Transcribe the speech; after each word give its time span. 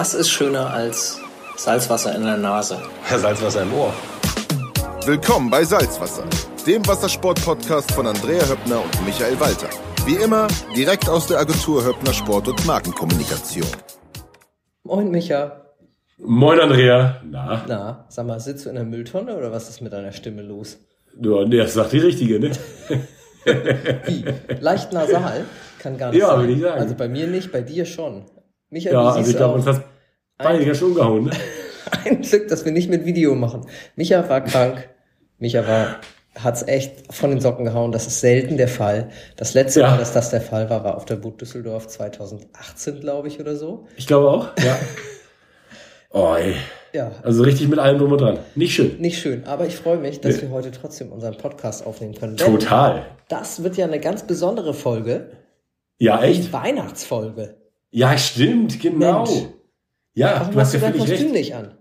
Was 0.00 0.14
ist 0.14 0.30
schöner 0.30 0.70
als 0.72 1.18
Salzwasser 1.56 2.14
in 2.14 2.22
der 2.22 2.36
Nase? 2.36 2.78
Ja, 3.10 3.18
Salzwasser 3.18 3.62
im 3.62 3.74
Ohr. 3.74 3.92
Willkommen 5.04 5.50
bei 5.50 5.64
Salzwasser, 5.64 6.22
dem 6.64 6.86
Wassersport-Podcast 6.86 7.90
von 7.90 8.06
Andrea 8.06 8.48
Höppner 8.48 8.80
und 8.80 9.04
Michael 9.04 9.40
Walter. 9.40 9.66
Wie 10.06 10.14
immer, 10.14 10.46
direkt 10.76 11.08
aus 11.08 11.26
der 11.26 11.40
Agentur 11.40 11.84
Höppner 11.84 12.12
Sport- 12.12 12.46
und 12.46 12.64
Markenkommunikation. 12.64 13.66
Moin, 14.84 15.10
Micha. 15.10 15.62
Moin, 16.18 16.60
Andrea. 16.60 17.20
Na? 17.28 17.64
Na, 17.66 18.04
sag 18.08 18.24
mal, 18.24 18.38
sitzt 18.38 18.66
du 18.66 18.68
in 18.68 18.76
der 18.76 18.84
Mülltonne 18.84 19.36
oder 19.36 19.50
was 19.50 19.68
ist 19.68 19.80
mit 19.80 19.92
deiner 19.92 20.12
Stimme 20.12 20.42
los? 20.42 20.78
Ja, 21.20 21.44
nee, 21.44 21.56
das 21.56 21.74
sagt 21.74 21.90
die 21.92 21.98
Richtige, 21.98 22.38
ne? 22.38 22.52
Wie? 24.06 24.24
Leicht 24.60 24.92
nasal? 24.92 25.44
Kann 25.80 25.98
gar 25.98 26.10
nicht 26.12 26.20
Ja, 26.20 26.28
sein. 26.28 26.38
würde 26.38 26.52
ich 26.52 26.60
sagen. 26.62 26.80
Also 26.80 26.94
bei 26.94 27.08
mir 27.08 27.26
nicht, 27.26 27.50
bei 27.50 27.62
dir 27.62 27.84
schon. 27.84 28.26
Micha, 28.70 28.90
Ja, 28.90 29.10
also 29.10 29.30
ich 29.30 29.36
glaube, 29.36 29.54
uns 29.54 29.66
hat 29.66 29.82
beide 30.36 30.64
ganz 30.64 30.78
schön 30.78 30.88
umgehauen, 30.88 31.24
ne? 31.24 31.30
Ein 32.04 32.20
Glück, 32.20 32.48
dass 32.48 32.64
wir 32.64 32.72
nicht 32.72 32.90
mit 32.90 33.04
Video 33.06 33.34
machen. 33.34 33.66
Micha 33.96 34.28
war 34.28 34.42
krank. 34.42 34.88
Micha 35.38 35.66
war, 35.66 36.00
hat's 36.38 36.62
echt 36.68 37.12
von 37.14 37.30
den 37.30 37.40
Socken 37.40 37.64
gehauen. 37.64 37.92
Das 37.92 38.06
ist 38.06 38.20
selten 38.20 38.56
der 38.58 38.68
Fall. 38.68 39.08
Das 39.36 39.54
letzte 39.54 39.80
Ja. 39.80 39.90
Mal, 39.90 39.98
dass 39.98 40.12
das 40.12 40.30
der 40.30 40.40
Fall 40.42 40.68
war, 40.68 40.84
war 40.84 40.96
auf 40.96 41.06
der 41.06 41.16
Boot 41.16 41.40
Düsseldorf 41.40 41.88
2018, 41.88 43.00
glaube 43.00 43.28
ich, 43.28 43.40
oder 43.40 43.56
so. 43.56 43.86
Ich 43.96 44.06
glaube 44.06 44.28
auch, 44.30 44.48
ja. 44.62 44.76
Oh, 46.10 46.34
ey. 46.38 46.54
Ja, 46.94 47.12
Also 47.22 47.42
richtig 47.42 47.68
mit 47.68 47.78
allem 47.78 47.98
drum 47.98 48.12
und 48.12 48.20
dran. 48.22 48.38
Nicht 48.54 48.74
schön. 48.74 48.96
nicht 48.98 49.18
schön. 49.20 49.44
Aber 49.46 49.66
ich 49.66 49.76
freue 49.76 49.98
mich, 49.98 50.20
dass 50.22 50.36
Nee. 50.36 50.42
wir 50.42 50.50
heute 50.50 50.70
trotzdem 50.70 51.12
unseren 51.12 51.36
Podcast 51.36 51.84
aufnehmen 51.84 52.14
können. 52.14 52.38
Total. 52.38 53.04
Das 53.28 53.62
wird 53.62 53.76
ja 53.76 53.84
eine 53.84 54.00
ganz 54.00 54.22
besondere 54.26 54.72
Folge. 54.72 55.32
Ja, 55.98 56.22
echt? 56.22 56.44
Die 56.44 56.52
Weihnachtsfolge. 56.54 57.56
Ja, 57.90 58.16
stimmt, 58.18 58.80
genau. 58.80 59.24
Mensch. 59.24 59.46
Ja, 60.14 60.40
Warum 60.40 60.54
du 60.54 60.60
hast 60.60 60.74
hast 60.74 60.82
ja 60.82 60.90
völlig 60.90 61.08
recht. 61.08 61.32
nicht 61.32 61.54
an? 61.54 61.78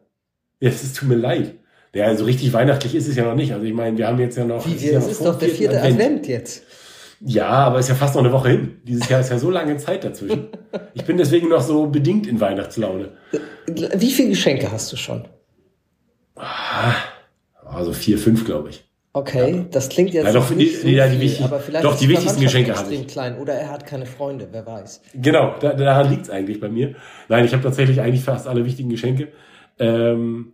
Ja, 0.59 0.70
es 0.70 0.84
ist, 0.84 0.95
tut 0.98 1.09
mir 1.09 1.15
leid. 1.15 1.55
Ja, 1.93 2.05
also 2.05 2.26
richtig 2.26 2.54
weihnachtlich 2.54 2.93
ist 2.95 3.07
es 3.07 3.15
ja 3.15 3.23
noch 3.26 3.35
nicht. 3.35 3.51
Also 3.54 3.65
ich 3.65 3.73
meine, 3.73 3.98
wir 3.98 4.07
haben 4.07 4.20
jetzt 4.20 4.37
ja 4.37 4.45
noch. 4.45 4.65
Wie 4.65 4.79
wir, 4.79 4.98
es 4.98 5.07
ist 5.07 5.17
vor 5.17 5.34
doch 5.34 5.40
der 5.40 5.49
vierte 5.49 5.82
Advent 5.82 6.27
jetzt. 6.27 6.63
Ja, 7.20 7.48
aber 7.48 7.79
ist 7.79 7.90
ja 7.90 7.95
fast 7.95 8.13
noch 8.13 8.23
eine 8.23 8.32
Woche 8.32 8.49
hin. 8.49 8.82
Dieses 8.84 9.09
Jahr 9.09 9.21
ist 9.21 9.32
ja 9.32 9.40
so 9.40 9.49
lange 9.49 9.77
Zeit 9.77 10.04
dazwischen. 10.04 10.49
Ich 10.93 11.04
bin 11.04 11.17
deswegen 11.17 11.49
noch 11.49 11.62
so 11.62 11.87
bedingt 11.87 12.27
in 12.27 12.39
Weihnachtslaune. 12.39 13.13
Wie 13.65 14.12
viele 14.12 14.29
Geschenke 14.29 14.71
hast 14.71 14.91
du 14.91 14.98
schon? 14.98 15.27
Also 17.65 17.93
vier, 17.93 18.20
fünf, 18.20 18.45
glaube 18.45 18.70
ich. 18.70 18.87
Okay, 19.18 19.65
das 19.71 19.90
klingt 19.90 20.13
jetzt 20.13 20.26
Ja, 20.27 20.32
doch, 20.34 20.51
nicht 20.51 20.79
so 20.82 20.87
ja, 20.87 21.07
die 21.07 21.27
viel, 21.27 21.43
aber 21.43 21.60
vielleicht 21.60 21.84
doch, 21.85 21.98
die 21.98 22.07
wichtigsten 22.07 22.40
Geschenke 22.40 22.76
habe 22.76 22.87
extrem 22.87 23.07
klein 23.07 23.37
oder 23.40 23.54
er 23.54 23.71
hat 23.71 23.85
keine 23.87 24.05
Freunde, 24.05 24.48
wer 24.51 24.63
weiß. 24.65 25.01
Genau, 25.15 25.55
da, 25.60 25.73
daran 25.73 26.12
liegt's 26.12 26.29
eigentlich 26.29 26.60
bei 26.60 26.70
mir. 26.70 26.96
Nein, 27.27 27.43
ich 27.43 27.51
habe 27.54 27.63
tatsächlich 27.63 27.99
eigentlich 27.99 28.23
fast 28.23 28.48
alle 28.48 28.63
wichtigen 28.63 28.90
Geschenke. 28.90 29.29
Ähm, 29.79 30.54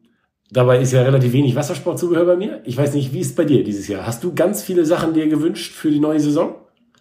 dabei 0.50 0.80
ist 0.80 0.94
ja 0.94 1.02
relativ 1.02 1.34
wenig 1.34 1.56
Wassersportzubehör 1.56 2.26
bei 2.26 2.38
mir. 2.38 2.62
Ich 2.64 2.78
weiß 2.78 2.94
nicht, 2.94 3.12
wie 3.12 3.20
ist 3.20 3.32
es 3.32 3.36
bei 3.36 3.44
dir 3.44 3.66
dieses 3.66 3.90
Jahr? 3.90 4.08
Hast 4.08 4.24
du 4.24 4.34
ganz 4.34 4.64
viele 4.64 4.86
Sachen 4.86 5.14
dir 5.14 5.28
gewünscht 5.28 5.74
für 5.74 5.92
die 5.92 6.00
neue 6.00 6.22
Saison? 6.22 6.56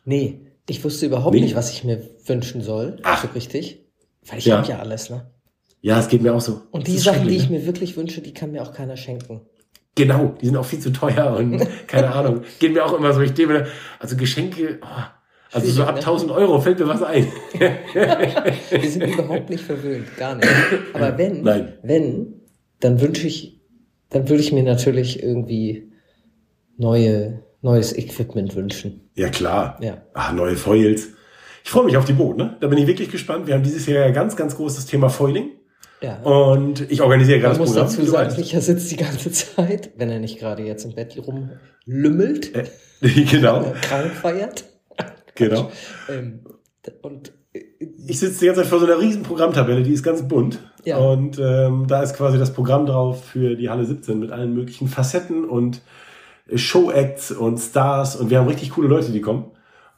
Nee, 0.04 0.40
ich 0.68 0.82
wusste 0.82 1.06
überhaupt 1.06 1.34
Nee. 1.34 1.42
nicht, 1.42 1.54
was 1.54 1.70
ich 1.70 1.84
mir 1.84 2.02
wünschen 2.26 2.60
soll, 2.60 2.96
Ach. 3.04 3.22
so 3.22 3.28
richtig. 3.36 3.84
Weil 4.26 4.38
ich 4.38 4.46
Ja. 4.46 4.58
habe 4.58 4.68
ja 4.68 4.78
alles, 4.80 5.10
ne? 5.10 5.30
Ja, 5.80 6.00
es 6.00 6.08
geht 6.08 6.22
mir 6.22 6.34
auch 6.34 6.40
so. 6.40 6.62
Und 6.72 6.88
die 6.88 6.98
Sachen, 6.98 7.28
die 7.28 7.36
ich 7.36 7.48
ne? 7.50 7.58
mir 7.58 7.66
wirklich 7.66 7.96
wünsche, 7.96 8.20
die 8.20 8.32
kann 8.34 8.50
mir 8.52 8.62
auch 8.62 8.72
keiner 8.72 8.96
schenken. 8.96 9.42
Genau, 9.94 10.34
die 10.40 10.46
sind 10.46 10.56
auch 10.56 10.64
viel 10.64 10.78
zu 10.78 10.90
teuer 10.90 11.36
und 11.36 11.66
keine 11.86 12.12
Ahnung. 12.12 12.42
Geht 12.58 12.72
mir 12.72 12.84
auch 12.84 12.94
immer 12.94 13.12
so. 13.12 13.20
Ich 13.20 13.34
denke, 13.34 13.66
also 13.98 14.16
Geschenke, 14.16 14.78
oh, 14.82 15.02
also 15.52 15.70
so 15.70 15.84
ab 15.84 15.94
ne? 15.94 16.00
1000 16.00 16.30
Euro 16.32 16.58
fällt 16.60 16.78
mir 16.78 16.88
was 16.88 17.02
ein. 17.02 17.26
Wir 17.52 18.90
sind 18.90 19.06
überhaupt 19.06 19.50
nicht 19.50 19.62
verwöhnt, 19.62 20.16
gar 20.16 20.34
nicht. 20.34 20.48
Aber 20.94 21.18
wenn, 21.18 21.42
Nein. 21.42 21.74
wenn, 21.82 22.40
dann 22.80 23.00
wünsche 23.00 23.26
ich, 23.26 23.60
dann 24.08 24.28
würde 24.30 24.42
ich 24.42 24.52
mir 24.52 24.62
natürlich 24.62 25.22
irgendwie 25.22 25.92
neue, 26.78 27.42
neues 27.60 27.96
Equipment 27.96 28.56
wünschen. 28.56 29.10
Ja, 29.14 29.28
klar. 29.28 29.78
Ja. 29.82 30.02
Ah, 30.14 30.32
neue 30.32 30.56
Foils. 30.56 31.08
Ich 31.64 31.70
freue 31.70 31.84
mich 31.84 31.98
auf 31.98 32.06
die 32.06 32.14
Boot, 32.14 32.38
ne? 32.38 32.56
Da 32.60 32.66
bin 32.66 32.78
ich 32.78 32.86
wirklich 32.86 33.10
gespannt. 33.10 33.46
Wir 33.46 33.54
haben 33.54 33.62
dieses 33.62 33.86
Jahr 33.86 34.06
ja 34.06 34.10
ganz, 34.10 34.36
ganz 34.36 34.56
großes 34.56 34.86
Thema 34.86 35.10
Foiling. 35.10 35.50
Ja. 36.02 36.16
Und 36.22 36.90
ich 36.90 37.00
organisiere 37.00 37.38
gerade 37.38 37.50
das 37.52 37.58
muss 37.58 37.70
Programm. 37.70 37.86
dazu 37.86 37.98
wie 38.02 38.06
du 38.06 38.10
sagen. 38.10 38.34
Micha 38.36 38.60
sitzt 38.60 38.90
die 38.90 38.96
ganze 38.96 39.30
Zeit, 39.30 39.90
wenn 39.96 40.10
er 40.10 40.18
nicht 40.18 40.38
gerade 40.38 40.62
jetzt 40.64 40.84
im 40.84 40.94
Bett 40.94 41.16
rumlümmelt, 41.86 42.54
Äh, 42.54 42.64
genau, 43.30 43.72
krank 43.80 44.12
feiert. 44.12 44.64
genau. 45.34 45.70
Ähm, 46.08 46.40
und 47.02 47.32
äh, 47.52 47.60
Ich 48.06 48.18
sitze 48.18 48.40
die 48.40 48.46
ganze 48.46 48.62
Zeit 48.62 48.70
vor 48.70 48.80
so 48.80 48.86
einer 48.86 48.98
riesen 48.98 49.22
Programmtabelle, 49.22 49.82
die 49.82 49.92
ist 49.92 50.02
ganz 50.02 50.26
bunt. 50.26 50.58
Ja. 50.84 50.98
Und 50.98 51.38
ähm, 51.38 51.86
da 51.86 52.02
ist 52.02 52.14
quasi 52.16 52.38
das 52.38 52.52
Programm 52.52 52.86
drauf 52.86 53.24
für 53.24 53.54
die 53.54 53.70
Halle 53.70 53.84
17 53.84 54.18
mit 54.18 54.32
allen 54.32 54.52
möglichen 54.54 54.88
Facetten 54.88 55.44
und 55.44 55.80
Showacts 56.52 57.30
und 57.30 57.58
Stars. 57.58 58.16
Und 58.16 58.30
wir 58.30 58.38
haben 58.38 58.48
richtig 58.48 58.70
coole 58.70 58.88
Leute, 58.88 59.12
die 59.12 59.20
kommen. 59.20 59.52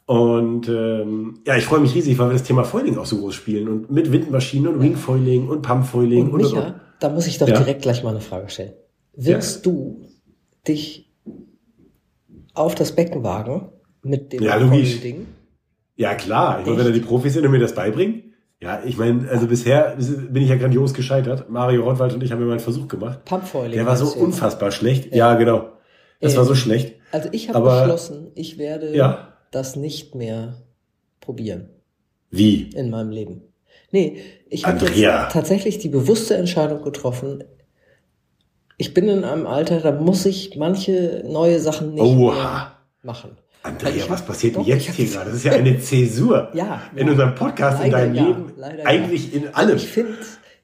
Und 0.07 0.69
ähm, 0.69 1.39
ja, 1.47 1.55
ich 1.57 1.65
freue 1.65 1.79
mich 1.79 1.95
riesig, 1.95 2.17
weil 2.19 2.27
wir 2.29 2.33
das 2.33 2.43
Thema 2.43 2.63
Foiling 2.63 2.97
auch 2.97 3.05
so 3.07 3.17
groß 3.17 3.33
spielen. 3.33 3.67
Und 3.67 3.91
mit 3.91 4.11
Windmaschinen 4.11 4.75
und 4.75 4.81
Wingfoiling 4.81 5.47
und 5.47 5.61
Pumpfoiling 5.63 6.25
Und 6.27 6.33
und, 6.33 6.45
und, 6.45 6.51
Micha, 6.53 6.67
und. 6.67 6.75
da 6.99 7.09
muss 7.09 7.25
ich 7.27 7.39
doch 7.39 7.47
Ja. 7.47 7.57
direkt 7.57 7.81
gleich 7.81 8.03
mal 8.03 8.11
eine 8.11 8.21
Frage 8.21 8.49
stellen. 8.49 8.73
Wirst 9.15 9.65
du 9.65 10.01
dich 10.67 11.11
auf 12.53 12.75
das 12.75 12.91
Becken 12.91 13.23
wagen 13.23 13.69
mit 14.03 14.31
dem 14.31 14.43
Ja, 14.43 14.57
logisch. 14.57 14.93
Foil-Ding? 14.95 15.25
Ja, 15.95 16.13
klar. 16.13 16.59
Ich 16.59 16.65
meine, 16.67 16.77
wenn 16.79 16.85
da 16.85 16.91
die 16.91 16.99
Profis 16.99 17.33
sind 17.33 17.45
und 17.45 17.51
mir 17.51 17.59
das 17.59 17.73
beibringen. 17.73 18.33
Ja, 18.61 18.81
ich 18.85 18.97
meine, 18.97 19.27
also 19.29 19.47
bisher 19.47 19.95
bin 19.97 20.43
ich 20.43 20.49
ja 20.49 20.55
grandios 20.55 20.93
gescheitert. 20.93 21.49
Mario 21.49 21.83
Rottwald 21.83 22.13
und 22.13 22.23
ich 22.23 22.31
haben 22.31 22.39
ja 22.39 22.45
mal 22.45 22.51
einen 22.53 22.59
Versuch 22.61 22.87
gemacht. 22.87 23.25
Pumpfoiling. 23.25 23.71
Der 23.73 23.85
war 23.85 23.95
so 23.97 24.07
unfassbar 24.19 24.71
schlecht. 24.71 25.13
Ja, 25.15 25.35
genau. 25.35 25.69
Das 26.21 26.33
Ähm, 26.33 26.37
war 26.39 26.45
so 26.45 26.55
schlecht. 26.55 26.95
Also 27.11 27.29
ich 27.31 27.49
habe 27.49 27.61
beschlossen, 27.67 28.31
ich 28.35 28.57
werde 28.57 28.95
Ja. 28.95 29.33
Das 29.55 29.75
nicht 29.75 30.15
mehr 30.15 30.57
probieren 31.21 31.69
Wie? 32.29 32.69
in 32.75 32.89
meinem 32.89 33.09
Leben. 33.09 33.41
Nee, 33.91 34.17
ich 34.49 34.65
habe 34.65 34.85
jetzt 34.87 35.31
tatsächlich 35.31 35.79
die 35.79 35.89
bewusste 35.89 36.35
Entscheidung 36.35 36.81
getroffen. 36.81 37.43
Ich 38.77 38.93
bin 38.93 39.07
in 39.07 39.23
einem 39.23 39.47
Alter, 39.47 39.79
da 39.79 39.91
muss 39.93 40.25
ich 40.25 40.57
manche 40.57 41.23
neue 41.25 41.59
Sachen 41.59 41.93
nicht 41.93 42.03
Oha. 42.03 42.73
machen. 43.03 43.37
Andrea, 43.63 44.05
was 44.09 44.23
passiert 44.23 44.55
denn 44.55 44.61
doch, 44.61 44.67
jetzt 44.67 44.89
hier 44.91 45.07
gerade? 45.07 45.31
Das 45.31 45.39
ist 45.39 45.45
ja 45.45 45.53
eine 45.53 45.79
Zäsur. 45.79 46.49
Ja, 46.53 46.83
In 46.95 47.05
ja. 47.07 47.11
unserem 47.11 47.35
Podcast, 47.35 47.83
in 47.83 47.91
deinem 47.91 48.13
ja, 48.15 48.23
Leben, 48.27 48.53
eigentlich 48.83 49.33
in 49.33 49.53
allem. 49.55 49.77
Ich 49.77 49.87
finde 49.87 50.15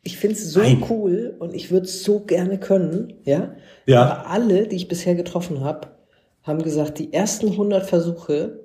ich 0.04 0.18
find's 0.18 0.52
so 0.52 0.62
Nein. 0.62 0.84
cool 0.90 1.36
und 1.40 1.54
ich 1.54 1.70
würde 1.72 1.86
es 1.86 2.04
so 2.04 2.22
gerne 2.22 2.60
können, 2.60 3.14
ja. 3.24 3.56
Ja. 3.86 4.02
Aber 4.04 4.28
alle, 4.28 4.68
die 4.68 4.76
ich 4.76 4.88
bisher 4.88 5.16
getroffen 5.16 5.64
habe, 5.64 5.90
haben 6.44 6.64
gesagt, 6.64 6.98
die 6.98 7.14
ersten 7.14 7.50
100 7.50 7.86
Versuche 7.86 8.61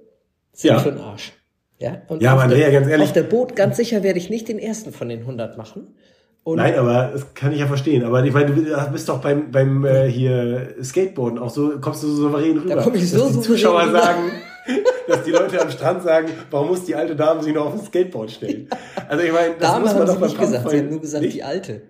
sind 0.56 0.70
Ja. 0.72 0.78
für 0.78 0.90
den 0.92 1.00
Arsch. 1.00 1.32
Ja, 1.78 2.02
und 2.08 2.22
Ja, 2.22 2.32
aber 2.32 2.42
Andrea, 2.44 2.70
der, 2.70 2.80
ganz 2.80 2.88
ehrlich- 2.88 3.06
Auf 3.08 3.12
der 3.12 3.22
Boot, 3.24 3.54
ganz 3.54 3.76
sicher 3.76 4.02
werde 4.02 4.18
ich 4.18 4.30
nicht 4.30 4.48
den 4.48 4.58
ersten 4.58 4.92
von 4.92 5.08
den 5.08 5.20
100 5.26 5.58
machen. 5.58 5.94
Und 6.42 6.56
Nein, 6.58 6.76
aber 6.78 7.10
das 7.12 7.34
kann 7.34 7.52
ich 7.52 7.58
ja 7.58 7.66
verstehen. 7.66 8.04
Aber 8.04 8.24
ich 8.24 8.32
meine, 8.32 8.54
du 8.54 8.92
bist 8.92 9.08
doch 9.08 9.20
beim, 9.20 9.50
beim 9.50 9.84
äh, 9.84 10.08
hier 10.08 10.74
Skateboarden 10.82 11.38
auch 11.40 11.50
so, 11.50 11.78
kommst 11.80 12.02
du 12.04 12.06
so 12.08 12.22
souverän 12.22 12.56
rüber. 12.58 12.80
komm 12.82 12.94
ich 12.94 13.10
so 13.10 13.18
dass 13.18 13.26
die 13.28 13.32
souverän 13.34 13.42
Zuschauer 13.58 13.86
rüber. 13.88 14.00
sagen, 14.00 14.22
dass 15.08 15.24
die 15.24 15.32
Leute 15.32 15.60
am 15.60 15.70
Strand 15.70 16.02
sagen, 16.04 16.28
warum 16.50 16.68
muss 16.68 16.84
die 16.84 16.94
alte 16.94 17.14
Dame 17.16 17.42
sich 17.42 17.52
noch 17.52 17.66
auf 17.66 17.74
ein 17.74 17.84
Skateboard 17.84 18.30
stellen? 18.30 18.68
Also 19.08 19.24
ich 19.24 19.32
meine, 19.32 19.54
das 19.58 19.70
Dame 19.70 19.80
muss 19.84 19.92
man 19.94 20.00
haben 20.08 20.20
doch 20.20 20.20
nicht 20.28 20.38
gesagt, 20.38 20.70
sie 20.70 20.78
haben 20.78 20.88
nur 20.88 21.00
gesagt, 21.00 21.24
nicht. 21.24 21.34
die 21.36 21.42
alte. 21.42 21.82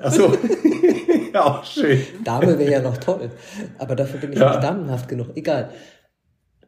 Ach 0.00 0.12
so. 0.12 0.30
ja, 1.34 1.44
auch 1.44 1.64
schön. 1.64 2.00
Dame 2.22 2.58
wäre 2.58 2.70
ja 2.70 2.82
noch 2.82 2.98
toll. 2.98 3.30
Aber 3.78 3.96
dafür 3.96 4.20
bin 4.20 4.32
ich 4.34 4.38
Ja. 4.38 4.50
nicht 4.50 4.62
damenhaft 4.62 5.08
genug. 5.08 5.28
Egal. 5.36 5.70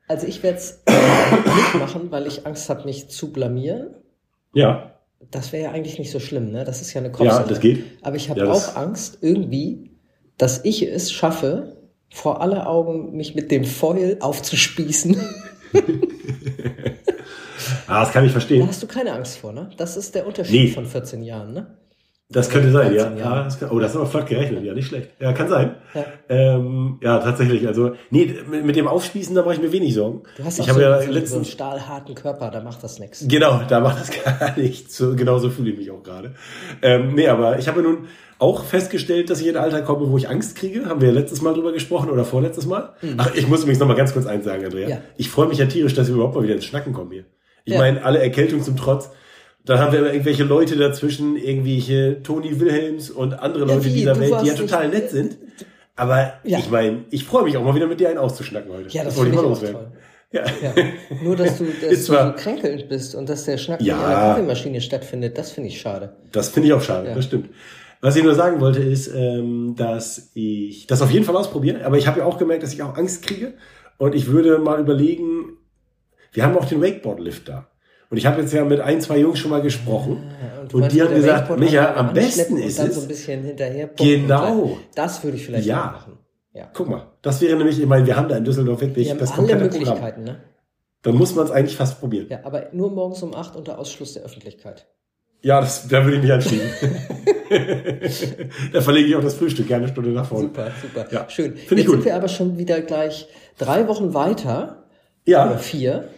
Also 0.08 0.26
ich 0.26 0.42
werde 0.42 0.58
es 0.58 0.82
nicht 0.88 1.74
machen, 1.74 2.10
weil 2.10 2.26
ich 2.26 2.46
Angst 2.46 2.68
habe, 2.70 2.84
mich 2.84 3.08
zu 3.10 3.32
blamieren. 3.32 3.94
Ja, 4.54 4.94
Das 5.30 5.52
wäre 5.52 5.64
ja 5.64 5.70
eigentlich 5.72 5.98
nicht 5.98 6.10
so 6.10 6.18
schlimm, 6.20 6.50
ne? 6.50 6.64
Das 6.64 6.80
ist 6.80 6.92
ja 6.94 7.00
eine 7.00 7.08
ja, 7.08 7.14
Kopfsache. 7.14 7.48
das 7.48 7.60
geht. 7.60 7.84
Aber 8.02 8.16
ich 8.16 8.30
habe 8.30 8.40
Ja, 8.40 8.50
auch 8.50 8.76
Angst, 8.76 9.18
irgendwie, 9.20 9.90
dass 10.38 10.64
ich 10.64 10.82
es 10.82 11.12
schaffe, 11.12 11.76
vor 12.10 12.40
aller 12.40 12.66
Augen 12.68 13.14
mich 13.16 13.34
mit 13.34 13.50
dem 13.50 13.64
Foil 13.64 14.16
aufzuspießen. 14.20 15.16
Ah, 17.86 18.00
das 18.04 18.12
kann 18.12 18.24
ich 18.24 18.30
Da 18.30 18.32
verstehen. 18.32 18.66
hast 18.66 18.82
du 18.82 18.86
keine 18.86 19.12
Angst 19.12 19.38
vor, 19.38 19.52
ne? 19.52 19.70
Das 19.76 19.96
ist 19.96 20.14
der 20.14 20.26
Unterschied 20.26 20.52
Nee. 20.68 20.68
von 20.68 20.86
14 20.86 21.22
Jahren, 21.22 21.52
ne? 21.54 21.78
Das 22.30 22.50
könnte 22.50 22.70
sein, 22.70 22.94
ja. 22.94 23.04
13 23.04 23.18
ja 23.18 23.44
das 23.44 23.58
kann, 23.58 23.70
oh, 23.70 23.78
das 23.78 23.92
ist 23.92 23.96
aber 23.96 24.04
flott 24.06 24.26
gerechnet. 24.26 24.62
Ja, 24.62 24.74
nicht 24.74 24.88
schlecht. 24.88 25.12
Ja, 25.18 25.32
kann 25.32 25.48
sein. 25.48 25.76
Ja. 25.94 26.04
Ähm, 26.28 26.98
ja, 27.02 27.18
tatsächlich. 27.20 27.66
Also, 27.66 27.92
nee, 28.10 28.34
mit, 28.50 28.66
mit 28.66 28.76
dem 28.76 28.86
Aufspießen, 28.86 29.34
da 29.34 29.40
mache 29.42 29.54
ich 29.54 29.62
mir 29.62 29.72
wenig 29.72 29.94
Sorgen. 29.94 30.24
Du 30.36 30.44
hast 30.44 30.58
ich 30.58 30.68
habe 30.68 30.78
so, 30.78 30.84
ja 30.84 31.00
so, 31.00 31.26
so 31.26 31.36
einen 31.36 31.44
stahlharten 31.46 32.14
Körper, 32.14 32.50
da 32.50 32.60
macht 32.60 32.84
das 32.84 32.98
nichts. 32.98 33.24
Genau, 33.26 33.62
da 33.66 33.80
macht 33.80 33.98
das 34.00 34.10
gar 34.24 34.58
nichts. 34.58 34.94
So, 34.98 35.16
genauso 35.16 35.48
fühle 35.48 35.70
ich 35.70 35.78
mich 35.78 35.90
auch 35.90 36.02
gerade. 36.02 36.34
Ähm, 36.82 37.14
nee, 37.14 37.28
aber 37.28 37.58
ich 37.58 37.66
habe 37.66 37.80
nun 37.80 38.08
auch 38.38 38.62
festgestellt, 38.62 39.30
dass 39.30 39.40
ich 39.40 39.46
in 39.46 39.56
ein 39.56 39.62
Alter 39.64 39.80
komme, 39.80 40.10
wo 40.10 40.18
ich 40.18 40.28
Angst 40.28 40.54
kriege. 40.56 40.84
Haben 40.84 41.00
wir 41.00 41.08
ja 41.08 41.14
letztes 41.14 41.40
Mal 41.40 41.54
drüber 41.54 41.72
gesprochen 41.72 42.10
oder 42.10 42.26
vorletztes 42.26 42.66
Mal. 42.66 42.90
Ach, 43.16 43.34
ich 43.34 43.48
muss 43.48 43.62
übrigens 43.62 43.80
noch 43.80 43.88
mal 43.88 43.96
ganz 43.96 44.12
kurz 44.12 44.26
eins 44.26 44.44
sagen, 44.44 44.66
Andrea. 44.66 44.84
Mhm. 44.84 44.90
Ja. 44.90 44.98
Ich 45.16 45.30
freue 45.30 45.48
mich 45.48 45.56
ja 45.58 45.64
tierisch, 45.66 45.94
dass 45.94 46.08
wir 46.08 46.14
überhaupt 46.16 46.34
mal 46.34 46.42
wieder 46.44 46.54
ins 46.54 46.66
Schnacken 46.66 46.92
kommen 46.92 47.10
hier. 47.10 47.24
Ich 47.64 47.72
Ja. 47.72 47.78
meine, 47.80 48.04
alle 48.04 48.20
Erkältung 48.20 48.62
zum 48.62 48.76
Trotz. 48.76 49.10
Dann 49.68 49.78
haben 49.80 49.92
wir 49.92 49.98
immer 50.00 50.12
irgendwelche 50.12 50.44
Leute 50.44 50.76
dazwischen, 50.76 51.36
irgendwelche 51.36 52.22
Toni 52.22 52.58
Wilhelms 52.58 53.10
und 53.10 53.34
andere 53.34 53.66
Ja, 53.66 53.74
Leute 53.74 53.84
wie? 53.86 53.90
dieser 53.92 54.18
Welt, 54.18 54.34
die 54.42 54.46
ja 54.48 54.54
total 54.54 54.88
nett 54.88 55.10
sind. 55.10 55.36
Aber 55.94 56.32
Ja. 56.44 56.58
ich 56.58 56.70
meine, 56.70 57.04
ich 57.10 57.24
freue 57.24 57.44
mich 57.44 57.56
auch 57.56 57.64
mal 57.64 57.74
wieder 57.74 57.86
mit 57.86 58.00
dir 58.00 58.08
einen 58.08 58.18
auszuschnacken 58.18 58.72
heute. 58.72 58.88
Ja, 58.88 59.04
das, 59.04 59.16
wollte 59.16 59.30
finde 59.32 59.36
ich 59.36 59.42
mal 59.42 59.48
loswerden. 59.48 59.92
Ja. 60.32 60.44
Ja. 60.62 60.74
Nur, 61.22 61.36
dass 61.36 61.58
du, 61.58 61.64
dass 61.82 61.90
du 61.90 62.12
so 62.12 62.32
kränkelnd 62.36 62.88
bist 62.88 63.14
und 63.14 63.28
dass 63.28 63.44
der 63.44 63.58
Schnack 63.58 63.80
Ja. 63.82 63.96
in 63.98 64.04
einer 64.04 64.14
Kaffeemaschine 64.14 64.80
stattfindet, 64.80 65.36
das 65.36 65.50
finde 65.52 65.68
ich 65.68 65.80
schade. 65.80 66.16
Das 66.32 66.48
finde 66.48 66.68
ich 66.68 66.72
auch 66.74 66.82
schade, 66.82 67.08
Ja. 67.08 67.14
das 67.14 67.24
stimmt. 67.26 67.50
Was 68.00 68.14
ich 68.16 68.22
nur 68.22 68.34
sagen 68.34 68.60
wollte, 68.60 68.80
ist, 68.80 69.08
ähm, 69.14 69.74
dass 69.76 70.30
ich 70.34 70.86
das 70.86 71.02
auf 71.02 71.10
jeden 71.10 71.24
Fall 71.24 71.36
ausprobiere. 71.36 71.84
Aber 71.84 71.98
ich 71.98 72.06
habe 72.06 72.20
ja 72.20 72.26
auch 72.26 72.38
gemerkt, 72.38 72.62
dass 72.62 72.72
ich 72.72 72.82
auch 72.82 72.96
Angst 72.96 73.26
kriege. 73.26 73.54
Und 73.98 74.14
ich 74.14 74.28
würde 74.28 74.58
mal 74.58 74.80
überlegen, 74.80 75.56
wir 76.32 76.44
haben 76.44 76.56
auch 76.56 76.64
den 76.66 76.80
Wakeboard-Lift 76.80 77.48
da. 77.48 77.66
Und 78.10 78.16
ich 78.16 78.24
habe 78.26 78.40
jetzt 78.40 78.52
ja 78.54 78.64
mit 78.64 78.80
ein, 78.80 79.00
zwei 79.00 79.18
Jungs 79.18 79.38
schon 79.38 79.50
mal 79.50 79.60
gesprochen. 79.62 80.22
Ja, 80.40 80.62
Und 80.62 80.74
meinst, 80.74 80.96
die 80.96 81.02
haben 81.02 81.14
gesagt, 81.14 81.58
Micha, 81.58 81.94
am 81.94 82.12
besten 82.14 82.56
ist 82.56 82.78
und 82.80 82.88
es- 82.88 82.94
so 82.94 83.02
ein 83.02 83.08
bisschen 83.08 83.42
hinterher 83.44 83.90
Genau. 83.96 84.54
und 84.62 84.78
Das 84.94 85.22
würde 85.22 85.36
ich 85.36 85.44
vielleicht 85.46 85.66
Ja. 85.66 85.76
machen. 85.92 86.18
Ja. 86.54 86.70
Guck 86.72 86.88
mal, 86.88 87.06
das 87.22 87.40
wäre 87.42 87.56
nämlich, 87.56 87.78
ich 87.78 87.86
meine, 87.86 88.06
wir 88.06 88.16
haben 88.16 88.28
da 88.28 88.36
in 88.36 88.44
Düsseldorf 88.44 88.80
wirklich 88.80 89.06
Wir 89.06 89.12
haben 89.12 89.18
das 89.20 89.32
alle 89.32 89.42
Programm. 89.42 89.58
Möglichkeiten, 89.60 90.24
ne? 90.24 90.40
Dann 91.02 91.14
muss 91.14 91.34
man 91.34 91.44
es 91.44 91.50
eigentlich 91.50 91.76
fast 91.76 92.00
probieren. 92.00 92.26
Ja, 92.30 92.40
aber 92.44 92.68
nur 92.72 92.90
morgens 92.90 93.22
um 93.22 93.34
8 93.34 93.54
unter 93.54 93.78
Ausschluss 93.78 94.14
der 94.14 94.24
Öffentlichkeit. 94.24 94.86
Ja, 95.42 95.60
das, 95.60 95.86
da 95.86 96.02
würde 96.04 96.16
ich 96.16 96.22
mich 96.22 96.32
anschließen. 96.32 96.68
da 98.72 98.80
verlege 98.80 99.08
ich 99.08 99.16
auch 99.16 99.22
das 99.22 99.34
Frühstück 99.34 99.68
gerne 99.68 99.84
eine 99.84 99.92
Stunde 99.92 100.10
nach 100.10 100.26
vorne. 100.26 100.44
Super, 100.48 100.70
super. 100.82 101.06
Ja. 101.10 101.26
Schön. 101.28 101.54
Find 101.56 101.72
ich 101.72 101.78
Jetzt 101.78 101.86
gut. 101.86 101.94
sind 101.96 102.04
wir 102.06 102.16
aber 102.16 102.28
schon 102.28 102.58
wieder 102.58 102.80
gleich 102.80 103.28
drei 103.58 103.86
Wochen 103.88 104.14
weiter. 104.14 104.84
Oder 105.26 105.32
Ja, 105.32 105.58
vier. 105.58 106.08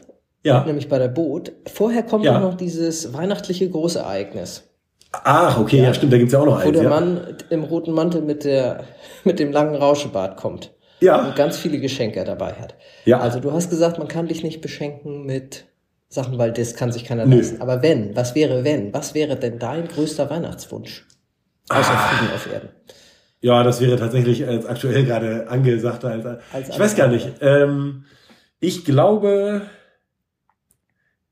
Ja. 0.42 0.64
Nämlich 0.64 0.88
bei 0.88 0.98
der 0.98 1.08
Boot. 1.08 1.52
Vorher 1.72 2.02
kommt 2.02 2.24
Ja. 2.24 2.36
auch 2.36 2.40
noch 2.42 2.54
dieses 2.54 3.12
weihnachtliche 3.12 3.68
Großereignis. 3.68 4.64
Ach, 5.12 5.58
okay, 5.60 5.82
ja, 5.82 5.92
stimmt, 5.92 6.12
da 6.12 6.18
gibt's 6.18 6.32
ja 6.32 6.38
auch 6.40 6.46
noch 6.46 6.58
Wo 6.62 6.68
eins. 6.68 6.72
der 6.72 6.82
ja. 6.84 6.88
Mann 6.88 7.36
im 7.50 7.64
roten 7.64 7.92
Mantel 7.92 8.22
mit, 8.22 8.44
der, 8.44 8.84
mit 9.24 9.38
dem 9.38 9.50
langen 9.52 9.74
Rauschebart 9.74 10.36
kommt. 10.36 10.72
Ja. 11.00 11.26
Und 11.26 11.34
ganz 11.36 11.56
viele 11.56 11.78
Geschenke 11.80 12.22
dabei 12.24 12.52
hat. 12.52 12.74
Ja. 13.06 13.18
Also 13.20 13.40
du 13.40 13.52
hast 13.52 13.70
gesagt, 13.70 13.98
man 13.98 14.06
kann 14.08 14.28
dich 14.28 14.42
nicht 14.44 14.60
beschenken 14.60 15.24
mit 15.26 15.64
Sachen, 16.08 16.38
weil 16.38 16.52
das 16.52 16.74
kann 16.74 16.92
sich 16.92 17.04
keiner 17.04 17.26
Nö. 17.26 17.36
leisten. 17.36 17.60
Aber 17.62 17.82
wenn, 17.82 18.14
was 18.16 18.34
wäre 18.34 18.64
wenn? 18.64 18.92
Was 18.94 19.14
wäre 19.14 19.36
denn 19.36 19.58
dein 19.58 19.88
größter 19.88 20.28
Weihnachtswunsch? 20.30 21.06
Außer 21.70 21.90
Ah. 21.90 21.96
Frieden 22.08 22.34
auf 22.34 22.52
Erden. 22.52 22.68
Ja, 23.40 23.62
das 23.62 23.80
wäre 23.80 23.96
tatsächlich 23.96 24.46
als 24.46 24.66
aktuell 24.66 25.04
gerade 25.04 25.48
angesagt. 25.48 26.04
Als, 26.04 26.26
Als 26.52 26.68
ich 26.68 26.78
weiß 26.78 26.94
gar 26.96 27.08
nicht. 27.08 27.30
Ähm, 27.40 28.04
ich 28.60 28.84
glaube, 28.84 29.62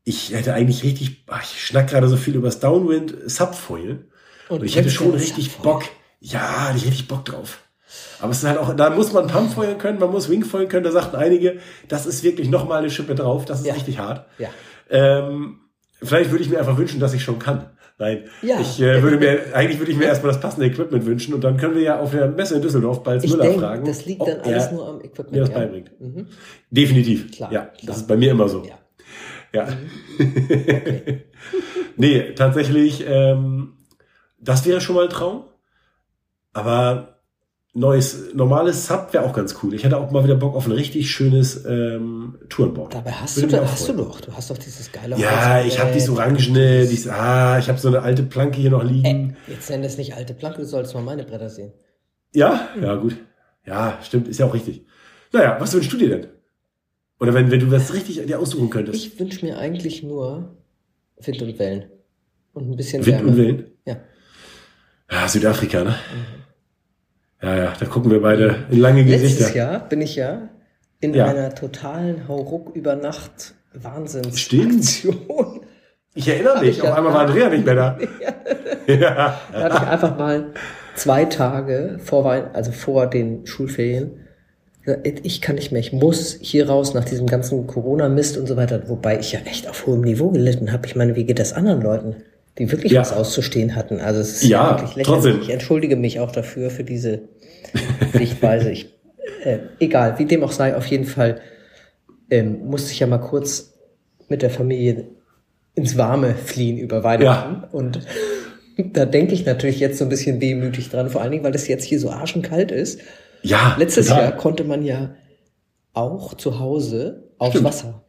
ich 0.08 0.32
hätte 0.32 0.54
eigentlich 0.54 0.82
richtig, 0.84 1.24
ach, 1.28 1.42
ich 1.42 1.64
schnack 1.64 1.88
gerade 1.88 2.08
so 2.08 2.16
viel 2.16 2.34
über 2.36 2.48
das 2.48 2.60
Downwind 2.60 3.14
Subfoil. 3.26 4.06
Und 4.48 4.64
ich 4.64 4.76
hätte 4.76 4.90
schon 4.90 5.10
richtig 5.12 5.52
Subfoil? 5.52 5.72
Bock. 5.74 5.84
Ja, 6.20 6.72
ich 6.74 6.82
hätte 6.82 6.92
richtig 6.92 7.08
Bock 7.08 7.24
drauf. 7.24 7.60
Aber 8.20 8.32
es 8.32 8.38
ist 8.38 8.44
halt 8.48 8.58
auch, 8.58 8.74
da 8.74 8.90
muss 8.90 9.12
man 9.12 9.28
Pumpfoil 9.28 9.76
können, 9.76 9.98
man 9.98 10.10
muss 10.10 10.28
Wingfoil 10.28 10.66
können. 10.68 10.84
Da 10.84 10.90
sagten 10.92 11.16
einige, 11.16 11.58
das 11.88 12.04
ist 12.06 12.22
wirklich 12.22 12.48
nochmal 12.48 12.78
eine 12.80 12.90
Schippe 12.90 13.14
drauf. 13.14 13.44
Das 13.44 13.60
ist 13.60 13.66
Ja. 13.66 13.74
richtig 13.74 13.98
hart. 13.98 14.26
Ja. 14.38 14.48
Ähm, 14.90 15.60
vielleicht 16.02 16.30
würde 16.30 16.42
ich 16.44 16.50
mir 16.50 16.58
einfach 16.58 16.76
wünschen, 16.76 17.00
dass 17.00 17.14
ich 17.14 17.22
schon 17.22 17.38
kann. 17.38 17.70
Nein, 18.00 18.24
Ja. 18.42 18.60
ich 18.60 18.80
äh, 18.80 19.02
würde 19.02 19.16
mir, 19.18 19.54
eigentlich 19.54 19.78
würde 19.80 19.90
ich 19.90 19.98
mir 19.98 20.04
erstmal 20.04 20.32
das 20.32 20.40
passende 20.40 20.66
Equipment 20.66 21.04
wünschen 21.06 21.34
und 21.34 21.42
dann 21.42 21.56
können 21.56 21.74
wir 21.74 21.82
ja 21.82 21.98
auf 21.98 22.12
der 22.12 22.28
Messe 22.28 22.56
in 22.56 22.62
Düsseldorf 22.62 23.02
bald 23.02 23.24
Ich 23.24 23.30
Müller 23.30 23.44
denke, 23.44 23.60
fragen, 23.60 23.84
das 23.84 24.04
liegt 24.06 24.22
dann 24.26 24.40
alles 24.40 24.70
nur 24.70 24.86
am 24.88 25.00
Equipment. 25.00 25.32
mir 25.32 25.40
das 25.40 25.50
beibringt. 25.50 25.90
Mhm. 26.00 26.26
Definitiv. 26.70 27.32
Klar, 27.32 27.52
ja, 27.52 27.60
klar. 27.62 27.74
das 27.86 27.96
ist 27.98 28.06
bei 28.08 28.16
mir 28.16 28.30
immer 28.30 28.48
so. 28.48 28.62
Ja. 28.64 28.74
Ja. 29.52 29.68
Okay. 30.18 31.24
nee, 31.96 32.32
tatsächlich, 32.34 33.04
ähm, 33.06 33.74
das 34.38 34.66
wäre 34.66 34.80
schon 34.80 34.96
mal 34.96 35.04
ein 35.04 35.10
Traum. 35.10 35.44
Aber 36.52 37.20
neues, 37.74 38.34
normales 38.34 38.86
Sub 38.86 39.12
wäre 39.12 39.24
auch 39.24 39.32
ganz 39.32 39.56
cool. 39.62 39.74
Ich 39.74 39.84
hätte 39.84 39.96
auch 39.96 40.10
mal 40.10 40.24
wieder 40.24 40.34
Bock 40.34 40.54
auf 40.54 40.66
ein 40.66 40.72
richtig 40.72 41.10
schönes 41.10 41.64
ähm, 41.64 42.38
Tourenboard. 42.48 42.94
Dabei 42.94 43.12
hast 43.12 43.36
Würde 43.36 43.48
du, 43.48 43.56
da 43.56 43.70
hast 43.70 43.88
du 43.88 43.92
doch. 43.92 44.20
Du 44.20 44.32
hast 44.32 44.50
doch 44.50 44.58
dieses 44.58 44.90
geile 44.90 45.16
Ja, 45.16 45.54
Holz- 45.54 45.66
ich 45.66 45.78
habe 45.78 45.92
dieses 45.92 46.08
Orangene, 46.10 46.86
dieses, 46.86 47.08
ah, 47.08 47.58
ich 47.58 47.68
habe 47.68 47.78
so 47.78 47.88
eine 47.88 48.02
alte 48.02 48.22
Planke 48.22 48.60
hier 48.60 48.70
noch 48.70 48.82
liegen. 48.84 49.36
Äh, 49.46 49.52
jetzt 49.52 49.70
nenn 49.70 49.82
das 49.82 49.96
nicht 49.96 50.14
alte 50.14 50.34
Planke, 50.34 50.58
du 50.58 50.66
sollst 50.66 50.94
mal 50.94 51.02
meine 51.02 51.24
Bretter 51.24 51.48
sehen. 51.48 51.72
Ja, 52.34 52.68
ja, 52.80 52.94
gut. 52.96 53.16
Ja, 53.64 53.98
stimmt, 54.02 54.28
ist 54.28 54.38
ja 54.38 54.46
auch 54.46 54.54
richtig. 54.54 54.84
Naja, 55.32 55.56
was 55.60 55.72
wünschst 55.74 55.92
du 55.92 55.96
dir 55.98 56.08
denn? 56.08 56.26
Oder 57.20 57.34
wenn, 57.34 57.50
wenn 57.50 57.60
du 57.60 57.66
das 57.66 57.92
richtig 57.94 58.24
dir 58.26 58.38
aussuchen 58.38 58.70
könntest? 58.70 59.04
Ich 59.04 59.18
wünsche 59.18 59.44
mir 59.44 59.58
eigentlich 59.58 60.02
nur 60.02 60.56
Wind 61.20 61.42
und 61.42 61.58
Wellen. 61.58 61.84
Und 62.52 62.70
ein 62.70 62.76
bisschen 62.76 63.04
Wind 63.04 63.16
Wärme. 63.18 63.30
und 63.30 63.36
Willen? 63.36 63.64
Ja. 63.84 63.96
Ja, 65.10 65.28
Südafrika, 65.28 65.84
ne? 65.84 65.94
Ja, 67.42 67.56
ja, 67.56 67.72
da 67.78 67.86
gucken 67.86 68.10
wir 68.10 68.20
beide 68.20 68.66
in 68.70 68.78
lange 68.80 69.02
Letztes 69.02 69.38
Gesichter. 69.38 69.56
Jahr 69.56 69.88
bin 69.88 70.00
ich 70.00 70.16
ja 70.16 70.48
in 71.00 71.14
Ja. 71.14 71.26
einer 71.26 71.54
totalen 71.54 72.26
Hauruck 72.28 72.74
über 72.74 72.96
Nacht 72.96 73.54
Wahnsinns 73.74 74.40
Stimmt. 74.40 74.76
Aktion. 74.80 75.60
Ich 76.14 76.26
erinnere 76.28 76.60
mich, 76.60 76.70
ich 76.70 76.82
auf 76.82 76.88
ja- 76.88 76.94
einmal 76.96 77.12
war 77.12 77.20
Andrea 77.20 77.48
nicht 77.48 77.64
mehr 77.64 77.74
da. 77.76 77.98
ja. 78.88 79.40
Da 79.52 79.62
hatte 79.62 79.76
ich 79.76 79.88
einfach 79.88 80.18
mal 80.18 80.52
zwei 80.96 81.24
Tage 81.26 81.98
vor 82.02 82.24
Wein 82.24 82.48
also 82.54 82.72
vor 82.72 83.06
den 83.06 83.46
Schulferien 83.46 84.26
ich 85.22 85.40
kann 85.40 85.56
nicht 85.56 85.72
mehr, 85.72 85.80
ich 85.80 85.92
muss 85.92 86.38
hier 86.40 86.68
raus 86.68 86.94
nach 86.94 87.04
diesem 87.04 87.26
ganzen 87.26 87.66
Corona-Mist 87.66 88.36
und 88.38 88.46
so 88.46 88.56
weiter, 88.56 88.88
wobei 88.88 89.18
ich 89.18 89.32
ja 89.32 89.40
echt 89.44 89.68
auf 89.68 89.86
hohem 89.86 90.02
Niveau 90.02 90.30
gelitten 90.30 90.72
habe. 90.72 90.86
Ich 90.86 90.96
meine, 90.96 91.16
wie 91.16 91.24
geht 91.24 91.38
das 91.38 91.52
anderen 91.52 91.82
Leuten, 91.82 92.16
die 92.58 92.70
wirklich 92.70 92.92
Ja. 92.92 93.00
was 93.00 93.12
auszustehen 93.12 93.74
hatten? 93.76 94.00
Also 94.00 94.20
es 94.20 94.42
ist 94.42 94.48
Ja, 94.48 94.70
wirklich 94.70 94.96
lächerlich. 94.96 95.22
trotzdem. 95.22 95.40
Ich 95.42 95.50
entschuldige 95.50 95.96
mich 95.96 96.20
auch 96.20 96.30
dafür, 96.32 96.70
für 96.70 96.84
diese 96.84 97.20
Sichtweise. 98.12 98.70
Ich, 98.70 98.94
äh, 99.44 99.58
egal, 99.80 100.18
wie 100.18 100.24
dem 100.24 100.42
auch 100.42 100.52
sei, 100.52 100.76
auf 100.76 100.86
jeden 100.86 101.04
Fall 101.04 101.40
ähm, 102.30 102.66
musste 102.66 102.92
ich 102.92 103.00
ja 103.00 103.06
mal 103.06 103.18
kurz 103.18 103.74
mit 104.28 104.42
der 104.42 104.50
Familie 104.50 105.06
ins 105.74 105.96
Warme 105.96 106.34
fliehen 106.34 106.76
über 106.78 107.02
Weihnachten. 107.04 107.64
Und 107.74 108.00
da 108.92 109.06
denke 109.06 109.32
ich 109.34 109.44
natürlich 109.46 109.80
jetzt 109.80 109.98
so 109.98 110.04
ein 110.04 110.08
bisschen 110.10 110.40
wehmütig 110.40 110.90
dran, 110.90 111.08
vor 111.10 111.20
allen 111.22 111.30
Dingen, 111.32 111.44
weil 111.44 111.54
es 111.54 111.68
jetzt 111.68 111.84
hier 111.84 111.98
so 112.00 112.10
arschenkalt 112.10 112.70
ist. 112.70 113.00
Ja, 113.42 113.76
Letztes 113.78 114.06
total. 114.08 114.22
Jahr 114.24 114.32
konnte 114.36 114.64
man 114.64 114.82
ja 114.82 115.14
auch 115.92 116.34
zu 116.34 116.58
Hause 116.58 117.30
aufs 117.38 117.50
Stimmt. 117.52 117.64
Wasser. 117.66 118.04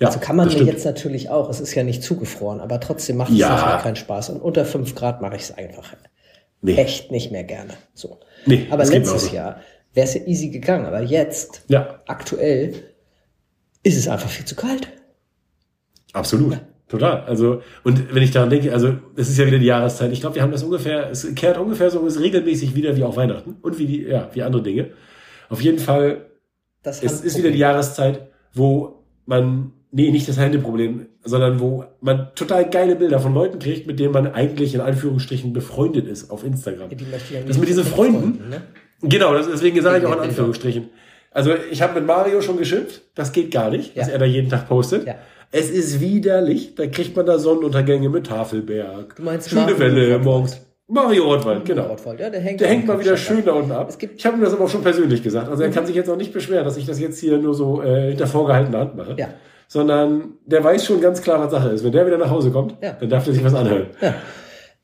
Ja, 0.00 0.06
also 0.08 0.20
kann 0.20 0.36
man 0.36 0.48
ja 0.50 0.62
jetzt 0.62 0.84
natürlich 0.84 1.28
auch. 1.30 1.48
Es 1.50 1.58
ist 1.60 1.74
ja 1.74 1.82
nicht 1.82 2.02
zugefroren, 2.04 2.60
aber 2.60 2.78
trotzdem 2.80 3.16
macht 3.16 3.32
Ja. 3.32 3.54
es 3.56 3.60
natürlich 3.62 3.82
keinen 3.82 3.96
Spaß. 3.96 4.30
Und 4.30 4.40
unter 4.40 4.64
fünf 4.64 4.94
Grad 4.94 5.20
mache 5.20 5.36
ich 5.36 5.42
es 5.42 5.52
einfach 5.56 5.94
Nee. 6.60 6.74
echt 6.74 7.10
nicht 7.10 7.30
mehr 7.32 7.44
gerne. 7.44 7.74
So. 7.94 8.18
Nee, 8.46 8.66
aber 8.70 8.84
letztes. 8.84 9.32
Jahr 9.32 9.60
wäre 9.94 10.06
es 10.06 10.14
ja 10.14 10.20
easy 10.26 10.50
gegangen. 10.50 10.86
Aber 10.86 11.00
jetzt, 11.02 11.62
Ja, 11.68 12.00
aktuell, 12.06 12.74
ist 13.82 13.96
es 13.96 14.06
einfach 14.08 14.28
viel 14.28 14.44
zu 14.44 14.54
kalt. 14.54 14.88
absolut. 16.12 16.58
Total. 16.88 17.20
Also, 17.26 17.62
und 17.84 18.14
wenn 18.14 18.22
ich 18.22 18.30
daran 18.30 18.48
denke, 18.50 18.72
also, 18.72 18.94
es 19.14 19.28
ist 19.28 19.38
ja 19.38 19.46
wieder 19.46 19.58
die 19.58 19.66
Jahreszeit. 19.66 20.10
Ich 20.12 20.20
glaube, 20.20 20.36
wir 20.36 20.42
haben 20.42 20.52
das 20.52 20.62
ungefähr, 20.62 21.10
es 21.10 21.34
kehrt 21.34 21.58
ungefähr 21.58 21.90
so 21.90 22.06
ist 22.06 22.18
regelmäßig 22.18 22.74
wieder 22.74 22.96
wie 22.96 23.04
auch 23.04 23.16
Weihnachten 23.16 23.56
und 23.60 23.78
wie 23.78 23.86
die, 23.86 24.02
ja, 24.04 24.30
wie 24.32 24.42
andere 24.42 24.62
Dinge. 24.62 24.90
Auf 25.50 25.60
jeden 25.60 25.78
Fall 25.78 26.26
Das 26.82 27.02
es 27.02 27.20
ist 27.20 27.36
wieder 27.38 27.50
die 27.50 27.58
Jahreszeit, 27.58 28.28
wo 28.54 29.04
man, 29.26 29.72
nee, 29.90 30.10
nicht 30.10 30.26
das 30.28 30.38
Handyproblem, 30.38 31.06
sondern 31.24 31.60
wo 31.60 31.84
man 32.00 32.28
total 32.34 32.70
geile 32.70 32.96
Bilder 32.96 33.20
von 33.20 33.34
Leuten 33.34 33.58
kriegt, 33.58 33.86
mit 33.86 34.00
denen 34.00 34.12
man 34.12 34.32
eigentlich 34.32 34.74
in 34.74 34.80
Anführungsstrichen 34.80 35.52
befreundet 35.52 36.06
ist 36.06 36.30
auf 36.30 36.42
Instagram. 36.44 36.88
Die 36.88 36.96
möchte 37.04 37.16
ich 37.28 37.30
ja 37.32 37.40
Das 37.46 37.58
mit 37.58 37.68
diesen 37.68 37.84
mit 37.84 37.92
Freunden? 37.92 38.48
ne? 38.48 38.62
Genau, 39.02 39.34
das, 39.34 39.46
deswegen 39.46 39.80
sage 39.82 39.98
ich 39.98 40.04
auch 40.06 40.12
in 40.12 40.16
Ja, 40.16 40.22
ja. 40.24 40.28
Anführungsstrichen. 40.30 40.88
Also 41.30 41.52
ich 41.70 41.82
habe 41.82 41.94
mit 41.94 42.06
Mario 42.06 42.40
schon 42.40 42.56
geschimpft, 42.56 43.02
das 43.14 43.32
geht 43.32 43.50
gar 43.50 43.68
nicht, 43.70 43.94
was 43.96 44.06
Ja. 44.06 44.14
er 44.14 44.18
da 44.20 44.24
jeden 44.24 44.48
Tag 44.48 44.66
postet. 44.68 45.06
Ja. 45.06 45.16
Es 45.50 45.70
ist 45.70 46.00
widerlich, 46.00 46.74
da 46.74 46.86
kriegt 46.86 47.16
man 47.16 47.24
da 47.26 47.38
Sonnenuntergänge 47.38 48.08
mit 48.08 48.26
Tafelberg. 48.26 49.16
Du 49.16 49.22
meinst 49.22 49.48
Schöne 49.48 49.62
Mario 49.62 49.78
Welle 49.78 50.02
Rottwald. 50.06 50.24
morgens. 50.24 50.60
Mario 50.90 51.24
Rottwald, 51.24 51.64
genau. 51.64 51.86
Rottwald, 51.86 52.20
Ja, 52.20 52.30
der 52.30 52.40
hängt, 52.40 52.60
Der 52.60 52.68
hängt 52.68 52.86
mal 52.86 52.98
wieder 52.98 53.16
schön 53.16 53.44
da 53.44 53.52
unten 53.52 53.72
ab. 53.72 53.92
Ich 54.16 54.24
habe 54.26 54.36
ihm 54.38 54.42
das 54.42 54.54
aber 54.54 54.64
auch 54.64 54.68
schon 54.70 54.82
persönlich 54.82 55.22
gesagt. 55.22 55.48
Also 55.50 55.62
er 55.62 55.70
kann 55.70 55.86
sich 55.86 55.94
jetzt 55.94 56.08
auch 56.08 56.16
nicht 56.16 56.32
beschweren, 56.32 56.64
dass 56.64 56.76
ich 56.78 56.86
das 56.86 56.98
jetzt 56.98 57.18
hier 57.18 57.36
nur 57.38 57.54
so 57.54 57.82
äh, 57.82 58.08
hinter 58.10 58.26
vorgehaltener 58.26 58.78
Hand 58.80 58.96
mache. 58.96 59.14
Ja. 59.18 59.28
Sondern 59.68 60.34
der 60.46 60.64
weiß 60.64 60.86
schon 60.86 61.00
ganz 61.02 61.20
klar, 61.20 61.40
was 61.40 61.50
Sache 61.50 61.68
ist. 61.70 61.84
Wenn 61.84 61.92
der 61.92 62.06
wieder 62.06 62.16
nach 62.16 62.30
Hause 62.30 62.50
kommt, 62.50 62.74
Ja. 62.82 62.92
dann 62.98 63.10
darf 63.10 63.26
er 63.26 63.34
sich 63.34 63.44
was 63.44 63.54
anhören. 63.54 63.88
Ja. 64.00 64.14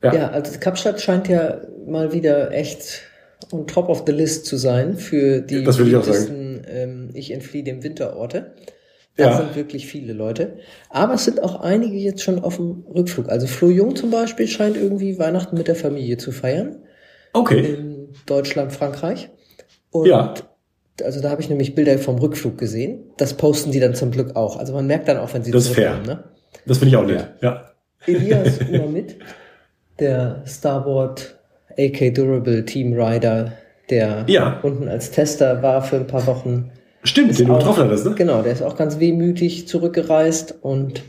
Ja. 0.02 0.14
Ja. 0.14 0.28
also 0.28 0.58
Kapstadt 0.60 1.00
scheint 1.00 1.28
ja 1.28 1.62
mal 1.86 2.12
wieder 2.12 2.52
echt 2.52 3.00
on 3.50 3.66
top 3.66 3.88
of 3.88 4.04
the 4.06 4.12
list 4.12 4.44
zu 4.44 4.56
sein 4.58 4.96
für 4.98 5.40
die 5.40 5.64
Das 5.64 5.78
ich 5.80 5.90
ähm, 5.90 7.10
ich 7.14 7.30
entfliehe 7.32 7.64
dem 7.64 7.82
Winterorte. 7.82 8.52
Da 9.16 9.24
Ja. 9.30 9.36
sind 9.36 9.54
wirklich 9.54 9.86
viele 9.86 10.12
Leute. 10.12 10.58
Aber 10.90 11.14
es 11.14 11.24
sind 11.24 11.42
auch 11.42 11.60
einige 11.60 11.96
jetzt 11.96 12.22
schon 12.22 12.40
auf 12.40 12.56
dem 12.56 12.84
Rückflug. 12.92 13.28
Also 13.28 13.46
Flo 13.46 13.68
Jung 13.70 13.94
zum 13.94 14.10
Beispiel 14.10 14.48
scheint 14.48 14.76
irgendwie 14.76 15.18
Weihnachten 15.18 15.56
mit 15.56 15.68
der 15.68 15.76
Familie 15.76 16.16
zu 16.16 16.32
feiern. 16.32 16.76
Okay. 17.32 17.74
In 17.74 18.08
Deutschland, 18.26 18.72
Frankreich. 18.72 19.30
Und 19.90 20.06
Ja. 20.06 20.34
also 21.04 21.20
da 21.20 21.30
habe 21.30 21.40
ich 21.42 21.48
nämlich 21.48 21.74
Bilder 21.76 21.96
vom 21.98 22.16
Rückflug 22.18 22.58
gesehen. 22.58 23.04
Das 23.16 23.34
posten 23.34 23.70
die 23.70 23.78
dann 23.80 23.94
zum 23.94 24.10
Glück 24.10 24.34
auch. 24.34 24.56
Also 24.58 24.72
man 24.72 24.86
merkt 24.86 25.06
dann 25.08 25.18
auch, 25.18 25.32
wenn 25.32 25.44
sie 25.44 25.52
Das 25.52 25.66
ist 25.66 25.74
fair. 25.74 25.92
zurückkommen. 25.92 26.18
Ne? 26.18 26.24
Das 26.66 26.78
finde 26.78 26.90
ich 26.90 26.96
auch 26.96 27.06
nett. 27.06 27.28
Ja. 27.40 27.70
Elias 28.06 28.58
immer 28.70 28.86
mit, 28.88 29.16
der 30.00 30.42
Starboard 30.46 31.38
AK 31.78 32.10
Durable 32.14 32.64
Team 32.64 32.92
Rider, 33.00 33.52
der 33.90 34.24
Ja. 34.28 34.58
unten 34.62 34.88
als 34.88 35.10
Tester 35.12 35.62
war 35.62 35.82
für 35.82 35.96
ein 35.96 36.06
paar 36.06 36.26
Wochen. 36.26 36.70
Stimmt, 37.04 37.38
den 37.38 37.48
du 37.48 37.54
getroffen 37.54 37.84
hattest, 37.84 38.06
ne? 38.06 38.14
Genau, 38.14 38.42
der 38.42 38.52
ist 38.52 38.62
auch 38.62 38.76
ganz 38.76 38.98
wehmütig 38.98 39.68
zurückgereist 39.68 40.56
und 40.62 41.02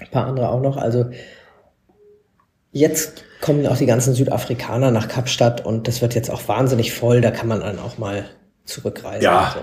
ein 0.00 0.10
paar 0.10 0.26
andere 0.26 0.48
auch 0.48 0.62
noch. 0.62 0.76
Also 0.76 1.06
jetzt 2.72 3.24
kommen 3.40 3.66
auch 3.66 3.76
die 3.76 3.86
ganzen 3.86 4.14
Südafrikaner 4.14 4.90
nach 4.90 5.08
Kapstadt 5.08 5.64
und 5.64 5.88
das 5.88 6.00
wird 6.00 6.14
jetzt 6.14 6.30
auch 6.30 6.48
wahnsinnig 6.48 6.92
voll. 6.92 7.20
Da 7.20 7.30
kann 7.30 7.48
man 7.48 7.60
dann 7.60 7.78
auch 7.78 7.98
mal 7.98 8.24
zurückreisen. 8.64 9.22
Ja. 9.22 9.52
so. 9.54 9.60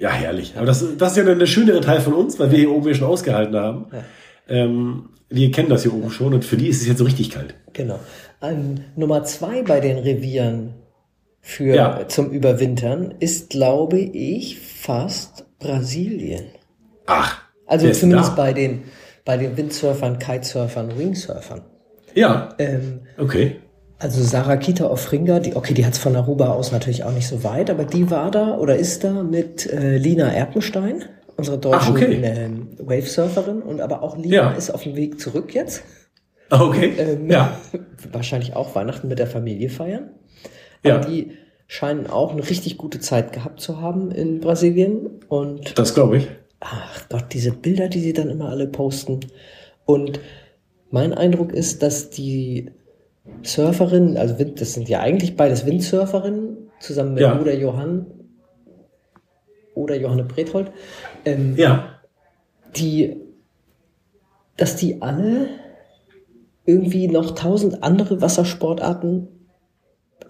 Ja, 0.00 0.10
herrlich. 0.10 0.54
Aber 0.56 0.66
das, 0.66 0.84
das 0.96 1.10
ist 1.12 1.16
ja 1.18 1.24
dann 1.24 1.40
der 1.40 1.46
schönere 1.46 1.80
Teil 1.80 2.00
von 2.00 2.14
uns, 2.14 2.38
weil 2.38 2.52
wir 2.52 2.58
hier 2.58 2.70
oben 2.70 2.86
ja 2.86 2.94
schon 2.94 3.08
ausgehalten 3.08 3.56
haben. 3.56 3.86
Ähm, 4.48 5.08
wir 5.28 5.50
kennen 5.50 5.68
das 5.68 5.82
hier 5.82 5.92
oben 5.92 6.10
schon 6.10 6.34
und 6.34 6.44
für 6.44 6.56
die 6.56 6.68
ist 6.68 6.80
es 6.80 6.86
jetzt 6.86 6.98
so 6.98 7.04
richtig 7.04 7.30
kalt. 7.30 7.54
Genau. 7.72 7.98
An 8.38 8.84
Nummer 8.94 9.24
zwei 9.24 9.62
bei 9.62 9.80
den 9.80 9.98
Revieren 9.98 10.74
für 11.48 11.74
Ja. 11.74 12.08
zum 12.08 12.30
Überwintern 12.30 13.14
ist, 13.20 13.48
glaube 13.48 13.98
ich, 13.98 14.58
fast 14.60 15.46
Brasilien. 15.58 16.44
Ach. 17.06 17.40
Also 17.66 17.90
zumindest 17.90 18.32
da? 18.32 18.34
bei 18.36 18.52
den 18.52 18.82
bei 19.24 19.38
den 19.38 19.56
Windsurfern, 19.56 20.18
Kitesurfern, 20.18 20.98
Wingsurfern. 20.98 21.62
Ja, 22.14 22.50
Ähm, 22.58 23.00
okay. 23.18 23.56
also 23.98 24.22
Sarah 24.22 24.56
Kita 24.58 24.86
Ofringa, 24.90 25.40
die, 25.40 25.54
okay, 25.56 25.72
die 25.72 25.84
hat's 25.86 25.98
von 25.98 26.16
Aruba 26.16 26.48
aus 26.50 26.70
natürlich 26.72 27.04
auch 27.04 27.12
nicht 27.12 27.28
so 27.28 27.44
weit, 27.44 27.70
aber 27.70 27.84
die 27.84 28.10
war 28.10 28.30
da 28.30 28.56
oder 28.58 28.76
ist 28.76 29.04
da 29.04 29.22
mit 29.22 29.70
äh, 29.72 29.96
Lina 29.96 30.28
Erpenstein, 30.30 31.04
unsere 31.38 31.56
deutsche 31.58 31.90
okay. 31.92 32.20
ähm, 32.24 32.68
Wavesurferin. 32.78 33.62
Und 33.62 33.80
aber 33.80 34.02
auch 34.02 34.16
Lina 34.18 34.34
Ja. 34.34 34.50
ist 34.52 34.70
auf 34.70 34.82
dem 34.82 34.96
Weg 34.96 35.18
zurück 35.20 35.54
jetzt. 35.54 35.82
Okay. 36.50 36.92
Ähm, 36.98 37.30
ja. 37.30 37.58
Wahrscheinlich 38.12 38.54
auch 38.56 38.74
Weihnachten 38.74 39.08
mit 39.08 39.18
der 39.18 39.26
Familie 39.26 39.68
feiern. 39.70 40.10
Ja. 40.84 40.98
Die 40.98 41.32
scheinen 41.66 42.06
auch 42.06 42.32
eine 42.32 42.48
richtig 42.48 42.78
gute 42.78 42.98
Zeit 43.00 43.32
gehabt 43.32 43.60
zu 43.60 43.80
haben 43.80 44.10
in 44.10 44.40
Brasilien. 44.40 45.20
Und 45.28 45.78
Das 45.78 45.94
glaube 45.94 46.18
ich. 46.18 46.28
ach 46.60 47.08
Gott, 47.08 47.26
diese 47.32 47.52
Bilder, 47.52 47.88
die 47.88 48.00
sie 48.00 48.12
dann 48.12 48.30
immer 48.30 48.48
alle 48.48 48.66
posten. 48.66 49.20
Und 49.84 50.20
mein 50.90 51.12
Eindruck 51.12 51.52
ist, 51.52 51.82
dass 51.82 52.10
die 52.10 52.70
Surferinnen, 53.42 54.16
also 54.16 54.38
Wind, 54.38 54.60
das 54.60 54.72
sind 54.72 54.88
ja 54.88 55.00
eigentlich 55.00 55.36
beides 55.36 55.66
Windsurferinnen, 55.66 56.70
zusammen 56.80 57.14
mit 57.14 57.22
Ja. 57.22 57.34
Bruder 57.34 57.54
Johann 57.54 58.06
oder 59.74 59.96
Johanne 59.96 60.24
Brethold, 60.24 60.70
ähm, 61.24 61.54
Ja. 61.56 62.00
die, 62.76 63.16
dass 64.56 64.76
die 64.76 65.02
alle 65.02 65.48
irgendwie 66.64 67.08
noch 67.08 67.32
tausend 67.34 67.82
andere 67.82 68.20
Wassersportarten 68.20 69.28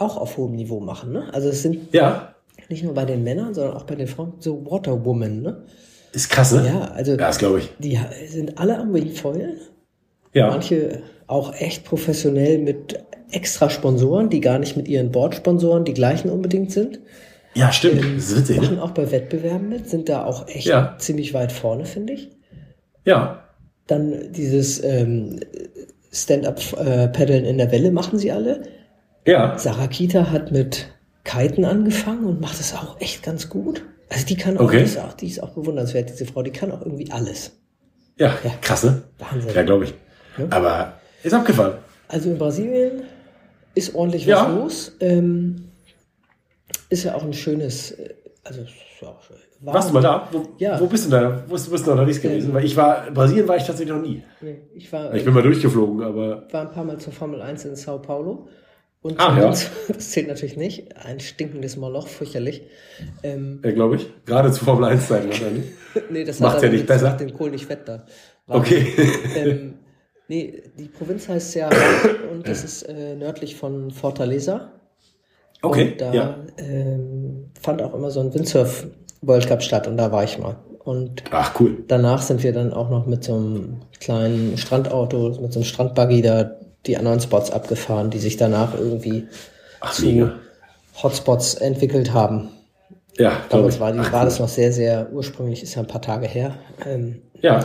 auch 0.00 0.16
auf 0.16 0.36
hohem 0.36 0.52
Niveau 0.56 0.80
machen. 0.80 1.12
Ne? 1.12 1.32
Also 1.32 1.48
es 1.48 1.62
sind 1.62 1.92
Ja. 1.94 2.34
nicht 2.68 2.84
nur 2.84 2.94
bei 2.94 3.04
den 3.04 3.24
Männern, 3.24 3.54
sondern 3.54 3.76
auch 3.76 3.84
bei 3.84 3.94
den 3.94 4.06
Frauen 4.06 4.34
so 4.38 4.64
Waterwoman. 4.70 5.42
Ne? 5.42 5.64
Ist 6.12 6.30
krass, 6.30 6.52
ne? 6.52 6.66
Ja, 6.66 6.80
also 6.92 7.12
Ja, 7.12 7.16
das 7.18 7.38
glaube 7.38 7.58
ich. 7.60 7.70
die 7.78 7.98
sind 8.26 8.58
alle 8.58 8.78
am 8.78 8.92
Wingfoil. 8.94 9.58
Ja. 10.32 10.48
Manche 10.48 11.02
auch 11.26 11.54
echt 11.54 11.84
professionell 11.84 12.58
mit 12.58 12.98
extra 13.30 13.68
Sponsoren, 13.70 14.30
die 14.30 14.40
gar 14.40 14.58
nicht 14.58 14.76
mit 14.76 14.88
ihren 14.88 15.10
Bordsponsoren 15.12 15.84
die 15.84 15.94
gleichen 15.94 16.30
unbedingt 16.30 16.72
sind. 16.72 17.00
Ja, 17.54 17.72
stimmt. 17.72 18.00
Das 18.02 18.30
ist 18.30 18.36
witzig, 18.38 18.56
Machen 18.58 18.76
ne? 18.76 18.82
auch 18.82 18.92
bei 18.92 19.10
Wettbewerben 19.10 19.68
mit, 19.68 19.88
sind 19.88 20.08
da 20.08 20.24
auch 20.24 20.48
echt 20.48 20.66
Ja. 20.66 20.94
ziemlich 20.98 21.34
weit 21.34 21.50
vorne, 21.52 21.84
finde 21.86 22.12
ich. 22.14 22.30
Ja. 23.04 23.42
Dann 23.86 24.32
dieses 24.32 24.82
ähm, 24.84 25.40
Stand-up-Paddeln 26.12 27.44
in 27.44 27.58
der 27.58 27.70
Welle 27.72 27.90
machen 27.90 28.18
sie 28.18 28.32
alle. 28.32 28.62
Ja. 29.28 29.58
Sarah 29.58 29.88
Kita 29.88 30.30
hat 30.30 30.52
mit 30.52 30.88
Kiten 31.24 31.64
angefangen 31.66 32.24
und 32.24 32.40
macht 32.40 32.58
es 32.58 32.74
auch 32.74 32.98
echt 33.00 33.22
ganz 33.22 33.48
gut. 33.50 33.82
Also 34.08 34.24
die 34.24 34.36
kann 34.36 34.56
auch, 34.56 34.62
Okay. 34.62 34.78
die, 34.78 34.84
ist 34.84 34.98
auch, 34.98 35.12
die 35.12 35.26
ist 35.26 35.42
auch 35.42 35.50
bewundernswert, 35.50 36.08
diese 36.08 36.24
Frau, 36.24 36.42
die 36.42 36.50
kann 36.50 36.72
auch 36.72 36.80
irgendwie 36.80 37.10
alles. 37.12 37.52
Ja. 38.16 38.34
Krass, 38.62 38.84
ne? 38.84 39.02
Wahnsinn. 39.18 39.50
Ja, 39.54 39.62
glaube 39.64 39.84
ich. 39.84 39.94
Ja. 40.38 40.46
Aber 40.50 40.94
ist 41.22 41.34
abgefahren. 41.34 41.74
Also 42.08 42.30
in 42.30 42.38
Brasilien 42.38 43.02
ist 43.74 43.94
ordentlich 43.94 44.22
was 44.22 44.30
Ja. 44.30 44.48
los. 44.48 44.92
Ähm, 45.00 45.68
ist 46.88 47.04
ja 47.04 47.14
auch 47.14 47.22
ein 47.22 47.34
schönes, 47.34 47.90
äh, 47.92 48.14
also 48.44 48.62
ja. 49.02 49.14
Warm. 49.60 49.74
Warst 49.74 49.90
du 49.90 49.94
mal 49.94 50.00
da? 50.02 50.28
Wo, 50.32 50.42
Ja. 50.58 50.80
wo 50.80 50.86
bist 50.86 51.06
du 51.06 51.10
da? 51.10 51.42
Wo 51.46 51.52
bist 51.52 51.68
du 51.86 51.90
unterwegs 51.92 52.20
gewesen? 52.22 52.54
Weil 52.54 52.64
ich 52.64 52.76
war, 52.76 53.08
in 53.08 53.14
Brasilien 53.14 53.46
war 53.46 53.56
ich 53.56 53.64
tatsächlich 53.64 53.94
noch 53.94 54.02
nie. 54.02 54.22
Nee, 54.40 54.62
Ich 54.74 54.90
war, 54.92 55.12
Ich 55.14 55.24
bin 55.24 55.34
mal 55.34 55.42
durchgeflogen, 55.42 56.02
aber 56.02 56.46
war 56.50 56.62
ein 56.62 56.70
paar 56.70 56.84
Mal 56.84 56.96
zur 56.98 57.12
Formel 57.12 57.42
1 57.42 57.64
in 57.66 57.76
Sao 57.76 57.98
Paulo. 57.98 58.48
Und 59.08 59.20
zum 59.20 59.38
ja. 59.38 59.50
Das 59.88 60.10
zählt 60.10 60.28
natürlich 60.28 60.56
nicht. 60.56 60.96
Ein 60.96 61.20
stinkendes 61.20 61.76
Moloch, 61.76 62.08
fürchterlich. 62.08 62.62
Ähm, 63.22 63.60
ja, 63.64 63.70
glaube 63.72 63.96
ich. 63.96 64.06
Gerade 64.26 64.52
zu 64.52 64.64
Formel 64.64 64.84
1 64.90 65.08
Zeiten 65.08 65.28
wahrscheinlich. 65.28 65.64
nee, 66.10 66.24
das 66.24 66.40
Macht's 66.40 66.56
hat 66.56 66.62
ja 66.64 66.68
nicht 66.70 66.86
besser. 66.86 67.10
mit 67.12 67.20
dem 67.20 67.34
Kohl 67.34 67.50
nicht 67.50 67.66
fett 67.66 67.80
da. 67.86 68.04
War- 68.46 68.56
Okay. 68.56 68.86
ähm, 69.36 69.74
nee, 70.28 70.62
die 70.78 70.86
Provinz 70.88 71.28
heißt 71.28 71.54
ja 71.54 71.70
und 72.32 72.46
das 72.48 72.64
ist 72.64 72.82
äh, 72.82 73.14
nördlich 73.16 73.56
von 73.56 73.90
Fortaleza. 73.90 74.72
Okay. 75.62 75.92
Und 75.92 76.00
da 76.00 76.12
ja. 76.14 76.36
ähm, 76.58 77.50
fand 77.60 77.82
auch 77.82 77.94
immer 77.94 78.10
so 78.10 78.20
ein 78.20 78.32
Windsurf 78.32 78.86
World 79.22 79.46
Cup 79.48 79.62
statt 79.62 79.86
und 79.88 79.96
da 79.96 80.12
war 80.12 80.24
ich 80.24 80.38
mal. 80.38 80.56
Und 80.84 81.24
Ach, 81.32 81.58
cool. 81.60 81.84
danach 81.88 82.22
sind 82.22 82.42
wir 82.42 82.52
dann 82.52 82.72
auch 82.72 82.88
noch 82.88 83.06
mit 83.06 83.24
so 83.24 83.34
einem 83.34 83.80
kleinen 84.00 84.56
Strandauto, 84.56 85.36
mit 85.40 85.52
so 85.52 85.58
einem 85.58 85.64
Strandbuggy 85.64 86.22
da 86.22 86.52
die 86.86 86.96
anderen 86.96 87.20
Spots 87.20 87.50
abgefahren, 87.50 88.10
die 88.10 88.18
sich 88.18 88.36
danach 88.36 88.74
irgendwie 88.74 89.26
Ach, 89.80 89.92
zu 89.92 90.06
mega. 90.06 90.34
Hotspots 91.02 91.54
entwickelt 91.54 92.12
haben. 92.12 92.50
Ja, 93.16 93.40
Damals 93.50 93.80
war, 93.80 93.92
die, 93.92 93.98
war 94.12 94.24
das 94.24 94.38
noch 94.38 94.48
sehr, 94.48 94.72
sehr 94.72 95.12
ursprünglich, 95.12 95.62
ist 95.62 95.74
ja 95.74 95.82
ein 95.82 95.88
paar 95.88 96.02
Tage 96.02 96.26
her. 96.26 96.56
Ähm, 96.86 97.22
Ja. 97.40 97.64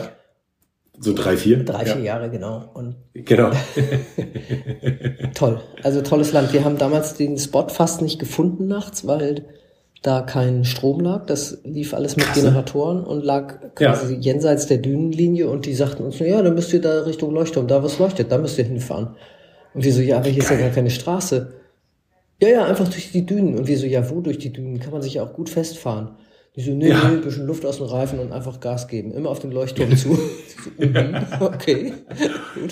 So 1.00 1.14
drei, 1.14 1.38
vier. 1.38 1.64
drei, 1.64 1.86
ja. 1.86 1.94
vier 1.96 2.04
Jahre, 2.04 2.30
genau. 2.30 2.70
Und 2.74 2.96
Genau. 3.14 3.52
toll. 5.34 5.60
Also 5.82 6.02
tolles 6.02 6.32
Land. 6.34 6.54
Wir 6.54 6.64
haben 6.64 6.78
damals 6.78 7.16
den 7.16 7.38
Spot 7.38 7.68
fast 7.70 8.02
nicht 8.02 8.20
gefunden 8.20 8.68
nachts, 8.68 9.06
weil 9.08 9.46
da 10.04 10.22
kein 10.22 10.66
Strom 10.66 11.00
lag. 11.00 11.26
Das 11.26 11.60
lief 11.64 11.94
alles 11.94 12.16
mit 12.16 12.26
Krass, 12.26 12.36
ne? 12.36 12.44
Generatoren 12.44 13.04
und 13.04 13.24
lag 13.24 13.74
quasi 13.74 14.16
jenseits 14.16 14.68
der 14.68 14.78
Dünenlinie 14.78 15.50
und 15.50 15.66
die 15.66 15.74
sagten 15.74 16.04
uns, 16.04 16.20
ja, 16.20 16.42
dann 16.42 16.54
müsst 16.54 16.74
ihr 16.74 16.82
da 16.82 17.02
Richtung 17.04 17.34
Leuchtturm, 17.34 17.68
da 17.68 17.82
was 17.84 17.98
leuchtet, 17.98 18.32
da 18.32 18.38
müsst 18.38 18.60
ihr 18.60 18.66
hinfahren. 18.66 19.16
Und 19.74 19.84
wir 19.84 19.94
so, 19.94 20.02
ja, 20.02 20.18
aber 20.18 20.30
hier 20.30 20.44
ist 20.44 20.50
ja 20.50 20.58
Geil. 20.58 20.66
gar 20.66 20.76
keine 20.76 20.92
Straße. 20.92 21.54
Ja, 22.42 22.50
ja, 22.50 22.66
einfach 22.66 22.88
durch 22.90 23.12
die 23.12 23.26
Dünen. 23.26 23.58
Und 23.58 23.68
wir 23.68 23.78
so, 23.78 23.86
ja, 23.86 24.08
wo 24.10 24.20
durch 24.20 24.38
die 24.38 24.52
Dünen? 24.52 24.80
Kann 24.80 24.92
man 24.92 25.02
sich 25.02 25.16
ja 25.16 25.24
auch 25.24 25.34
gut 25.34 25.50
festfahren. 25.50 26.12
Die 26.56 26.62
so, 26.62 26.72
nee, 26.72 26.90
Ja. 26.90 27.08
nee, 27.10 27.16
ein 27.16 27.22
bisschen 27.22 27.48
Luft 27.48 27.66
aus 27.66 27.78
dem 27.78 27.88
Reifen 27.88 28.20
und 28.20 28.32
einfach 28.32 28.60
Gas 28.60 28.88
geben. 28.88 29.12
Immer 29.12 29.30
auf 29.32 29.40
den 29.40 29.52
Leuchtturm 29.52 29.96
zu. 29.98 30.10
mhm, 30.78 31.16
okay. 31.40 31.94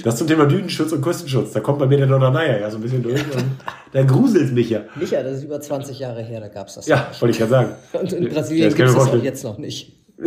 Das 0.04 0.18
zum 0.18 0.28
Thema 0.28 0.46
Dünenschutz 0.46 0.92
und 0.92 1.02
Küstenschutz. 1.02 1.52
Da 1.54 1.62
kommt 1.62 1.80
bei 1.80 1.88
mir 1.88 1.98
der 1.98 2.06
Donnermeier 2.06 2.60
ja 2.60 2.70
so 2.70 2.78
ein 2.78 2.82
bisschen 2.84 3.02
durch 3.02 3.24
und 3.24 3.44
da 3.92 4.04
gruselt 4.04 4.54
mich 4.54 4.70
ja. 4.70 4.82
Micha, 4.96 5.24
das 5.24 5.38
ist 5.38 5.46
über 5.46 5.60
20 5.60 5.98
Jahre 5.98 6.22
her, 6.22 6.40
da 6.40 6.48
gab's 6.50 6.76
das. 6.76 6.86
Ja, 6.86 7.10
wollte 7.20 7.32
ich 7.32 7.40
gerade 7.40 7.50
sagen. 7.50 7.72
Und 7.94 8.14
in 8.14 8.24
Ja, 8.26 8.30
Brasilien 8.30 8.74
gibt 8.74 8.88
es 8.90 8.94
das 8.96 9.08
auch 9.08 9.24
jetzt 9.24 9.44
noch 9.44 9.58
nicht. 9.58 9.98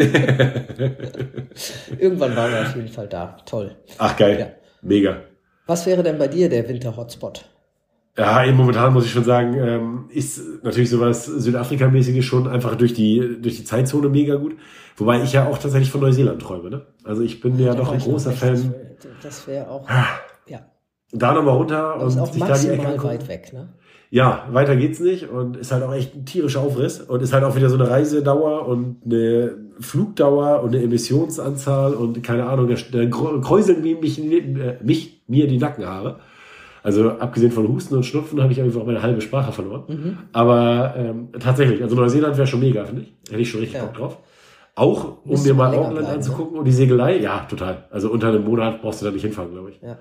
Irgendwann 1.98 2.34
waren 2.36 2.52
wir 2.52 2.62
auf 2.62 2.74
jeden 2.74 2.88
Fall 2.88 3.06
da. 3.06 3.36
Toll. 3.46 3.76
Ach, 3.98 4.16
geil. 4.16 4.36
Ja. 4.40 4.48
Mega. 4.82 5.22
Was 5.66 5.86
wäre 5.86 6.02
denn 6.02 6.18
bei 6.18 6.26
dir 6.26 6.48
der 6.48 6.68
Winter-Hotspot? 6.68 7.48
Ja, 8.16 8.44
momentan 8.52 8.92
muss 8.92 9.06
ich 9.06 9.10
schon 9.10 9.24
sagen, 9.24 9.54
ähm, 9.58 10.04
ist 10.10 10.40
natürlich 10.62 10.88
sowas 10.90 11.26
Südafrika-mäßiges 11.26 12.24
schon 12.24 12.46
einfach 12.46 12.76
durch 12.76 12.94
die, 12.94 13.38
durch 13.42 13.56
die 13.56 13.64
Zeitzone 13.64 14.08
mega 14.08 14.36
gut. 14.36 14.54
Wobei 14.96 15.22
ich 15.22 15.32
ja 15.32 15.48
auch 15.48 15.58
tatsächlich 15.58 15.90
von 15.90 16.00
Neuseeland 16.00 16.40
träume, 16.40 16.70
ne? 16.70 16.86
Also 17.02 17.22
ich 17.22 17.40
bin 17.40 17.58
ja 17.58 17.72
Da 17.72 17.78
doch 17.80 17.92
ein 17.92 17.98
großer. 17.98 18.30
Fan. 18.30 18.52
Das 18.52 18.62
wär- 18.64 19.10
Das 19.22 19.46
wäre 19.48 19.68
auch, 19.68 19.88
ja, 20.46 20.60
Da 21.12 21.34
nochmal 21.34 21.56
runter 21.56 21.96
und 22.00 22.18
auch 22.20 22.32
sich 22.32 22.42
da 22.42 22.56
die 22.56 22.68
Ecke 22.68 22.86
angucken. 22.86 23.08
weit 23.08 23.28
weg, 23.28 23.52
ne? 23.52 23.68
Ja, 24.10 24.46
weiter 24.52 24.76
geht's 24.76 25.00
nicht 25.00 25.28
und 25.30 25.56
ist 25.56 25.72
halt 25.72 25.82
auch 25.82 25.92
echt 25.92 26.14
ein 26.14 26.24
tierischer 26.24 26.60
Aufriss 26.60 27.00
und 27.00 27.20
ist 27.20 27.32
halt 27.32 27.42
auch 27.42 27.56
wieder 27.56 27.68
so 27.68 27.74
eine 27.74 27.90
Reisedauer 27.90 28.68
und 28.68 28.98
eine 29.04 29.56
Flugdauer 29.80 30.62
und 30.62 30.72
eine 30.72 30.84
Emissionsanzahl 30.84 31.94
und 31.94 32.22
keine 32.22 32.46
Ahnung, 32.46 32.68
da, 32.68 32.76
da 32.92 33.06
kräuseln 33.08 33.82
wie 33.82 33.96
mich, 33.96 34.20
äh, 34.22 34.78
mich, 34.84 35.22
mir 35.26 35.48
die 35.48 35.58
Nackenhaare. 35.58 36.20
Also 36.84 37.12
abgesehen 37.12 37.50
von 37.50 37.66
Husten 37.66 37.94
und 37.94 38.04
Schnupfen 38.04 38.42
habe 38.42 38.52
ich 38.52 38.60
einfach 38.60 38.84
meine 38.84 39.00
halbe 39.00 39.22
Sprache 39.22 39.52
verloren. 39.52 39.84
Mhm. 39.88 40.18
Aber 40.34 40.94
ähm, 40.98 41.28
tatsächlich, 41.40 41.82
also 41.82 41.96
Neuseeland 41.96 42.36
wäre 42.36 42.46
schon 42.46 42.60
mega, 42.60 42.84
finde 42.84 43.02
ich. 43.02 43.14
Hätte 43.30 43.40
ich 43.40 43.50
schon 43.50 43.60
richtig 43.60 43.78
Ja. 43.78 43.86
Bock 43.86 43.94
drauf. 43.94 44.18
Auch 44.74 45.24
um 45.24 45.42
mir 45.42 45.54
mal 45.54 45.68
Auckland 45.68 45.94
bleiben, 45.94 46.06
ne? 46.08 46.12
anzugucken 46.14 46.58
und 46.58 46.66
die 46.66 46.72
Segelei. 46.72 47.16
Ja, 47.18 47.46
total. 47.48 47.84
Also 47.90 48.10
unter 48.10 48.28
einem 48.28 48.44
Monat 48.44 48.82
brauchst 48.82 49.00
du 49.00 49.06
da 49.06 49.12
nicht 49.12 49.22
hinfahren, 49.22 49.50
glaube 49.52 49.70
ich. 49.70 49.80
Ja. 49.80 49.96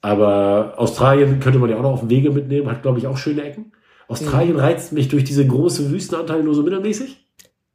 Aber 0.00 0.74
Australien 0.76 1.40
könnte 1.40 1.58
man 1.58 1.70
ja 1.70 1.76
auch 1.76 1.82
noch 1.82 1.92
auf 1.92 2.00
dem 2.00 2.10
Wege 2.10 2.30
mitnehmen, 2.30 2.70
hat, 2.70 2.82
glaube 2.82 2.98
ich, 2.98 3.08
auch 3.08 3.16
schöne 3.16 3.42
Ecken. 3.42 3.72
Australien 4.06 4.56
reizt 4.56 4.92
mich 4.92 5.08
durch 5.08 5.24
diese 5.24 5.44
große 5.44 5.90
Wüstenanteile 5.90 6.44
nur 6.44 6.54
so 6.54 6.62
mittelmäßig. 6.62 7.26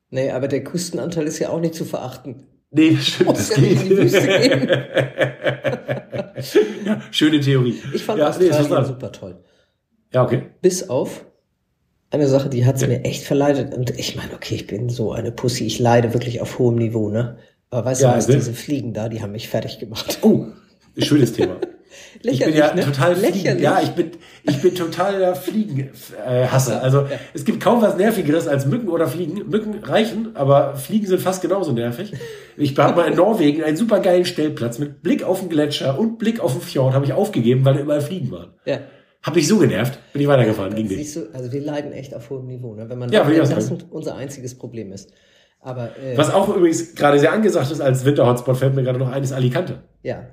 Nee, 0.09 0.31
aber 0.31 0.47
der 0.47 0.63
Küstenanteil 0.63 1.25
ist 1.27 1.39
ja 1.39 1.49
auch 1.49 1.59
nicht 1.59 1.73
zu 1.75 1.83
verachten. 1.83 2.45
Nee, 2.71 2.95
das 2.95 3.07
stimmt, 3.07 3.29
das 3.37 3.49
ja 3.49 3.61
nicht 3.61 3.81
geht. 3.81 3.81
in 3.83 3.89
die 3.89 3.97
Wüste 3.97 4.27
gehen. 4.27 4.69
ja, 6.85 7.01
schöne 7.11 7.39
Theorie. 7.39 7.75
Ich 7.93 8.03
fand 8.03 8.19
ja, 8.19 8.25
nee, 8.25 8.29
Australien 8.49 8.59
was 8.59 8.67
dran. 8.67 8.85
super 8.85 9.11
toll. 9.11 9.43
Ja, 10.13 10.23
okay. 10.23 10.43
Bis 10.61 10.89
auf 10.89 11.25
eine 12.09 12.27
Sache, 12.27 12.49
die 12.49 12.65
hat's 12.65 12.85
mir 12.85 13.03
echt 13.03 13.23
verleidet. 13.23 13.73
Und 13.73 13.89
ich 13.97 14.15
meine, 14.15 14.33
okay, 14.33 14.55
ich 14.55 14.67
bin 14.67 14.89
so 14.89 15.11
eine 15.11 15.31
Pussy, 15.31 15.65
ich 15.65 15.79
leide 15.79 16.13
wirklich 16.13 16.41
auf 16.41 16.59
hohem 16.59 16.75
Niveau, 16.75 17.09
ne? 17.09 17.37
Aber 17.69 17.85
weißt 17.85 18.01
Ja, 18.01 18.11
du 18.11 18.17
was, 18.17 18.27
diese 18.27 18.53
Fliegen 18.53 18.93
da, 18.93 19.09
die 19.09 19.21
haben 19.21 19.33
mich 19.33 19.49
fertig 19.49 19.79
gemacht. 19.79 20.19
Oh, 20.21 20.45
schönes 20.97 21.33
Thema. 21.33 21.57
Ich 22.23 22.39
bin 22.39 22.55
ja 22.55 22.73
ne? 22.73 22.83
total 22.83 23.15
Fliegen. 23.15 23.33
Lächerlich. 23.35 23.63
Ja, 23.63 23.79
ich 23.81 23.89
bin, 23.91 24.11
ich 24.43 24.61
bin 24.61 24.75
total 24.75 25.19
der 25.19 25.35
Fliegen-Hasser. 25.35 26.81
Also 26.81 27.05
es 27.33 27.45
gibt 27.45 27.61
kaum 27.61 27.81
was 27.81 27.97
Nervigeres 27.97 28.47
als 28.47 28.65
Mücken 28.65 28.89
oder 28.89 29.07
Fliegen. 29.07 29.49
Mücken 29.49 29.75
reichen, 29.83 30.35
aber 30.35 30.75
Fliegen 30.75 31.05
sind 31.07 31.21
fast 31.21 31.41
genauso 31.41 31.71
nervig. 31.71 32.13
Ich 32.57 32.77
habe 32.77 32.95
mal 32.95 33.07
in 33.07 33.15
Norwegen 33.15 33.63
einen 33.63 33.77
super 33.77 33.99
geilen 33.99 34.25
Stellplatz 34.25 34.79
mit 34.79 35.01
Blick 35.01 35.23
auf 35.23 35.39
den 35.41 35.49
Gletscher 35.49 35.99
und 35.99 36.17
Blick 36.17 36.39
auf 36.39 36.53
den 36.53 36.61
Fjord 36.61 36.93
habe 36.93 37.05
ich 37.05 37.13
aufgegeben, 37.13 37.63
weil 37.65 37.75
da 37.75 37.79
überall 37.81 38.01
Fliegen 38.01 38.31
waren. 38.31 38.53
ja. 38.65 38.79
Hab 39.23 39.35
mich 39.35 39.47
so 39.47 39.57
genervt, 39.57 39.99
bin 40.13 40.21
ich 40.21 40.27
weitergefahren, 40.27 40.73
ging 40.73 40.87
nicht. 40.87 41.13
Du, 41.13 41.27
also 41.33 41.51
wir 41.51 41.59
leiden 41.59 41.91
echt 41.91 42.13
auf 42.15 42.29
hohem 42.29 42.45
Niveau, 42.47 42.75
ne? 42.75 42.87
Wenn 42.87 42.97
man 42.97 43.11
Ja, 43.11 43.27
ich 43.29 43.41
auch 43.41 43.49
das 43.49 43.67
sagen. 43.67 43.83
unser 43.89 44.15
einziges 44.15 44.57
Problem 44.57 44.93
ist. 44.93 45.11
Aber 45.59 45.89
äh, 45.97 46.15
Was 46.15 46.33
auch 46.33 46.47
übrigens 46.55 46.95
gerade 46.95 47.19
sehr 47.19 47.33
angesagt 47.33 47.69
ist 47.71 47.81
als 47.81 48.05
Winterhotspot, 48.05 48.55
fällt 48.55 48.75
mir 48.75 48.83
gerade 48.83 48.99
noch 48.99 49.11
ein, 49.11 49.23
ist 49.23 49.33
Alicante. 49.33 49.79
ja. 50.03 50.27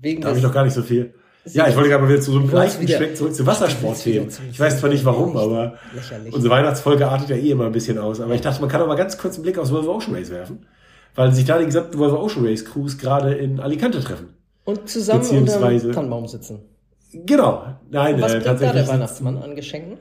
Wegen 0.00 0.22
Da 0.22 0.28
habe 0.28 0.38
ich 0.38 0.44
noch 0.44 0.52
gar 0.52 0.64
nicht 0.64 0.74
so 0.74 0.82
viel. 0.82 1.14
Ja, 1.46 1.68
ich 1.68 1.74
wollte 1.74 1.88
gerade 1.88 2.02
mal 2.04 2.10
wieder 2.10 2.20
zu 2.20 2.32
so 2.32 2.38
einem 2.38 2.50
leichten 2.50 2.86
Schwenk 2.86 3.16
zurück 3.16 3.34
zu 3.34 3.46
Wassersportthemen. 3.46 4.28
Ich 4.50 4.60
weiß 4.60 4.80
zwar 4.80 4.90
nicht 4.90 5.04
warum, 5.04 5.36
aber 5.36 5.74
Lächerlich. 5.94 6.34
unsere 6.34 6.54
Weihnachtsfolge 6.54 7.08
artet 7.08 7.30
ja 7.30 7.36
eh 7.36 7.50
immer 7.50 7.66
ein 7.66 7.72
bisschen 7.72 7.98
aus. 7.98 8.20
Aber 8.20 8.34
ich 8.34 8.42
dachte, 8.42 8.60
man 8.60 8.68
kann 8.68 8.80
doch 8.80 8.86
mal 8.86 8.96
ganz 8.96 9.16
kurz 9.16 9.36
einen 9.36 9.44
Blick 9.44 9.58
aufs 9.58 9.72
Volvo 9.72 9.94
Ocean 9.94 10.14
Race 10.14 10.30
werfen. 10.30 10.66
Weil 11.14 11.32
sich 11.32 11.46
da 11.46 11.58
die 11.58 11.64
gesamten 11.64 11.98
Volvo 11.98 12.18
Ocean 12.22 12.46
Race 12.46 12.64
Crews 12.64 12.98
gerade 12.98 13.34
in 13.34 13.58
Alicante 13.58 14.00
treffen. 14.00 14.34
Und 14.64 14.88
zusammen 14.88 15.26
unter 15.28 15.92
Tannenbaum 15.92 16.28
sitzen. 16.28 16.60
Genau. 17.12 17.64
Nein, 17.90 18.20
Was 18.20 18.34
äh, 18.34 18.40
bringt 18.40 18.60
da 18.60 18.72
der. 18.72 18.86
Weihnachtsmann 18.86 19.38
an 19.38 19.56
Geschenken? 19.56 19.98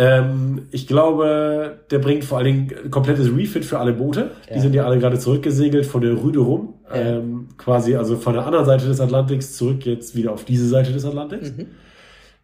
Ähm, 0.00 0.68
ich 0.70 0.86
glaube, 0.86 1.80
der 1.90 1.98
bringt 1.98 2.24
vor 2.24 2.38
allen 2.38 2.44
Dingen 2.46 2.72
ein 2.84 2.90
komplettes 2.92 3.34
Refit 3.34 3.64
für 3.64 3.80
alle 3.80 3.92
Boote. 3.92 4.30
Die 4.48 4.54
Ja. 4.54 4.60
sind 4.60 4.72
ja 4.74 4.84
alle 4.86 4.98
gerade 5.00 5.18
zurückgesegelt 5.18 5.86
von 5.86 6.00
der 6.00 6.22
Rüde 6.22 6.38
rum. 6.38 6.74
Ja. 6.88 6.94
Ähm, 7.00 7.48
quasi 7.58 7.96
also 7.96 8.16
von 8.16 8.34
der 8.34 8.46
anderen 8.46 8.64
Seite 8.64 8.86
des 8.86 9.00
Atlantiks 9.00 9.56
zurück 9.56 9.84
jetzt 9.84 10.14
wieder 10.14 10.32
auf 10.32 10.44
diese 10.44 10.68
Seite 10.68 10.92
des 10.92 11.04
Atlantiks. 11.04 11.50
Mhm. 11.50 11.66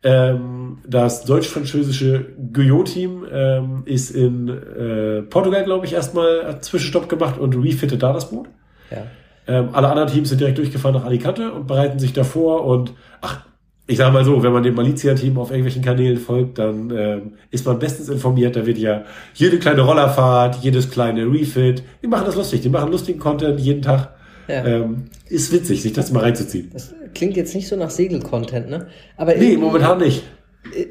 Ähm, 0.02 0.78
das 0.86 1.24
deutsch-französische 1.24 2.26
Guyot-Team 2.52 3.24
ähm, 3.32 3.82
ist 3.86 4.10
in 4.10 4.48
äh, 4.48 5.22
Portugal, 5.22 5.64
glaube 5.64 5.86
ich, 5.86 5.94
erstmal 5.94 6.40
einen 6.42 6.60
Zwischenstopp 6.62 7.08
gemacht 7.08 7.38
und 7.38 7.54
refittet 7.56 8.02
da 8.02 8.12
das 8.12 8.28
Boot. 8.30 8.48
Ja. 8.90 9.04
Ähm, 9.46 9.68
alle 9.72 9.88
anderen 9.88 10.08
Teams 10.10 10.28
sind 10.28 10.40
direkt 10.40 10.58
durchgefahren 10.58 10.96
nach 10.96 11.04
Alicante 11.06 11.52
und 11.52 11.66
bereiten 11.68 11.98
sich 12.00 12.12
davor 12.12 12.64
und 12.66 12.92
ach, 13.22 13.46
ich 13.86 13.98
sage 13.98 14.12
mal 14.12 14.24
so, 14.24 14.42
wenn 14.42 14.52
man 14.52 14.62
dem 14.62 14.74
Malizia-Team 14.74 15.36
auf 15.38 15.50
irgendwelchen 15.50 15.82
Kanälen 15.82 16.16
folgt, 16.18 16.58
dann 16.58 16.90
ähm, 16.96 17.32
ist 17.50 17.66
man 17.66 17.78
bestens 17.78 18.08
informiert. 18.08 18.56
Da 18.56 18.64
wird 18.64 18.78
ja 18.78 19.02
jede 19.34 19.58
kleine 19.58 19.82
Rollerfahrt, 19.82 20.56
jedes 20.62 20.90
kleine 20.90 21.24
Refit, 21.30 21.82
die 22.02 22.06
machen 22.06 22.24
das 22.26 22.36
lustig, 22.36 22.62
die 22.62 22.70
machen 22.70 22.90
lustigen 22.90 23.18
Content 23.18 23.60
jeden 23.60 23.82
Tag. 23.82 24.10
Ja. 24.48 24.64
Ähm, 24.64 25.04
ist 25.28 25.52
witzig, 25.52 25.82
sich 25.82 25.92
das 25.92 26.12
mal 26.12 26.20
reinzuziehen. 26.20 26.70
Das 26.72 26.94
klingt 27.14 27.36
jetzt 27.36 27.54
nicht 27.54 27.68
so 27.68 27.76
nach 27.76 27.90
Segel-Content, 27.90 28.68
ne? 28.70 28.86
Aber 29.16 29.34
Nee, 29.34 29.56
momentan 29.56 29.98
nicht. 29.98 30.22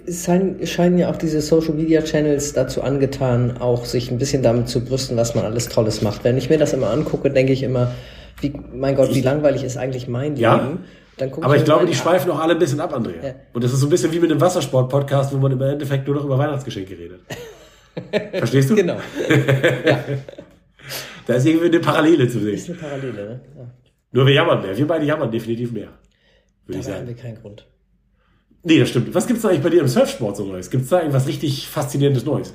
es 0.08 0.26
scheinen, 0.26 0.66
scheinen 0.66 0.98
ja 0.98 1.10
auch 1.10 1.18
diese 1.18 1.42
Social 1.42 1.74
Media 1.74 2.02
Channels 2.02 2.54
dazu 2.54 2.82
angetan, 2.82 3.58
auch 3.60 3.86
sich 3.86 4.10
ein 4.12 4.18
bisschen 4.18 4.42
damit 4.44 4.70
zu 4.70 4.84
brüsten, 4.84 5.18
was 5.18 5.36
man 5.36 5.46
alles 5.46 5.70
Tolles 5.70 6.02
macht. 6.02 6.24
Wenn 6.24 6.38
ich 6.38 6.50
mir 6.50 6.58
das 6.58 6.74
immer 6.74 6.90
angucke, 6.92 7.30
denke 7.32 7.54
ich 7.54 7.64
immer, 7.64 7.92
wie, 8.42 8.54
mein 8.76 8.96
Gott, 8.96 9.14
wie 9.14 9.22
langweilig 9.22 9.64
ist 9.64 9.78
eigentlich 9.78 10.08
mein 10.08 10.36
Ja, 10.36 10.56
Leben? 10.56 10.80
Gucke 11.18 11.44
Aber 11.46 11.56
ich 11.56 11.64
glaube, 11.66 11.86
die 11.86 11.94
schweifen 11.94 12.32
auch 12.32 12.40
alle 12.40 12.54
ein 12.54 12.60
bisschen 12.60 12.80
ab, 12.80 12.94
Andrea. 12.94 13.24
Ja. 13.24 13.36
Und 13.54 13.64
das 13.64 13.72
ist 13.74 13.80
so 13.80 13.88
ein 13.88 13.90
bisschen 13.90 14.12
wie 14.12 14.20
mit 14.20 14.32
dem 14.32 14.42
Wassersport-Podcast, 14.42 15.34
wo 15.34 15.38
man 15.38 15.52
im 15.52 15.62
Endeffekt 15.62 16.08
nur 16.08 16.16
noch 16.16 16.26
über 16.26 16.38
Weihnachtsgeschenke 16.38 16.98
redet. 16.98 17.22
Verstehst 18.40 18.70
du? 18.72 18.76
Genau. 18.76 18.98
ja, 19.86 20.04
Da 21.26 21.36
ist 21.36 21.46
irgendwie 21.46 21.68
eine 21.68 21.80
Parallele 21.80 22.28
zu 22.28 22.40
ist 22.40 22.66
sehen. 22.66 22.78
eine 22.82 22.90
Parallele, 22.90 23.14
ne? 23.14 23.42
Ja. 23.58 23.72
Nur 24.12 24.26
wir 24.28 24.34
jammern 24.34 24.62
mehr. 24.62 24.78
Wir 24.78 24.88
beide 24.88 25.06
jammern 25.06 25.32
definitiv 25.32 25.72
mehr. 25.72 25.88
Würde 26.66 26.80
ich 26.80 26.86
Dabei 26.86 27.00
haben 27.00 27.06
sagen. 27.06 27.18
wir 27.18 27.24
keinen 27.24 27.42
Grund. 27.42 27.66
Nee, 28.64 28.80
das 28.80 28.90
stimmt. 28.90 29.14
Was 29.14 29.28
gibt's 29.28 29.42
da 29.44 29.50
eigentlich 29.50 29.64
bei 29.64 29.70
dir 29.70 29.82
im 29.82 29.88
Surfsport 29.88 30.36
so 30.38 30.46
Neues? 30.46 30.70
Gibt's 30.70 30.90
da 30.90 31.00
irgendwas 31.00 31.28
richtig 31.28 31.68
Faszinierendes 31.68 32.26
Neues? 32.26 32.54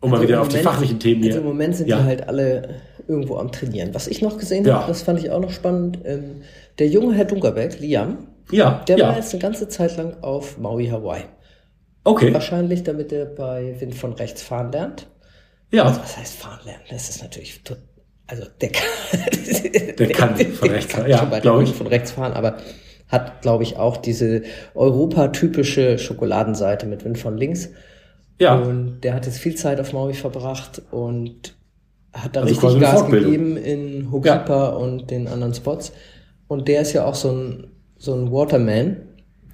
Um 0.00 0.10
mal 0.10 0.16
Also 0.16 0.28
wieder 0.28 0.36
im 0.36 0.42
auf 0.42 0.48
die 0.48 0.58
fachlichen 0.58 0.98
Themen 1.00 1.22
hier. 1.22 1.32
Also 1.32 1.40
im 1.40 1.46
Moment 1.46 1.76
sind 1.76 1.88
Ja. 1.88 1.98
die 1.98 2.04
halt 2.04 2.28
alle 2.28 2.80
irgendwo 3.08 3.36
am 3.36 3.52
Trainieren. 3.52 3.94
Was 3.94 4.06
ich 4.08 4.22
noch 4.22 4.38
gesehen 4.38 4.64
Ja. 4.64 4.76
habe, 4.80 4.88
das 4.88 5.02
fand 5.02 5.18
ich 5.20 5.30
auch 5.30 5.40
noch 5.40 5.50
spannend, 5.50 5.98
ähm, 6.04 6.42
der 6.78 6.88
junge 6.88 7.14
Herr 7.14 7.24
Dunkerberg, 7.24 7.78
Liam, 7.80 8.28
Ja, 8.50 8.82
der 8.86 8.98
war 9.00 9.10
ja. 9.12 9.16
jetzt 9.16 9.32
eine 9.32 9.42
ganze 9.42 9.68
Zeit 9.68 9.96
lang 9.96 10.16
auf 10.22 10.58
Maui, 10.58 10.86
Hawaii. 10.88 11.22
Okay. 12.04 12.32
Wahrscheinlich, 12.32 12.84
damit 12.84 13.12
er 13.12 13.24
bei 13.26 13.74
Wind 13.80 13.94
von 13.94 14.12
rechts 14.12 14.42
fahren 14.42 14.70
lernt. 14.72 15.06
Also, 15.72 15.84
Ja. 15.98 16.02
was 16.02 16.16
heißt 16.16 16.36
fahren 16.36 16.60
lernen? 16.64 16.82
Das 16.90 17.08
ist 17.08 17.22
natürlich, 17.22 17.60
also 18.28 18.44
der 18.60 18.68
kann, 18.70 18.86
Der 19.98 20.08
kann 20.10 20.36
von 20.36 20.70
rechts 20.70 20.92
fahren, 20.94 21.10
ja, 21.10 21.18
schon 21.18 21.30
bei 21.30 21.36
der 21.40 21.42
glaub 21.42 21.62
ich. 21.62 21.72
Von 21.72 21.86
rechts 21.88 22.12
fahren, 22.12 22.32
aber 22.34 22.58
hat, 23.08 23.42
glaube 23.42 23.62
ich, 23.64 23.76
auch 23.76 23.96
diese 23.96 24.42
europatypische 24.74 25.98
Schokoladenseite 25.98 26.86
mit 26.86 27.04
Wind 27.04 27.18
von 27.18 27.36
links. 27.36 27.70
Ja. 28.38 28.54
Und 28.56 29.00
der 29.02 29.14
hat 29.14 29.26
jetzt 29.26 29.38
viel 29.38 29.54
Zeit 29.54 29.80
auf 29.80 29.92
Maui 29.92 30.14
verbracht 30.14 30.82
und 30.90 31.55
hat 32.22 32.36
da 32.36 32.42
Also 32.42 32.66
richtig 32.66 32.80
Gas 32.80 33.06
gegeben 33.10 33.56
in 33.56 34.10
Hokipa 34.10 34.68
und 34.70 35.10
den 35.10 35.28
anderen 35.28 35.54
Spots. 35.54 35.92
Und 36.48 36.68
der 36.68 36.82
ist 36.82 36.92
ja 36.92 37.04
auch 37.04 37.14
so 37.14 37.30
ein, 37.30 37.66
so 37.98 38.14
ein 38.14 38.30
Waterman, 38.32 38.96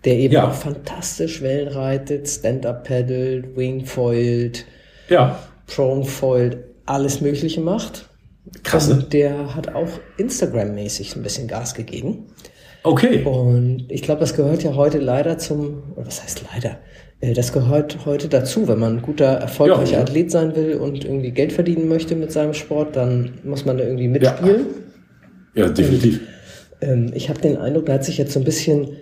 der 0.05 0.19
eben 0.19 0.35
Ja. 0.35 0.49
auch 0.49 0.53
fantastisch 0.55 1.43
Wellen 1.43 1.69
reitet, 1.69 2.29
Stand-Up 2.29 2.87
paddelt, 2.87 3.57
Wingfoiled, 3.57 4.65
Ja. 5.09 5.39
Pronefoiled, 5.67 6.59
alles 6.87 7.21
Mögliche 7.21 7.61
macht. 7.61 8.09
Krass, 8.65 8.89
ne? 8.89 8.95
Und 8.95 9.13
der 9.13 9.55
hat 9.55 9.75
auch 9.75 9.89
Instagram-mäßig 10.19 11.17
ein 11.17 11.23
bisschen 11.23 11.47
Gas 11.49 11.75
gegeben. 11.75 12.27
Okay. 12.83 13.23
Und 13.23 13.87
ich 13.89 14.03
glaube, 14.03 14.21
das 14.21 14.35
gehört 14.35 14.65
ja 14.65 14.75
heute 14.75 14.99
leider 14.99 15.39
zum, 15.39 15.85
oder 15.95 16.07
was 16.07 16.23
heißt 16.23 16.43
leider? 16.53 16.79
Äh, 17.23 17.33
Das 17.33 17.53
gehört 17.55 18.05
heute 18.05 18.29
dazu. 18.29 18.69
Wenn 18.69 18.79
man 18.79 18.97
ein 18.99 19.03
guter, 19.03 19.25
erfolgreicher 19.29 19.93
Ja, 19.93 19.97
ja. 19.99 20.03
Athlet 20.03 20.31
sein 20.31 20.55
will 20.55 20.75
und 20.75 21.05
irgendwie 21.05 21.31
Geld 21.31 21.53
verdienen 21.53 21.89
möchte 21.89 22.15
mit 22.15 22.31
seinem 22.31 22.53
Sport, 22.53 22.97
dann 22.97 23.31
muss 23.45 23.65
man 23.65 23.79
da 23.79 23.85
irgendwie 23.85 24.09
mitspielen. 24.09 24.67
Ja, 25.55 25.69
definitiv. 25.71 26.21
Ähm, 26.83 27.13
ich 27.15 27.29
habe 27.31 27.41
den 27.41 27.57
Eindruck, 27.57 27.87
der 27.87 27.95
hat 27.97 28.05
sich 28.05 28.19
jetzt 28.19 28.33
so 28.35 28.41
ein 28.41 28.45
bisschen 28.45 28.97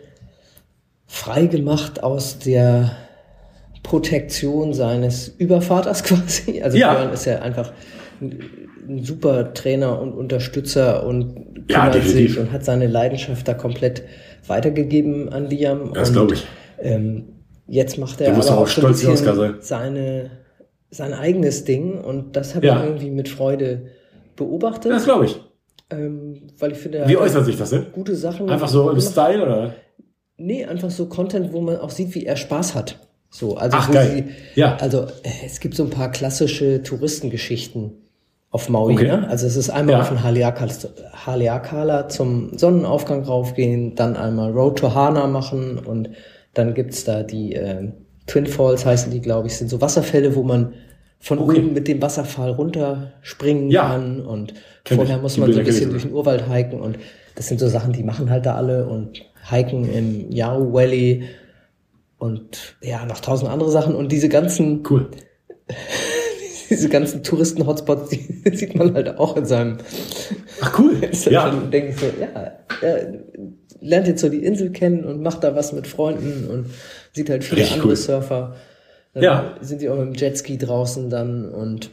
frei 1.07 1.47
gemacht 1.47 2.03
aus 2.05 2.39
der 2.39 2.93
Protektion 3.83 4.75
seines 4.75 5.29
Übervaters 5.29 6.03
quasi. 6.05 6.63
Also 6.63 6.77
Ja. 6.79 6.95
Björn 6.95 7.13
ist 7.13 7.25
ja 7.25 7.41
einfach 7.41 7.73
ein, 8.21 8.39
super 9.03 9.55
Trainer 9.55 10.01
und 10.01 10.13
Unterstützer 10.13 11.07
und 11.07 11.37
Ja, 11.69 11.79
kümmert 11.87 11.95
definitiv. 11.95 12.31
sich 12.33 12.39
und 12.41 12.53
hat 12.53 12.65
seine 12.65 12.87
Leidenschaft 12.89 13.47
da 13.49 13.55
komplett 13.55 14.03
weitergegeben 14.47 15.29
an 15.31 15.49
Liam. 15.49 15.93
Das 15.95 16.09
und, 16.09 16.15
glaube 16.15 16.35
ich. 16.35 16.47
Ähm, 16.81 17.25
jetzt 17.71 17.97
macht 17.99 18.21
er 18.21 18.33
aber 18.33 18.41
auch 18.41 18.67
so 18.67 18.81
stolz 18.81 19.05
Oscar 19.07 19.35
sein. 19.35 19.55
seine 19.61 20.31
sein 20.91 21.13
eigenes 21.15 21.65
Ding 21.65 22.01
und 22.01 22.35
das 22.37 22.55
habe 22.57 22.67
Ja. 22.67 22.79
ich 22.81 22.85
irgendwie 22.89 23.11
mit 23.11 23.29
Freude 23.29 23.87
beobachtet, 24.37 24.91
Das 24.91 25.05
glaube 25.05 25.27
ich. 25.27 25.41
ähm, 25.91 26.49
weil 26.59 26.73
ich 26.73 26.79
finde, 26.79 27.05
Wie 27.07 27.17
äußert 27.17 27.45
sich 27.45 27.57
das 27.57 27.71
denn? 27.71 27.87
gute 27.93 28.17
Sachen 28.17 28.51
Einfach 28.51 28.69
so 28.69 28.91
im. 28.91 29.01
Style 29.01 29.43
oder? 29.43 29.75
Nee, 30.37 30.65
einfach 30.65 30.91
so 30.91 31.07
Content, 31.07 31.53
wo 31.53 31.61
man 31.61 31.77
auch 31.79 31.91
sieht, 31.91 32.15
wie 32.15 32.25
er 32.27 32.37
Spaß 32.37 32.75
hat. 32.75 32.99
So, 33.31 33.57
also 33.57 33.77
Ach, 33.79 33.93
geil. 33.93 34.25
sie, 34.55 34.61
Ja. 34.61 34.77
also 34.81 35.03
äh, 35.23 35.47
es 35.47 35.61
gibt 35.61 35.77
so 35.77 35.85
ein 35.85 35.91
paar 35.91 36.11
klassische 36.11 36.83
Touristengeschichten 36.83 37.93
auf 38.51 38.69
Maui. 38.69 38.95
Okay. 38.95 39.07
Ne? 39.07 39.29
Also 39.29 39.47
es 39.47 39.57
ist 39.57 39.71
einmal 39.71 39.95
Ja. 39.97 40.01
auf 40.01 40.09
den 40.09 40.25
Haleakala 40.25 42.09
zum 42.09 42.59
Sonnenaufgang 42.59 43.23
raufgehen, 43.23 43.95
dann 43.95 44.17
einmal 44.17 44.51
Road 44.51 44.79
to 44.81 44.93
Hana 44.95 45.29
machen 45.29 45.79
und 45.79 46.11
dann 46.55 46.75
gibt's 46.75 47.05
da 47.05 47.23
die 47.23 47.55
äh, 47.55 47.89
Twin 48.27 48.47
Falls 48.47 48.85
heißen 48.87 49.11
die, 49.13 49.21
glaube 49.21 49.49
ich, 49.49 49.57
sind 49.57 49.69
so 49.71 49.81
Wasserfälle, 49.81 50.35
wo 50.37 50.43
man 50.43 50.75
von 51.19 51.39
Okay. 51.39 51.59
oben 51.59 51.73
mit 51.75 51.87
dem 51.89 52.01
Wasserfall 52.01 52.51
runterspringen 52.53 53.71
Ja. 53.71 53.89
kann 53.89 54.25
und 54.25 54.55
Kenn 54.85 54.97
vorher 54.97 55.19
muss 55.19 55.37
man 55.37 55.53
so 55.53 55.59
ein 55.59 55.65
bisschen 55.65 55.91
durch 55.91 56.03
den 56.05 56.13
Urwald 56.13 56.51
hiken 56.51 56.81
und 56.81 56.99
das 57.35 57.49
sind 57.49 57.61
so 57.61 57.69
Sachen, 57.69 57.93
die 57.93 58.03
machen 58.03 58.31
halt 58.31 58.47
da 58.47 58.55
alle 58.55 58.87
und 58.87 59.23
hiken 59.51 59.93
im 59.93 60.31
Yao 60.31 60.73
Valley 60.73 61.25
und 62.19 62.77
ja, 62.83 63.05
noch 63.07 63.21
tausend 63.21 63.51
andere 63.51 63.71
Sachen 63.71 63.95
und 63.95 64.11
diese 64.13 64.29
ganzen, 64.29 64.83
Cool. 64.89 65.11
diese 66.71 66.89
ganzen 66.89 67.23
Touristen-Hotspots, 67.23 68.11
die 68.11 68.43
sieht 68.57 68.75
man 68.75 68.95
halt 68.95 69.19
auch 69.19 69.37
in 69.37 69.45
seinem, 69.45 69.79
Ach 70.61 70.79
cool. 70.79 70.97
Ja. 71.31 71.51
denke 71.51 71.89
ich 71.91 71.97
so, 71.99 72.07
ja, 72.21 72.53
er 72.83 73.15
lernt 73.81 74.07
jetzt 74.09 74.21
so 74.21 74.29
die 74.29 74.45
Insel 74.45 74.71
kennen 74.71 75.05
und 75.05 75.23
macht 75.23 75.43
da 75.45 75.55
was 75.57 75.73
mit 75.73 75.87
Freunden 75.87 76.49
und 76.49 76.67
sieht 77.13 77.31
halt 77.31 77.45
viele 77.45 77.61
Richtig 77.63 77.75
andere 77.77 77.89
cool. 77.91 77.97
Surfer. 77.97 78.57
Dann 79.15 79.23
Ja. 79.23 79.55
sind 79.61 79.81
die 79.83 79.89
auch 79.89 79.97
mit 79.99 80.07
dem 80.07 80.15
Jetski 80.15 80.59
draußen 80.59 81.11
dann 81.11 81.49
und 81.49 81.91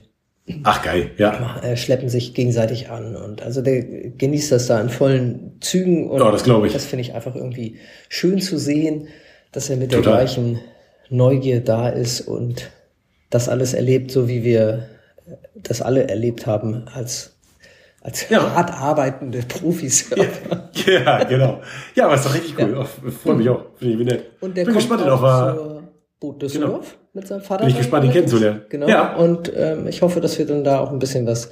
Ach 0.63 0.81
geil, 0.81 1.11
ja. 1.17 1.59
äh, 1.61 1.75
schleppen 1.75 2.07
sich 2.07 2.33
gegenseitig 2.33 2.89
an 2.89 3.17
und 3.17 3.41
also 3.41 3.61
der 3.61 3.81
genießt 3.83 4.53
das 4.53 4.67
da 4.67 4.79
in 4.79 4.87
vollen 4.89 5.57
Zügen 5.59 6.09
und 6.09 6.21
Ja, 6.21 6.31
das 6.31 6.43
glaube 6.43 6.67
ich. 6.67 6.73
das 6.73 6.85
finde 6.85 7.01
ich 7.01 7.13
einfach 7.13 7.35
irgendwie 7.35 7.75
schön 8.07 8.39
zu 8.39 8.57
sehen, 8.57 9.09
dass 9.51 9.69
er 9.69 9.75
mit 9.75 9.91
Total. 9.91 10.03
der 10.03 10.13
gleichen 10.13 10.59
Neugier 11.09 11.59
da 11.61 11.89
ist 11.89 12.21
und 12.21 12.69
das 13.29 13.49
alles 13.49 13.73
erlebt, 13.73 14.09
so 14.11 14.29
wie 14.29 14.45
wir 14.45 14.87
das 15.55 15.81
alle 15.81 16.07
erlebt 16.07 16.45
haben 16.45 16.87
als 16.93 17.36
als 18.01 18.29
Ja. 18.29 18.53
hart 18.53 18.71
arbeitende 18.71 19.39
Profis. 19.47 20.09
Ja, 20.85 21.23
genau. 21.23 21.61
Ja, 21.95 22.05
aber 22.05 22.15
ist 22.15 22.25
doch 22.25 22.33
richtig 22.33 22.55
cool. 22.59 22.77
Oh, 22.79 23.09
Freue 23.11 23.35
mich 23.35 23.49
auch. 23.49 23.65
Finde 23.75 23.93
ich 24.03 24.05
nett. 24.05 24.25
Und 24.39 24.55
der 24.55 24.63
Bin 24.65 24.73
kommt 24.73 24.89
gespannt, 24.89 25.09
auch 25.09 25.19
zur 25.53 25.83
Boot 26.19 26.41
Düsseldorf 26.41 26.97
mit 27.13 27.27
seinem 27.27 27.41
Vater. 27.41 27.61
Bin 27.65 27.71
ich 27.71 27.77
gespannt, 27.77 28.05
ihn 28.05 28.11
kennenzulernen. 28.11 28.61
Genau. 28.69 28.87
Ja. 28.87 29.15
Und 29.15 29.51
ähm, 29.55 29.87
ich 29.87 30.01
hoffe, 30.01 30.21
dass 30.21 30.37
wir 30.37 30.45
dann 30.45 30.63
da 30.63 30.79
auch 30.79 30.91
ein 30.91 30.99
bisschen 30.99 31.25
was 31.27 31.51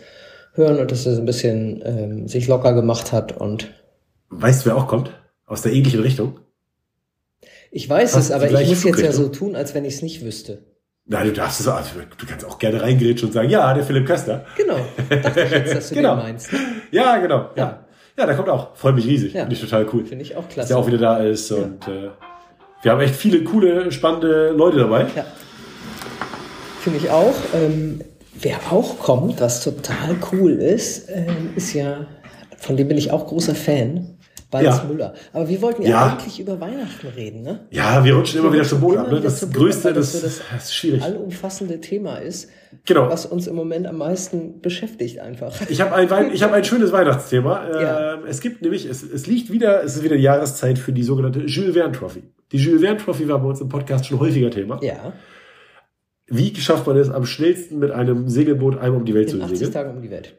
hören 0.54 0.80
und 0.80 0.92
dass 0.92 1.06
er 1.06 1.16
so 1.16 1.22
ein 1.22 1.26
bisschen 1.26 1.82
ähm, 1.86 2.28
sich 2.28 2.48
locker 2.48 2.74
gemacht 2.74 3.12
hat. 3.12 3.36
Und 3.38 3.68
Weißt 4.30 4.62
du, 4.66 4.70
wer 4.70 4.78
auch 4.78 4.88
kommt? 4.88 5.12
Aus 5.46 5.62
der 5.62 5.74
ähnlichen 5.74 6.02
Richtung? 6.02 6.40
ich 7.72 7.90
weiß 7.90 8.14
Fast 8.14 8.30
es, 8.30 8.32
aber 8.36 8.50
ich 8.50 8.70
muss 8.70 8.84
jetzt 8.86 9.02
ja 9.02 9.12
so 9.12 9.28
tun, 9.28 9.56
als 9.56 9.76
wenn 9.76 9.84
ich 9.84 9.96
es 9.96 10.02
nicht 10.02 10.24
wüsste. 10.24 10.64
Nein, 11.08 11.28
du 11.28 11.34
darfst 11.34 11.60
es 11.60 11.68
auch. 11.68 11.76
also, 11.76 11.92
Du 12.18 12.26
kannst 12.26 12.46
auch 12.46 12.58
gerne 12.58 12.82
reingrätschen 12.82 13.28
und 13.30 13.34
sagen, 13.34 13.50
ja, 13.50 13.74
der 13.74 13.84
Philipp 13.84 14.08
Köster. 14.08 14.46
Genau. 14.58 14.78
Dachte 15.10 15.42
ich 15.44 15.52
jetzt, 15.52 15.76
dass 15.76 15.90
du 15.90 15.96
Genau. 15.96 16.16
den 16.16 16.24
meinst. 16.24 16.50
Ja, 16.92 17.18
genau. 17.18 17.50
Ja. 17.56 17.64
Ja. 17.64 17.80
Ja, 18.18 18.26
der 18.26 18.36
kommt 18.36 18.50
auch. 18.50 18.76
Freut 18.76 18.96
mich 18.96 19.06
riesig. 19.06 19.34
Ja. 19.34 19.42
Finde 19.42 19.56
ich 19.56 19.62
total 19.62 19.86
cool. 19.94 20.06
Finde 20.06 20.24
ich 20.24 20.36
auch 20.36 20.46
Dass 20.46 20.54
klasse. 20.54 20.68
der 20.70 20.78
auch 20.78 20.88
wieder 20.88 20.98
da 20.98 21.18
ist. 21.18 21.52
Und 21.52 21.88
äh, 21.88 22.10
wir 22.82 22.92
haben 22.92 23.02
echt 23.02 23.16
viele 23.16 23.44
coole, 23.44 23.92
spannende 23.92 24.52
Leute 24.52 24.78
dabei. 24.78 25.06
Ja. 25.16 25.26
Finde 26.82 27.00
ich 27.00 27.10
auch. 27.10 27.34
Ähm, 27.54 28.02
wer 28.40 28.58
auch 28.72 29.00
kommt, 29.00 29.42
was 29.42 29.64
total 29.64 30.16
cool 30.32 30.52
ist, 30.54 31.10
ähm, 31.10 31.52
ist 31.56 31.74
ja, 31.74 32.06
von 32.58 32.78
dem 32.78 32.88
bin 32.88 32.98
ich 32.98 33.12
auch 33.12 33.28
großer 33.28 33.54
Fan, 33.56 34.15
Balz 34.52 34.66
Ja. 34.66 34.84
Müller. 34.88 35.14
Aber 35.34 35.50
wir 35.50 35.62
wollten 35.62 35.82
ja, 35.82 35.90
Ja. 35.90 36.08
eigentlich 36.14 36.40
über 36.40 36.60
Weihnachten 36.60 37.08
reden, 37.08 37.42
ne? 37.42 37.68
Ja, 37.72 38.04
wir 38.04 38.16
rutschen 38.16 38.40
immer 38.40 38.54
wieder 38.54 38.64
zum 38.64 38.80
Boot 38.82 38.92
rutschen 38.98 39.06
ab. 39.08 39.12
Ne? 39.14 39.22
Das 39.22 39.52
Größte, 39.52 39.94
das, 39.94 40.22
das 40.22 40.42
das, 40.52 40.74
schwierig. 40.74 41.02
allumfassende 41.04 41.82
Thema 41.82 42.18
ist, 42.18 42.50
Genau. 42.86 43.10
was 43.10 43.26
uns 43.26 43.48
im 43.48 43.56
Moment 43.56 43.88
am 43.88 43.98
meisten 43.98 44.62
beschäftigt 44.62 45.20
einfach. 45.20 45.54
Ich 45.70 45.82
habe 45.82 45.96
ein, 45.96 46.32
ich 46.34 46.44
hab 46.44 46.52
ein 46.52 46.64
schönes 46.64 46.92
Weihnachtsthema. 46.92 47.66
Ja. 47.82 48.14
Ähm, 48.16 48.20
Es 48.28 48.42
gibt 48.42 48.62
nämlich, 48.62 48.86
es, 48.86 49.02
es 49.04 49.28
liegt 49.28 49.52
wieder, 49.52 49.84
es 49.84 49.96
ist 49.98 50.04
wieder 50.04 50.16
die 50.18 50.24
Jahreszeit 50.24 50.78
für 50.78 50.92
die 50.94 51.04
sogenannte 51.04 51.40
Jules 51.42 51.74
Verne 51.74 51.92
Trophy. 51.94 52.24
Die 52.52 52.58
Jules 52.58 52.82
Verne 52.82 52.98
Trophy 52.98 53.28
war 53.28 53.40
bei 53.40 53.48
uns 53.50 53.62
im 53.62 53.70
Podcast 53.70 54.06
schon 54.06 54.20
häufiger 54.20 54.50
Thema. 54.52 54.80
Ja, 54.84 55.14
Wie 56.28 56.56
schafft 56.56 56.88
man 56.88 56.98
es 56.98 57.10
am 57.10 57.26
schnellsten 57.26 57.80
mit 57.80 57.92
einem 57.92 58.30
Segelboot 58.30 58.78
einmal 58.78 59.00
um 59.00 59.06
die 59.06 59.14
Welt 59.14 59.32
in 59.32 59.38
zu 59.40 59.44
80 59.44 59.58
segeln? 59.60 59.74
Tagen 59.74 59.96
um 59.98 60.02
die 60.02 60.10
Welt. 60.12 60.36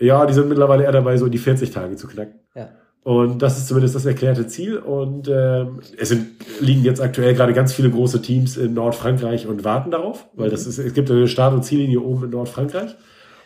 Ja, 0.00 0.24
die 0.26 0.32
sind 0.32 0.48
mittlerweile 0.48 0.84
eher 0.84 0.92
dabei, 0.92 1.16
so 1.16 1.28
die 1.28 1.38
40 1.38 1.70
Tage 1.70 1.96
zu 1.96 2.06
knacken. 2.06 2.40
Ja. 2.54 2.70
Und 3.08 3.40
das 3.40 3.56
ist 3.56 3.68
zumindest 3.68 3.94
das 3.94 4.04
erklärte 4.04 4.48
Ziel. 4.48 4.76
Und 4.76 5.28
ähm, 5.28 5.80
es 5.96 6.10
sind, 6.10 6.26
liegen 6.60 6.84
jetzt 6.84 7.00
aktuell 7.00 7.32
gerade 7.32 7.54
ganz 7.54 7.72
viele 7.72 7.88
große 7.88 8.20
Teams 8.20 8.58
in 8.58 8.74
Nordfrankreich 8.74 9.46
und 9.46 9.64
warten 9.64 9.90
darauf, 9.90 10.26
weil 10.34 10.50
das 10.50 10.66
ist, 10.66 10.76
es 10.76 10.92
gibt 10.92 11.10
eine 11.10 11.26
Start- 11.26 11.54
und 11.54 11.64
Ziellinie 11.64 12.02
oben 12.02 12.24
in 12.24 12.30
Nordfrankreich. 12.32 12.96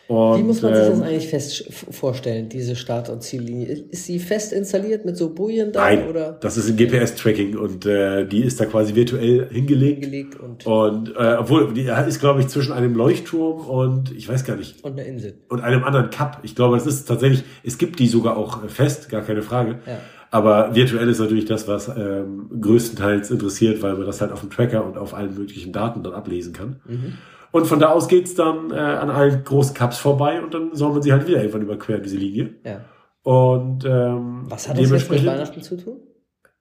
Und, 0.09 0.39
Wie 0.39 0.43
muss 0.43 0.61
man 0.61 0.75
sich 0.75 0.87
das 0.89 0.99
ähm, 0.99 1.05
eigentlich 1.05 1.29
fest 1.29 1.73
vorstellen, 1.91 2.49
diese 2.49 2.77
Start- 2.77 3.09
und 3.09 3.23
Ziellinie? 3.23 3.69
Ist 3.69 4.07
sie 4.07 4.19
fest 4.19 4.53
installiert 4.53 5.05
mit 5.05 5.17
so 5.17 5.31
Bojen 5.31 5.73
da 5.73 5.81
Nein, 5.81 6.09
oder 6.09 6.33
das 6.41 6.57
ist 6.57 6.69
ein 6.69 6.77
GPS-Tracking 6.77 7.57
und 7.57 7.87
äh, 7.87 8.27
die 8.27 8.43
ist 8.43 8.61
da 8.61 8.67
quasi 8.67 8.95
virtuell 8.95 9.49
hingelegt. 9.51 10.03
gelegt 10.03 10.41
und, 10.41 10.67
Und 10.67 11.17
äh, 11.17 11.37
obwohl, 11.39 11.73
die 11.73 11.89
ist, 12.07 12.21
glaube 12.21 12.41
ich, 12.41 12.49
zwischen 12.49 12.73
einem 12.73 12.95
Leuchtturm 12.95 13.67
und 13.67 14.13
ich 14.13 14.29
weiß 14.29 14.45
gar 14.45 14.57
nicht, 14.57 14.83
und 14.85 14.93
eine 14.93 15.05
Insel? 15.05 15.35
und 15.49 15.61
einem 15.61 15.85
anderen 15.85 16.11
Cup. 16.11 16.41
Ich 16.43 16.57
glaube, 16.57 16.77
das 16.77 16.87
ist 16.87 17.07
tatsächlich, 17.07 17.45
es 17.63 17.79
gibt 17.79 17.99
die 17.99 18.09
sogar 18.09 18.37
auch 18.37 18.65
äh, 18.65 18.69
fest, 18.69 19.09
gar 19.09 19.23
keine 19.23 19.43
Frage. 19.43 19.79
Ja. 19.87 19.99
Aber 20.33 20.75
virtuell 20.75 21.09
ist 21.11 21.21
natürlich 21.21 21.45
das, 21.45 21.69
was 21.69 21.89
ähm, 21.89 22.49
größtenteils 22.59 23.31
interessiert, 23.31 23.83
weil 23.83 23.95
man 23.95 24.07
das 24.07 24.23
halt 24.23 24.33
auf 24.33 24.41
dem 24.41 24.51
Tracker 24.51 24.85
und 24.85 24.97
auf 24.97 25.13
allen 25.13 25.35
möglichen 25.35 25.73
Daten 25.73 26.03
dann 26.03 26.15
ablesen 26.15 26.55
kann. 26.55 26.81
Mhm. 26.87 27.19
Und 27.53 27.67
von 27.67 27.79
da 27.79 27.91
aus 27.91 28.09
geht's 28.09 28.35
dann 28.35 28.71
äh, 28.71 28.75
an 28.75 29.11
allen 29.11 29.45
großen 29.45 29.75
Cups 29.75 29.99
vorbei 29.99 30.41
und 30.43 30.55
dann 30.55 30.75
soll 30.75 30.93
man 30.93 31.03
sie 31.03 31.13
halt 31.13 31.27
wieder 31.29 31.39
irgendwann 31.39 31.63
überqueren, 31.63 32.03
diese 32.03 32.17
Linie. 32.17 32.55
Ja. 32.65 32.81
Und 33.23 33.85
ähm, 33.85 34.45
Was 34.49 34.69
hat 34.69 34.79
das 34.79 34.91
jetzt 34.91 35.11
mit 35.11 35.25
Weihnachten 35.27 35.63
zu 35.63 35.77
tun? 35.77 36.01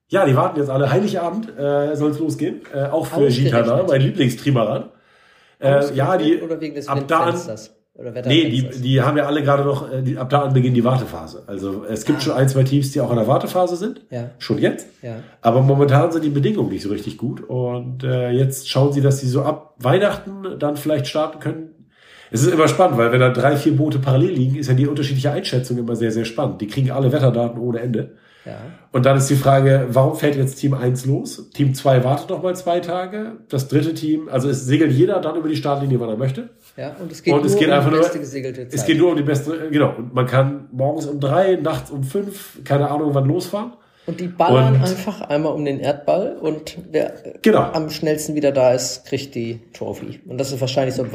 ja, 0.09 0.25
die 0.25 0.35
warten 0.35 0.59
jetzt 0.59 0.69
alle. 0.69 0.91
Heiligabend 0.91 1.57
äh, 1.57 1.95
soll 1.95 2.11
es 2.11 2.19
losgehen. 2.19 2.61
Äh, 2.73 2.83
auch 2.87 3.05
für. 3.07 3.27
Gitana, 3.29 3.83
mein 3.87 4.01
Lieblingstrimaran. 4.01 4.89
Äh, 5.59 5.93
ja, 5.93 6.17
die, 6.17 6.41
Oder 6.41 6.59
wegen 6.59 6.75
des 6.75 6.87
ab 6.87 7.03
da 7.07 7.19
an- 7.21 7.35
Oder 7.93 8.13
nee, 8.25 8.49
die, 8.49 8.69
die 8.81 9.01
haben 9.01 9.17
ja 9.17 9.25
alle 9.25 9.43
gerade 9.43 9.63
noch, 9.63 9.91
äh, 9.91 10.01
die, 10.01 10.17
ab 10.17 10.29
da 10.29 10.43
an 10.43 10.53
beginnt 10.53 10.77
die 10.77 10.83
Wartephase. 10.83 11.43
Also 11.47 11.83
es 11.83 12.05
gibt 12.05 12.19
Ah. 12.19 12.21
schon 12.21 12.33
ein, 12.33 12.47
zwei 12.47 12.63
Teams, 12.63 12.91
die 12.91 13.01
auch 13.01 13.09
in 13.11 13.17
der 13.17 13.27
Wartephase 13.27 13.75
sind. 13.75 14.01
Ja, 14.09 14.29
Schon 14.39 14.59
jetzt. 14.59 14.87
ja. 15.01 15.15
Aber 15.41 15.61
momentan 15.61 16.11
sind 16.11 16.23
die 16.23 16.29
Bedingungen 16.29 16.69
nicht 16.69 16.83
so 16.83 16.89
richtig 16.89 17.17
gut. 17.17 17.41
Und 17.41 18.03
äh, 18.03 18.29
jetzt 18.31 18.69
schauen 18.69 18.93
sie, 18.93 19.01
dass 19.01 19.19
sie 19.19 19.27
so 19.27 19.41
ab 19.43 19.75
Weihnachten 19.77 20.57
dann 20.57 20.77
vielleicht 20.77 21.07
starten 21.07 21.39
können. 21.39 21.69
Es 22.33 22.43
ist 22.43 22.53
immer 22.53 22.69
spannend, 22.69 22.97
weil 22.97 23.11
wenn 23.11 23.19
da 23.19 23.29
drei, 23.29 23.57
vier 23.57 23.75
Boote 23.75 23.99
parallel 23.99 24.31
liegen, 24.31 24.55
ist 24.55 24.67
ja 24.67 24.73
die 24.73 24.87
unterschiedliche 24.87 25.31
Einschätzung 25.31 25.77
immer 25.77 25.97
sehr, 25.97 26.11
sehr 26.11 26.23
spannend. 26.23 26.61
Die 26.61 26.67
kriegen 26.67 26.89
alle 26.91 27.11
Wetterdaten 27.11 27.59
ohne 27.59 27.81
Ende. 27.81 28.15
Ja. 28.45 28.53
Und 28.93 29.05
dann 29.05 29.17
ist 29.17 29.29
die 29.29 29.35
Frage, 29.35 29.87
warum 29.89 30.15
fährt 30.15 30.35
jetzt 30.37 30.55
Team 30.55 30.73
1 30.73 31.05
los? 31.05 31.49
Team 31.51 31.73
2 31.75 32.03
wartet 32.05 32.29
noch 32.29 32.41
mal 32.41 32.55
zwei 32.55 32.79
Tage. 32.79 33.33
Das 33.49 33.67
dritte 33.67 33.93
Team, 33.93 34.29
also 34.31 34.49
es 34.49 34.65
segelt 34.65 34.93
jeder 34.93 35.19
dann 35.19 35.35
über 35.35 35.49
die 35.49 35.57
Startlinie, 35.57 35.99
wann 35.99 36.09
er 36.09 36.17
möchte. 36.17 36.49
Ja, 36.77 36.95
und 36.99 37.11
es 37.11 37.21
geht 37.21 37.33
Und 37.33 37.41
nur 37.41 37.47
es 37.47 37.57
geht 37.57 37.67
um 37.67 37.73
einfach 37.73 37.89
die 37.89 37.95
nur- 37.95 38.03
beste 38.03 38.19
gesegelte 38.19 38.67
Zeit. 38.67 38.73
Es 38.79 38.85
geht 38.85 38.97
nur 38.97 39.09
um 39.11 39.17
die 39.17 39.23
beste, 39.23 39.69
genau. 39.71 39.93
Und 39.97 40.13
man 40.13 40.25
kann 40.25 40.67
morgens 40.71 41.05
um 41.05 41.19
drei, 41.19 41.55
nachts 41.57 41.91
um 41.91 42.03
fünf, 42.03 42.63
keine 42.63 42.89
Ahnung 42.89 43.13
wann 43.13 43.25
losfahren. 43.25 43.73
und 44.07 44.19
die 44.19 44.27
ballern 44.27 44.75
Und- 44.75 44.81
einfach 44.81 45.21
einmal 45.21 45.53
um 45.53 45.63
den 45.63 45.79
Erdball 45.79 46.35
und 46.41 46.77
wer 46.91 47.13
Genau. 47.43 47.61
am 47.73 47.89
schnellsten 47.91 48.33
wieder 48.35 48.51
da 48.51 48.73
ist, 48.73 49.05
kriegt 49.05 49.35
die 49.35 49.59
Trophy. 49.73 50.19
Und 50.27 50.39
das 50.39 50.51
ist 50.51 50.59
wahrscheinlich 50.59 50.95
so 50.95 51.03
ein 51.03 51.13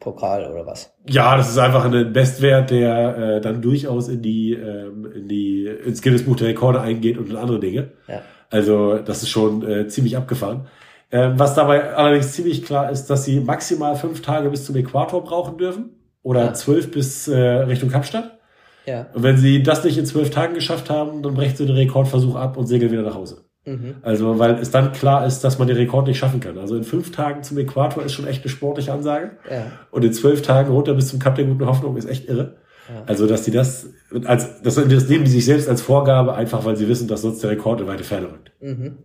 Wanderpokal 0.00 0.50
oder 0.52 0.66
was. 0.66 0.92
Ja, 1.08 1.36
das 1.36 1.48
ist 1.50 1.58
einfach 1.58 1.84
ein 1.90 2.12
Bestwert, 2.12 2.70
der 2.70 3.16
äh, 3.36 3.40
dann 3.40 3.62
durchaus 3.62 4.08
in 4.08 4.22
die, 4.22 4.52
ähm, 4.52 5.10
in 5.14 5.28
die, 5.28 5.66
ins 5.66 6.02
Guinness-Buch 6.02 6.36
der 6.36 6.48
Rekorde 6.48 6.80
eingeht 6.80 7.16
und 7.18 7.30
in 7.30 7.36
andere 7.36 7.58
Dinge. 7.60 7.92
Ja. 8.06 8.22
Also 8.50 8.98
das 8.98 9.22
ist 9.22 9.30
schon 9.30 9.66
äh, 9.68 9.88
ziemlich 9.88 10.16
abgefahren. 10.16 10.66
Ähm, 11.10 11.38
was 11.38 11.54
dabei 11.54 11.94
allerdings 11.94 12.32
ziemlich 12.32 12.64
klar 12.64 12.90
ist, 12.90 13.06
dass 13.06 13.24
sie 13.24 13.40
maximal 13.40 13.96
fünf 13.96 14.20
Tage 14.22 14.50
bis 14.50 14.64
zum 14.66 14.76
Äquator 14.76 15.22
brauchen 15.24 15.56
dürfen 15.56 15.90
oder 16.22 16.46
Ja. 16.46 16.54
zwölf 16.54 16.90
bis 16.90 17.28
äh, 17.28 17.38
Richtung 17.38 17.88
Kapstadt. 17.88 18.38
Ja. 18.84 19.06
Und 19.14 19.22
wenn 19.22 19.36
sie 19.36 19.62
das 19.62 19.84
nicht 19.84 19.96
in 19.98 20.06
zwölf 20.06 20.30
Tagen 20.30 20.54
geschafft 20.54 20.90
haben, 20.90 21.22
dann 21.22 21.34
brechen 21.34 21.56
sie 21.56 21.66
den 21.66 21.76
Rekordversuch 21.76 22.36
ab 22.36 22.56
und 22.56 22.66
segeln 22.66 22.92
wieder 22.92 23.02
nach 23.02 23.14
Hause. 23.14 23.44
Mhm. 23.64 23.96
Also 24.02 24.38
weil 24.38 24.54
es 24.58 24.70
dann 24.70 24.92
klar 24.92 25.26
ist, 25.26 25.40
dass 25.44 25.58
man 25.58 25.68
den 25.68 25.76
Rekord 25.76 26.06
nicht 26.06 26.18
schaffen 26.18 26.40
kann. 26.40 26.56
Also 26.58 26.76
in 26.76 26.84
fünf 26.84 27.10
Tagen 27.12 27.42
zum 27.42 27.58
Äquator 27.58 28.02
ist 28.04 28.12
schon 28.12 28.26
echt 28.26 28.42
eine 28.42 28.50
sportliche 28.50 28.92
Ansage. 28.92 29.32
Ja. 29.50 29.66
Und 29.90 30.04
in 30.04 30.12
zwölf 30.12 30.42
Tagen 30.42 30.70
runter 30.72 30.94
bis 30.94 31.08
zum 31.08 31.18
Kap 31.18 31.34
der 31.36 31.44
guten 31.46 31.66
Hoffnung 31.66 31.96
ist 31.96 32.08
echt 32.08 32.28
irre. 32.28 32.56
Ja. 32.88 33.02
Also, 33.06 33.26
dass 33.26 33.42
die 33.42 33.50
das, 33.50 33.90
als, 34.24 34.62
das, 34.62 34.76
das 34.76 35.08
nehmen 35.08 35.24
die 35.24 35.30
sich 35.30 35.44
selbst 35.44 35.68
als 35.68 35.82
Vorgabe, 35.82 36.34
einfach 36.34 36.64
weil 36.64 36.76
sie 36.76 36.88
wissen, 36.88 37.06
dass 37.08 37.20
sonst 37.20 37.42
der 37.42 37.50
Rekord 37.50 37.82
in 37.82 37.86
weite 37.86 38.04
Ferne 38.04 38.28
rückt. 38.28 38.52
Mhm. 38.60 38.96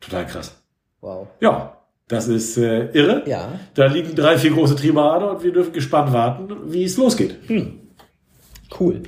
Total 0.00 0.26
krass. 0.26 0.59
Wow. 1.00 1.28
Ja, 1.40 1.78
das 2.08 2.28
ist 2.28 2.56
äh, 2.58 2.86
irre. 2.92 3.22
Ja. 3.26 3.58
Da 3.74 3.86
liegen 3.86 4.14
drei, 4.14 4.36
vier 4.38 4.50
große 4.52 4.76
Trimade 4.76 5.30
und 5.30 5.42
wir 5.42 5.52
dürfen 5.52 5.72
gespannt 5.72 6.12
warten, 6.12 6.48
wie 6.72 6.84
es 6.84 6.96
losgeht. 6.96 7.36
Cool. 8.78 9.02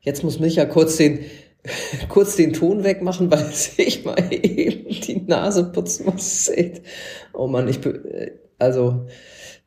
Jetzt 0.00 0.22
muss 0.22 0.38
Micha 0.38 0.64
kurz 0.66 0.96
den, 0.96 1.20
kurz 2.08 2.36
den 2.36 2.52
Ton 2.52 2.84
wegmachen, 2.84 3.30
weil 3.30 3.46
ich 3.78 4.04
mal 4.04 4.16
eben 4.30 4.88
die 4.88 5.22
Nase 5.26 5.64
putzen 5.72 6.06
muss. 6.06 6.50
Oh 7.32 7.46
Mann, 7.46 7.68
ich, 7.68 7.80
be- 7.80 8.04
äh, 8.04 8.30
also, 8.58 9.06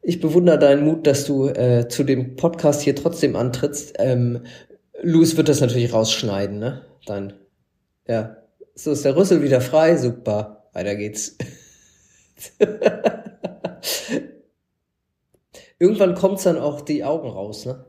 ich 0.02 0.22
bewundere 0.22 0.60
deinen 0.60 0.86
Mut, 0.86 1.06
dass 1.08 1.26
du 1.26 1.48
äh, 1.50 1.88
zu 1.90 2.04
dem 2.04 2.36
Podcast 2.36 2.82
hier 2.82 2.96
trotzdem 2.96 3.36
antrittst. 3.36 3.96
Ähm, 4.00 4.44
Louis 5.02 5.36
wird 5.38 5.50
das 5.50 5.60
natürlich 5.62 5.92
rausschneiden, 5.94 6.60
ne? 6.60 6.84
Dann, 7.06 7.34
ja. 8.08 8.38
So 8.74 8.92
ist 8.92 9.06
der 9.06 9.16
Rüssel 9.16 9.42
wieder 9.42 9.60
frei, 9.60 9.98
super. 9.98 10.57
Weiter 10.78 10.96
geht's. 10.96 11.36
Irgendwann 15.80 16.14
kommt's 16.14 16.44
dann 16.44 16.60
auch 16.60 16.82
die 16.82 17.04
Augen 17.04 17.28
raus, 17.30 17.66
ne? 17.66 17.84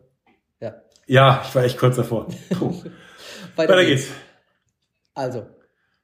Ja. 0.59 0.77
Ja, 1.07 1.43
ich 1.47 1.55
war 1.55 1.65
echt 1.65 1.77
kurz 1.77 1.97
davor. 1.97 2.29
Puh. 2.59 2.73
Weiter 3.57 3.85
geht's. 3.85 4.07
Also, 5.15 5.43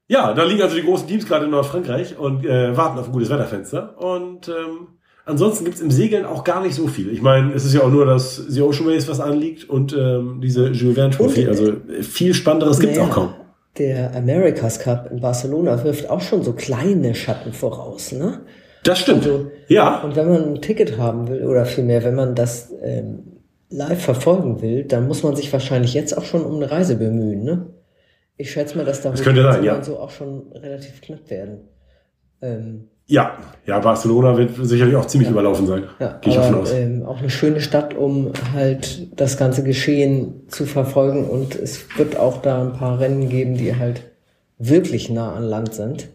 Ja, 0.09 0.35
da 0.35 0.45
liegen 0.45 0.61
also 0.61 0.77
die 0.77 0.83
großen 0.83 1.09
Teams 1.09 1.25
gerade 1.25 1.47
in 1.47 1.53
Nordfrankreich 1.53 2.19
und 2.19 2.45
äh, 2.45 2.77
warten 2.77 2.99
auf 2.99 3.07
ein 3.07 3.13
gutes 3.13 3.31
Wetterfenster. 3.31 3.99
Und 3.99 4.49
ähm, 4.49 4.89
ansonsten 5.25 5.65
gibt's 5.65 5.81
im 5.81 5.91
Segeln 5.91 6.27
auch 6.27 6.45
gar 6.45 6.61
nicht 6.63 6.75
so 6.75 6.87
viel. 6.87 7.11
Ich 7.11 7.23
meine, 7.23 7.55
es 7.55 7.65
ist 7.65 7.73
ja 7.73 7.81
auch 7.81 7.91
nur 7.91 8.05
das 8.05 8.37
The 8.37 8.61
Ocean 8.61 8.87
Race, 8.91 9.09
was 9.09 9.21
anliegt 9.21 9.71
und 9.71 9.95
ähm, 9.95 10.43
diese 10.43 10.69
Jules 10.69 10.97
Verne 10.97 11.15
Trophy. 11.17 11.41
Und, 11.41 11.47
äh, 11.47 11.49
Also 11.49 11.69
äh, 11.73 12.03
viel 12.03 12.35
Spannenderes 12.35 12.79
gibt's 12.79 12.99
naja, 12.99 13.09
auch 13.09 13.15
kaum. 13.15 13.35
Der 13.79 14.15
America's 14.15 14.79
Cup 14.79 15.11
in 15.11 15.21
Barcelona 15.21 15.83
wirft 15.83 16.09
auch 16.09 16.21
schon 16.21 16.43
so 16.43 16.53
kleine 16.53 17.15
Schatten 17.15 17.53
voraus, 17.53 18.13
ne? 18.13 18.41
Das 18.85 19.01
stimmt. 19.01 19.25
Also, 19.25 19.51
ja. 19.69 20.03
Und 20.03 20.15
wenn 20.15 20.29
man 20.29 20.45
ein 20.45 20.63
Ticket 20.63 20.99
haben 20.99 21.29
will, 21.29 21.45
oder 21.45 21.65
vielmehr, 21.65 22.05
wenn 22.05 22.15
man 22.15 22.35
das 22.35 22.73
ähm, 22.83 23.41
live 23.71 24.03
verfolgen 24.03 24.63
will, 24.63 24.85
dann 24.85 25.09
muss 25.09 25.23
man 25.23 25.35
sich 25.35 25.53
wahrscheinlich 25.53 25.95
jetzt 25.95 26.17
auch 26.17 26.25
schon 26.25 26.45
um 26.45 26.57
eine 26.57 26.71
Reise 26.71 26.97
bemühen, 26.97 27.43
ne? 27.43 27.67
Ich 28.37 28.51
schätze 28.51 28.77
mal, 28.77 28.85
dass 28.85 29.01
da 29.01 29.11
Das 29.11 29.23
könnte 29.23 29.43
sein, 29.43 29.63
ja. 29.65 29.83
so 29.83 29.99
auch 29.99 30.11
schon 30.11 30.53
relativ 30.53 31.01
knapp 31.01 31.31
werden. 31.31 31.69
Ähm, 32.43 32.89
Ja. 33.07 33.37
Ja, 33.67 33.79
Barcelona 33.79 34.37
wird 34.37 34.51
sicherlich 34.61 34.95
auch 34.95 35.07
ziemlich 35.07 35.31
überlaufen 35.31 35.67
sein. 35.67 35.85
ja, 35.99 36.19
Gehe 36.21 36.33
ich 36.33 36.39
davon 36.39 36.61
aus. 36.61 36.73
ähm, 36.73 37.03
auch 37.07 37.19
eine 37.19 37.31
schöne 37.31 37.61
Stadt, 37.63 37.95
um 37.95 38.31
halt 38.53 39.09
das 39.19 39.39
ganze 39.39 39.63
Geschehen 39.65 40.43
zu 40.49 40.67
verfolgen. 40.67 41.25
Und 41.29 41.55
es 41.55 41.87
wird 41.97 42.17
auch 42.19 42.43
da 42.43 42.61
ein 42.63 42.75
paar 42.75 43.01
Rennen 43.01 43.29
geben, 43.31 43.55
die 43.57 43.75
halt 43.77 44.03
wirklich 44.59 45.09
nah 45.09 45.33
an 45.35 45.45
Land 45.45 45.73
sind, 45.75 46.09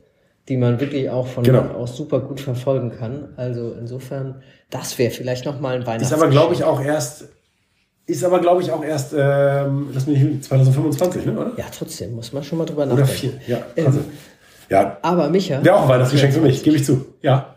die 0.47 0.57
man 0.57 0.79
wirklich 0.79 1.09
auch 1.09 1.25
von 1.25 1.43
Genau. 1.43 1.61
dort 1.63 1.75
aus 1.75 1.97
super 1.97 2.19
gut 2.19 2.39
verfolgen 2.39 2.91
kann. 2.91 3.29
Also 3.35 3.73
insofern, 3.79 4.43
das 4.69 4.97
wäre 4.99 5.11
vielleicht 5.11 5.45
noch 5.45 5.59
mal 5.59 5.73
ein 5.75 5.81
Ist 5.81 5.87
Weihnachtsgeschenk. 5.87 6.21
aber, 6.23 6.31
glaube 6.31 6.53
ich, 6.53 6.63
auch 6.63 6.81
erst, 6.81 7.29
ist 8.05 8.23
aber, 8.23 8.39
glaube 8.39 8.61
ich, 8.61 8.71
auch 8.71 8.83
erst, 8.83 9.13
ähm, 9.17 9.89
lass 9.91 10.05
mich 10.05 10.17
nicht 10.17 10.23
lügen, 10.23 10.41
2025, 10.43 11.25
ne, 11.25 11.31
oder? 11.39 11.51
Ja, 11.57 11.65
trotzdem, 11.75 12.13
muss 12.15 12.31
man 12.31 12.43
schon 12.43 12.59
mal 12.59 12.65
drüber 12.65 12.83
Oder 12.83 12.95
nachdenken. 12.97 13.39
vier, 13.39 13.55
ja. 13.55 13.63
Ähm, 13.75 13.85
Also, 13.87 13.99
ja, 14.69 14.97
Aber 15.01 15.29
Micha. 15.29 15.63
wäre 15.63 15.75
auch 15.75 15.83
ein 15.83 15.89
Weihnachtsgeschenk 15.89 16.33
für 16.33 16.41
mich, 16.41 16.63
gebe 16.63 16.75
ich 16.77 16.85
zu. 16.85 17.13
Ja. 17.21 17.55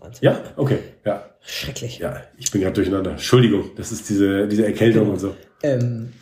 23. 0.00 0.22
Ja? 0.22 0.40
Okay, 0.56 0.78
ja. 1.04 1.24
Schrecklich. 1.40 1.98
Ja, 1.98 2.22
ich 2.36 2.50
bin 2.50 2.60
gerade 2.60 2.74
durcheinander. 2.74 3.12
Entschuldigung, 3.12 3.70
das 3.76 3.92
ist 3.92 4.08
diese, 4.08 4.48
diese 4.48 4.66
Erkältung 4.66 5.10
und 5.10 5.18
so. 5.20 5.34
Ähm, 5.62 6.12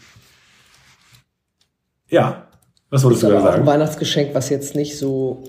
Ja, 2.09 2.47
was 2.90 3.03
wolltest 3.05 3.23
du 3.25 3.29
da 3.29 3.35
auch 3.40 3.44
ein 3.47 3.53
sagen? 3.53 3.66
Weihnachtsgeschenk, 3.66 4.35
was 4.35 4.51
jetzt 4.51 4.75
nicht 4.77 4.99
so 4.99 5.42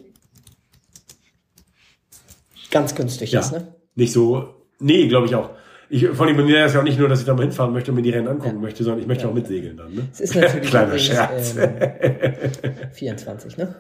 ganz 2.72 2.96
günstig 2.96 3.32
Ja, 3.32 3.42
ist, 3.42 3.52
ne? 3.52 3.68
nicht 3.96 4.12
so, 4.14 4.56
nee, 4.80 5.08
glaube 5.08 5.28
ich 5.28 5.36
auch. 5.36 5.52
Ich, 5.90 6.08
vor 6.08 6.26
allem 6.26 6.36
bei 6.36 6.44
mir 6.44 6.66
ist 6.66 6.74
ja 6.74 6.80
auch 6.80 6.84
nicht 6.84 6.98
nur, 6.98 7.08
dass 7.08 7.20
ich 7.20 7.26
da 7.26 7.34
mal 7.36 7.44
hinfahren 7.44 7.72
möchte 7.72 7.92
und 7.92 7.96
mir 7.98 8.02
die 8.02 8.10
Rennen 8.10 8.28
angucken 8.28 8.56
Ja. 8.56 8.62
möchte, 8.62 8.84
sondern 8.84 9.02
ich 9.02 9.08
möchte 9.08 9.28
auch 9.28 9.34
mitsegeln 9.34 9.78
dann. 9.78 9.94
Ne? 9.94 10.08
Es 10.12 10.20
ist 10.20 10.36
natürlich 10.36 10.68
Kleiner 10.70 10.88
übrigens, 10.88 11.06
Scherz. 11.06 11.56
Ähm, 11.58 12.92
24, 12.92 13.58
ne? 13.58 13.76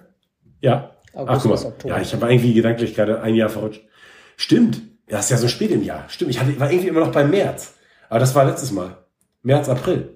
Ja. 0.61 0.94
August 1.15 1.29
Ach, 1.29 1.41
guck 1.41 1.51
mal. 1.51 1.67
Oktober. 1.67 1.95
Ja, 1.95 2.01
ich 2.01 2.13
habe 2.13 2.31
irgendwie 2.31 2.53
gedanklich 2.53 2.93
gerade 2.93 3.21
ein 3.21 3.35
Jahr 3.35 3.49
verrutscht. 3.49 3.81
Stimmt. 4.37 4.81
Ja, 5.09 5.19
ist 5.19 5.31
ja 5.31 5.37
so 5.37 5.47
spät 5.47 5.71
im 5.71 5.83
Jahr. 5.83 6.05
Stimmt. 6.09 6.31
Ich 6.31 6.39
hatte, 6.39 6.59
war 6.59 6.71
irgendwie 6.71 6.89
immer 6.89 6.99
noch 6.99 7.11
beim 7.11 7.29
März. 7.29 7.75
Aber 8.09 8.19
das 8.19 8.35
war 8.35 8.45
letztes 8.45 8.71
Mal. 8.71 8.97
März, 9.43 9.69
April. 9.69 10.15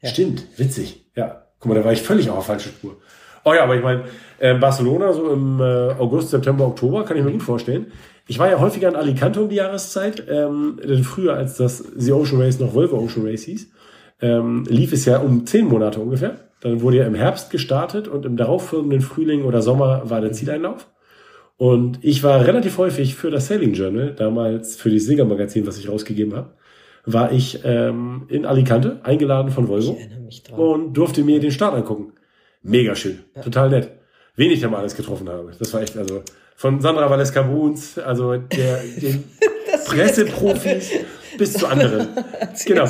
Ja. 0.00 0.08
Stimmt. 0.08 0.44
Witzig. 0.56 1.06
Ja. 1.14 1.46
Guck 1.60 1.70
mal, 1.70 1.74
da 1.78 1.84
war 1.84 1.92
ich 1.92 2.02
völlig 2.02 2.30
auf 2.30 2.36
der 2.36 2.44
falschen 2.44 2.70
Spur. 2.70 2.96
Oh 3.44 3.54
ja, 3.54 3.64
aber 3.64 3.76
ich 3.76 3.82
meine, 3.82 4.04
äh, 4.38 4.54
Barcelona 4.54 5.12
so 5.12 5.32
im 5.32 5.60
äh, 5.60 5.92
August, 5.98 6.30
September, 6.30 6.66
Oktober 6.66 7.04
kann 7.04 7.16
ich 7.16 7.24
mir 7.24 7.32
gut 7.32 7.42
vorstellen. 7.42 7.92
Ich 8.26 8.38
war 8.38 8.50
ja 8.50 8.60
häufiger 8.60 8.88
in 8.88 8.96
Alicante 8.96 9.40
um 9.40 9.48
die 9.48 9.56
Jahreszeit, 9.56 10.24
ähm, 10.28 10.78
denn 10.82 11.02
früher 11.02 11.34
als 11.34 11.56
das 11.56 11.78
The 11.78 12.12
Ocean 12.12 12.40
Race 12.40 12.60
noch 12.60 12.74
Volvo 12.74 12.98
Ocean 12.98 13.26
Race 13.26 13.44
hieß, 13.44 13.68
ähm, 14.20 14.64
lief 14.68 14.92
es 14.92 15.06
ja 15.06 15.18
um 15.18 15.46
zehn 15.46 15.66
Monate 15.66 16.00
ungefähr. 16.00 16.47
Dann 16.60 16.80
wurde 16.80 16.98
ja 16.98 17.06
im 17.06 17.14
Herbst 17.14 17.50
gestartet 17.50 18.08
und 18.08 18.26
im 18.26 18.36
darauffolgenden 18.36 19.00
Frühling 19.00 19.44
oder 19.44 19.62
Sommer 19.62 20.10
war 20.10 20.20
der 20.20 20.32
Zieleinlauf. 20.32 20.88
Und 21.56 21.98
ich 22.02 22.22
war 22.22 22.46
relativ 22.46 22.78
häufig 22.78 23.16
für 23.16 23.30
das 23.30 23.48
Sailing 23.48 23.72
Journal, 23.72 24.14
damals 24.14 24.76
für 24.76 24.90
das 24.90 25.04
Segelmagazin, 25.04 25.66
was 25.66 25.78
ich 25.78 25.88
rausgegeben 25.88 26.34
habe, 26.34 26.54
war 27.04 27.32
ich 27.32 27.60
ähm, 27.64 28.26
in 28.28 28.46
Alicante, 28.46 29.00
eingeladen 29.02 29.50
von 29.50 29.68
Volvo 29.68 29.98
und 30.56 30.94
durfte 30.94 31.24
mir 31.24 31.40
den 31.40 31.50
Start 31.50 31.74
angucken. 31.74 32.12
Mega 32.62 32.94
schön, 32.94 33.20
total 33.42 33.70
nett. 33.70 33.90
Wen 34.36 34.52
ich 34.52 34.60
da 34.60 34.68
mal 34.68 34.78
alles 34.78 34.94
getroffen 34.94 35.28
habe. 35.28 35.50
Das 35.58 35.72
war 35.74 35.82
echt, 35.82 35.96
also 35.96 36.22
von 36.54 36.80
Sandra 36.80 37.10
Valeska 37.10 37.42
Bruns, 37.42 37.98
also 37.98 38.36
der, 38.36 38.80
den 39.00 39.24
Presseprofis 39.86 40.92
bis 41.38 41.54
zu 41.54 41.66
anderen. 41.66 42.08
Genau. 42.66 42.86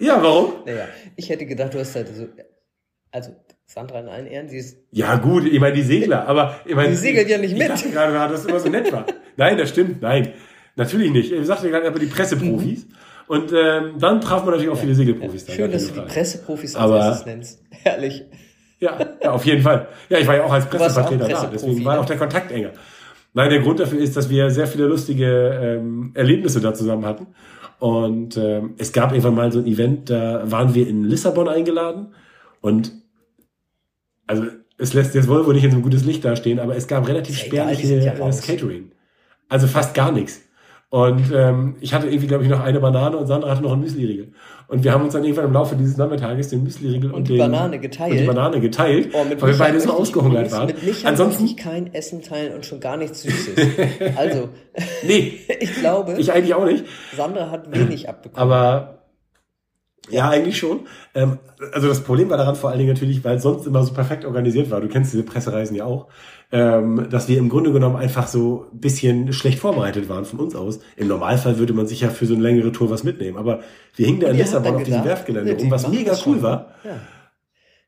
Ja, 0.00 0.22
warum? 0.22 0.54
Naja, 0.66 0.88
ich 1.16 1.28
hätte 1.28 1.46
gedacht, 1.46 1.74
du 1.74 1.78
hast 1.78 1.94
halt 1.94 2.08
so. 2.14 2.26
Also, 3.12 3.30
Sandra 3.66 4.00
in 4.00 4.08
allen 4.08 4.26
Ehren, 4.26 4.48
sie 4.48 4.58
ist. 4.58 4.78
Ja, 4.90 5.16
gut, 5.16 5.44
ich 5.46 5.60
meine 5.60 5.74
die 5.76 5.82
Segler, 5.82 6.26
aber 6.26 6.60
ich 6.64 6.74
meine. 6.74 6.88
Die 6.90 6.96
segeln 6.96 7.28
ja 7.28 7.38
nicht 7.38 7.52
ich 7.52 7.58
mit. 7.58 7.68
dachte 7.68 7.90
gerade, 7.90 8.12
dass 8.12 8.42
das 8.42 8.46
immer 8.46 8.60
so 8.60 8.68
nett 8.68 8.90
war. 8.92 9.06
Nein, 9.36 9.58
das 9.58 9.68
stimmt, 9.68 10.02
nein. 10.02 10.32
Natürlich 10.76 11.10
nicht. 11.12 11.30
Ich 11.32 11.46
sagte 11.46 11.68
gerade 11.70 11.86
aber 11.86 11.98
die 11.98 12.06
Presseprofis. 12.06 12.86
Und 13.26 13.52
ähm, 13.52 13.94
dann 14.00 14.20
traf 14.20 14.42
man 14.42 14.54
natürlich 14.54 14.70
auch 14.72 14.78
viele 14.80 14.94
Segelprofis. 14.94 15.46
da, 15.46 15.52
Mhm. 15.52 15.56
Schön, 15.56 15.72
dass 15.72 15.86
du 15.86 16.00
die. 16.00 16.06
Presseprofis 16.06 16.74
als 16.74 16.84
Aber- 16.84 16.98
erstes 16.98 17.26
nennst. 17.26 17.62
Herrlich. 17.70 18.24
Ja, 18.80 18.98
ja, 19.22 19.30
auf 19.32 19.44
jeden 19.44 19.62
Fall. 19.62 19.88
Ja, 20.08 20.18
ich 20.18 20.26
war 20.26 20.36
ja 20.36 20.44
auch 20.44 20.52
als 20.52 20.66
Pressevertreter 20.66 21.28
da, 21.28 21.50
deswegen 21.52 21.84
war 21.84 21.94
ne? 21.96 22.00
auch 22.00 22.06
der 22.06 22.16
Kontakt 22.16 22.50
enger. 22.50 22.70
Nein, 23.34 23.50
der 23.50 23.60
Grund 23.60 23.78
dafür 23.78 24.00
ist, 24.00 24.16
dass 24.16 24.30
wir 24.30 24.50
sehr 24.50 24.66
viele 24.66 24.86
lustige 24.86 25.76
ähm, 25.80 26.12
Erlebnisse 26.14 26.60
da 26.60 26.72
zusammen 26.74 27.04
hatten. 27.04 27.26
Und 27.80 28.36
ähm, 28.36 28.74
es 28.76 28.92
gab 28.92 29.12
irgendwann 29.12 29.34
mal 29.34 29.50
so 29.50 29.58
ein 29.58 29.66
Event, 29.66 30.10
da 30.10 30.48
waren 30.50 30.74
wir 30.74 30.86
in 30.86 31.02
Lissabon 31.02 31.48
eingeladen 31.48 32.14
und 32.60 32.92
also 34.26 34.44
es 34.76 34.92
lässt 34.92 35.14
jetzt 35.14 35.28
Volvo 35.28 35.52
nicht 35.52 35.64
in 35.64 35.70
so 35.70 35.78
ein 35.78 35.82
gutes 35.82 36.04
Licht 36.04 36.24
dastehen, 36.24 36.60
aber 36.60 36.76
es 36.76 36.86
gab 36.86 37.08
relativ 37.08 37.38
spärliche 37.38 37.96
ja 37.96 38.12
äh. 38.12 38.32
Catering. 38.32 38.92
Also 39.48 39.66
fast 39.66 39.94
gar 39.94 40.12
nichts. 40.12 40.42
Und 40.90 41.32
ähm, 41.32 41.76
ich 41.80 41.94
hatte 41.94 42.08
irgendwie, 42.08 42.26
glaube 42.26 42.42
ich, 42.42 42.50
noch 42.50 42.58
eine 42.58 42.80
Banane 42.80 43.16
und 43.16 43.28
Sandra 43.28 43.50
hatte 43.50 43.62
noch 43.62 43.72
einen 43.72 43.82
Müsli-Riegel. 43.82 44.32
Und 44.66 44.82
wir 44.82 44.92
haben 44.92 45.04
uns 45.04 45.12
dann 45.12 45.22
irgendwann 45.22 45.44
im 45.44 45.52
Laufe 45.52 45.76
dieses 45.76 45.96
Nachmittages 45.96 46.48
den 46.48 46.64
Müsli-Riegel 46.64 47.12
und, 47.12 47.28
die 47.28 47.34
den, 47.34 47.38
Banane 47.38 47.78
geteilt. 47.78 48.10
Und 48.10 48.18
die 48.18 48.26
Banane 48.26 48.60
geteilt, 48.60 49.10
Oh, 49.12 49.24
weil 49.38 49.52
wir 49.52 49.58
beide 49.58 49.80
so 49.80 49.90
ich 49.90 49.94
ausgehungert 49.94 50.50
waren. 50.50 50.66
Mit 50.66 50.82
Micha 50.82 51.08
Ansonsten, 51.08 51.44
ich 51.44 51.56
kein 51.56 51.94
Essen 51.94 52.22
teilen 52.22 52.54
und 52.54 52.66
schon 52.66 52.80
gar 52.80 52.96
nichts 52.96 53.22
Süßes. 53.22 53.56
Also, 54.16 54.48
nee, 55.06 55.38
ich 55.60 55.74
glaube, 55.76 56.16
ich 56.18 56.32
eigentlich 56.32 56.54
auch 56.54 56.64
nicht. 56.64 56.84
Sandra 57.16 57.50
hat 57.50 57.72
wenig 57.72 58.08
abbekommen. 58.08 58.42
Aber 58.42 58.99
ja, 60.10 60.28
eigentlich 60.28 60.58
schon. 60.58 60.80
Ähm, 61.14 61.38
also 61.72 61.88
das 61.88 62.00
Problem 62.02 62.28
war 62.30 62.36
daran 62.36 62.56
vor 62.56 62.70
allen 62.70 62.78
Dingen 62.78 62.92
natürlich, 62.92 63.22
weil 63.24 63.36
es 63.36 63.42
sonst 63.42 63.66
immer 63.66 63.82
so 63.84 63.92
perfekt 63.94 64.24
organisiert 64.24 64.70
war. 64.70 64.80
Du 64.80 64.88
kennst 64.88 65.12
diese 65.12 65.22
Pressereisen 65.22 65.76
ja 65.76 65.84
auch, 65.84 66.08
ähm, 66.52 67.06
dass 67.10 67.28
wir 67.28 67.38
im 67.38 67.48
Grunde 67.48 67.72
genommen 67.72 67.96
einfach 67.96 68.26
so 68.26 68.66
ein 68.72 68.80
bisschen 68.80 69.32
schlecht 69.32 69.58
vorbereitet 69.58 70.08
waren 70.08 70.24
von 70.24 70.40
uns 70.40 70.54
aus. 70.56 70.80
Im 70.96 71.08
Normalfall 71.08 71.58
würde 71.58 71.72
man 71.72 71.86
sich 71.86 72.00
ja 72.00 72.08
für 72.10 72.26
so 72.26 72.34
eine 72.34 72.42
längere 72.42 72.72
Tour 72.72 72.90
was 72.90 73.04
mitnehmen. 73.04 73.36
Aber 73.38 73.60
wir 73.96 74.06
hingen 74.06 74.20
da 74.20 74.28
in 74.28 74.36
Lissabon 74.36 74.76
auf 74.76 74.82
diesem 74.82 75.02
die 75.02 75.50
rum, 75.62 75.70
was 75.70 75.88
mega 75.88 76.16
cool 76.26 76.42
war. 76.42 76.74
ja. 76.84 76.90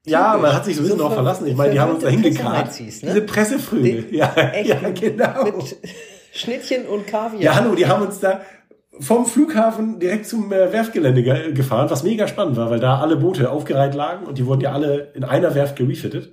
Ja, 0.04 0.36
man 0.36 0.52
hat 0.52 0.64
sich 0.64 0.74
so 0.74 0.80
ein 0.80 0.84
bisschen 0.84 0.98
So 0.98 1.04
drauf 1.04 1.12
ver- 1.14 1.22
verlassen. 1.22 1.46
Ich 1.46 1.56
meine, 1.56 1.72
die 1.72 1.78
haben 1.80 1.92
uns 1.92 2.02
da 2.02 2.08
hingekarrt. 2.08 2.80
Ne? 2.80 2.86
Diese 2.86 3.20
Pressefrühe. 3.22 4.04
Ja, 4.10 4.34
Echt, 4.34 4.68
ja, 4.68 4.76
genau. 4.90 5.44
Mit 5.44 5.76
Schnittchen 6.32 6.86
und 6.86 7.06
Kaviar. 7.06 7.40
Ja, 7.40 7.54
hallo, 7.54 7.74
die 7.76 7.86
haben 7.86 8.04
uns 8.04 8.18
da 8.18 8.40
vom 9.00 9.26
Flughafen 9.26 9.98
direkt 9.98 10.26
zum 10.26 10.52
äh, 10.52 10.72
Werftgelände 10.72 11.22
ge 11.22 11.52
gefahren, 11.52 11.90
was 11.90 12.02
mega 12.02 12.28
spannend 12.28 12.56
war, 12.56 12.70
weil 12.70 12.80
da 12.80 12.98
alle 12.98 13.16
Boote 13.16 13.50
aufgereiht 13.50 13.94
lagen 13.94 14.26
und 14.26 14.38
die 14.38 14.46
wurden 14.46 14.60
ja 14.60 14.72
alle 14.72 15.12
in 15.14 15.24
einer 15.24 15.54
Werft 15.54 15.76
gerefittet. 15.76 16.32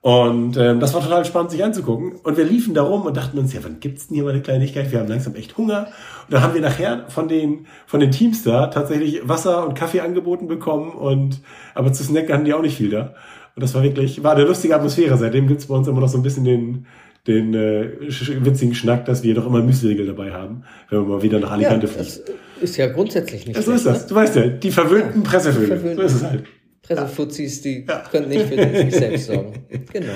Und 0.00 0.56
ähm, 0.56 0.78
das 0.78 0.94
war 0.94 1.02
total 1.02 1.24
spannend, 1.24 1.50
sich 1.50 1.64
anzugucken. 1.64 2.12
Und 2.22 2.36
wir 2.36 2.44
liefen 2.44 2.72
da 2.72 2.82
rum 2.82 3.02
und 3.02 3.16
dachten 3.16 3.38
uns, 3.38 3.52
ja, 3.52 3.60
wann 3.64 3.80
gibt's 3.80 4.06
denn 4.06 4.14
hier 4.14 4.24
mal 4.24 4.30
eine 4.30 4.42
Kleinigkeit? 4.42 4.92
Wir 4.92 5.00
haben 5.00 5.08
langsam 5.08 5.34
echt 5.34 5.58
Hunger. 5.58 5.88
Und 6.26 6.34
dann 6.34 6.42
haben 6.42 6.54
wir 6.54 6.60
nachher 6.60 7.06
von 7.08 7.26
den, 7.26 7.66
von 7.86 7.98
den 7.98 8.12
Teams 8.12 8.44
da 8.44 8.68
tatsächlich 8.68 9.26
Wasser 9.26 9.66
und 9.66 9.74
Kaffee 9.74 10.00
angeboten 10.00 10.46
bekommen. 10.46 10.92
Und 10.92 11.40
aber 11.74 11.92
zu 11.92 12.04
snacken 12.04 12.32
hatten 12.32 12.44
die 12.44 12.54
auch 12.54 12.62
nicht 12.62 12.76
viel 12.76 12.90
da. 12.90 13.14
Und 13.56 13.62
das 13.62 13.74
war 13.74 13.82
wirklich, 13.82 14.22
war 14.22 14.36
eine 14.36 14.44
lustige 14.44 14.76
Atmosphäre. 14.76 15.16
Seitdem 15.18 15.48
gibt's 15.48 15.66
bei 15.66 15.74
uns 15.74 15.88
immer 15.88 16.00
noch 16.00 16.08
so 16.08 16.16
ein 16.16 16.22
bisschen 16.22 16.44
den, 16.44 16.86
den 17.28 17.54
äh, 17.54 17.90
sch- 18.08 18.44
witzigen 18.44 18.74
Schnack, 18.74 19.04
dass 19.04 19.22
wir 19.22 19.34
doch 19.34 19.46
immer 19.46 19.62
Müsli-Riegel 19.62 20.06
dabei 20.06 20.32
haben, 20.32 20.64
wenn 20.90 21.00
wir 21.02 21.06
mal 21.16 21.22
wieder 21.22 21.38
nach 21.38 21.48
ja, 21.50 21.54
Alicante 21.54 21.86
fliegen. 21.86 22.08
das 22.08 22.22
ist 22.60 22.76
ja 22.76 22.86
grundsätzlich 22.88 23.46
nicht 23.46 23.56
Ja, 23.56 23.62
so 23.62 23.72
ist 23.72 23.86
das. 23.86 24.06
Du 24.06 24.14
weißt 24.14 24.34
ja, 24.36 24.46
die 24.48 24.70
verwöhnten 24.72 25.22
Pressevögel. 25.22 25.68
verwöhnten. 25.68 25.96
So 25.98 26.02
ist 26.02 26.14
es 26.14 26.24
halt. 26.24 26.40
Ne? 26.42 26.46
Pressefuzis, 26.82 27.60
die 27.60 27.84
können 28.10 28.28
nicht 28.30 28.46
für 28.46 28.76
sich 28.76 28.94
selbst 28.94 29.26
sorgen. 29.26 29.52
Genau. 29.92 30.12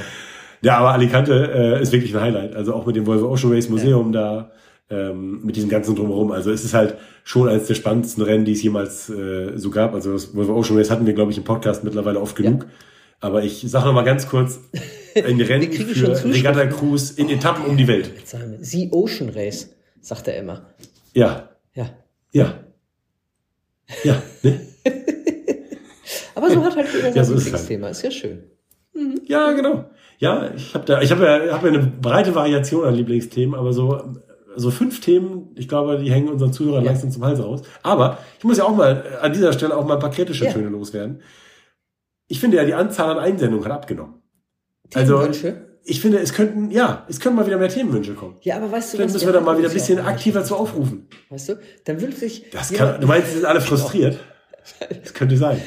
Ja, 0.63 0.79
aber 0.79 0.93
Alicante 0.93 1.51
äh, 1.79 1.83
ist 1.83 1.93
wirklich 1.93 2.15
ein 2.15 2.21
Highlight. 2.23 2.55
Also 2.55 2.73
auch 2.73 2.87
mit 2.87 2.95
dem 2.97 3.05
Volvo 3.07 3.29
Ocean 3.31 3.53
Race 3.53 3.69
Museum 3.69 4.13
da, 4.13 4.53
ähm, 4.91 5.41
mit 5.45 5.57
diesem 5.57 5.69
ganzen 5.69 5.97
Drumherum. 5.97 6.31
Also 6.31 6.51
es 6.53 6.65
ist 6.65 6.73
halt 6.73 6.95
schon 7.25 7.49
eines 7.49 7.67
der 7.67 7.75
spannendsten 7.75 8.23
Rennen, 8.23 8.45
die 8.45 8.53
es 8.53 8.63
jemals 8.63 9.11
äh, 9.11 9.53
so 9.57 9.71
gab. 9.71 9.93
Also 9.93 10.13
das 10.13 10.35
Volvo 10.37 10.55
Ocean 10.55 10.79
Race 10.79 10.91
hatten 10.91 11.05
wir, 11.05 11.15
glaube 11.15 11.33
ich, 11.33 11.37
im 11.39 11.45
Podcast 11.45 11.83
mittlerweile 11.85 12.21
oft 12.21 12.37
genug. 12.37 12.67
Aber 13.21 13.43
ich 13.43 13.65
sage 13.69 13.87
noch 13.87 13.93
mal 13.93 14.05
ganz 14.05 14.29
kurz, 14.29 14.61
ein 15.25 15.41
Rennen 15.41 15.73
für. 15.73 16.25
Regatta 16.25 16.67
Cruise 16.67 17.15
in 17.21 17.29
Etappen 17.31 17.65
um 17.67 17.77
die 17.77 17.87
Welt. 17.89 18.11
The 18.61 18.89
Ocean 18.93 19.29
Race, 19.31 19.71
sagt 20.01 20.29
er 20.29 20.37
immer. 20.39 20.67
Ja, 21.15 21.51
Ja. 21.75 21.91
ja. 22.33 22.55
Ja, 24.05 24.23
ne? 24.43 24.61
Aber 26.35 26.51
so 26.51 26.65
hat 26.65 26.77
halt 26.77 26.89
jeder 26.93 27.03
sein 27.03 27.15
Ja, 27.15 27.25
so 27.25 27.35
ist 27.35 27.41
es 27.41 27.45
Lieblingsthema. 27.47 27.89
Ist 27.89 28.03
ja 28.03 28.11
schön. 28.11 28.43
Ja, 29.27 29.53
genau. 29.53 29.91
Ja, 30.19 30.53
ich 30.55 30.75
habe 30.75 30.85
da, 30.85 31.01
ich 31.03 31.11
habe 31.11 31.25
ja, 31.25 31.53
hab 31.53 31.63
ja 31.63 31.69
eine 31.69 31.81
breite 32.01 32.35
Variation 32.35 32.85
an 32.85 32.95
Lieblingsthemen, 32.95 33.55
aber 33.59 33.73
so, 33.73 34.15
so 34.57 34.71
fünf 34.71 35.01
Themen, 35.01 35.51
ich 35.57 35.69
glaube, 35.69 35.99
die 35.99 36.11
hängen 36.11 36.29
unseren 36.29 36.53
Zuhörern 36.53 36.85
Ja. 36.85 36.91
langsam 36.93 37.11
zum 37.11 37.25
Hals 37.25 37.41
raus. 37.41 37.63
Aber 37.83 38.19
ich 38.39 38.45
muss 38.45 38.59
ja 38.59 38.65
auch 38.65 38.75
mal 38.77 39.19
an 39.21 39.33
dieser 39.33 39.53
Stelle 39.53 39.77
auch 39.77 39.85
mal 39.87 39.95
ein 39.95 40.01
paar 40.01 40.11
kritische 40.11 40.45
Ja. 40.47 40.53
Töne 40.53 40.69
loswerden. 40.69 41.23
Ich 42.29 42.41
finde 42.41 42.57
ja, 42.59 42.65
die 42.65 42.75
Anzahl 42.75 43.11
an 43.11 43.19
Einsendungen 43.19 43.65
hat 43.67 43.73
abgenommen. 43.73 44.22
Also- 44.95 45.15
Themenwünsche? 45.15 45.69
ich 45.85 46.01
finde, 46.01 46.19
es 46.21 46.33
könnten, 46.33 46.71
ja, 46.71 47.05
es 47.09 47.19
können 47.19 47.35
mal 47.35 47.45
wieder 47.47 47.59
mehr 47.59 47.69
Themenwünsche 47.69 48.15
kommen. 48.15 48.37
Ja, 48.43 48.57
aber 48.57 48.71
weißt 48.71 48.95
du 48.95 48.99
Dann 48.99 49.07
was? 49.07 49.15
müssen 49.15 49.27
wir 49.27 49.33
da 49.33 49.41
mal 49.41 49.59
wieder 49.59 49.69
ein 49.69 49.75
bisschen 49.75 49.99
auch 49.99 50.05
aktiver 50.07 50.45
zu 50.45 50.55
aufrufen. 50.55 51.09
Weißt 51.29 51.49
du? 51.49 51.59
Dann 51.87 52.01
wünscht 52.01 52.19
sich. 52.19 52.51
Das 52.53 52.73
kann, 52.73 53.01
du 53.01 53.07
meinst, 53.09 53.29
sie 53.29 53.35
sind 53.37 53.47
alle 53.47 53.61
frustriert? 53.61 54.19
Das 55.03 55.13
könnte 55.13 55.37
sein. 55.37 55.61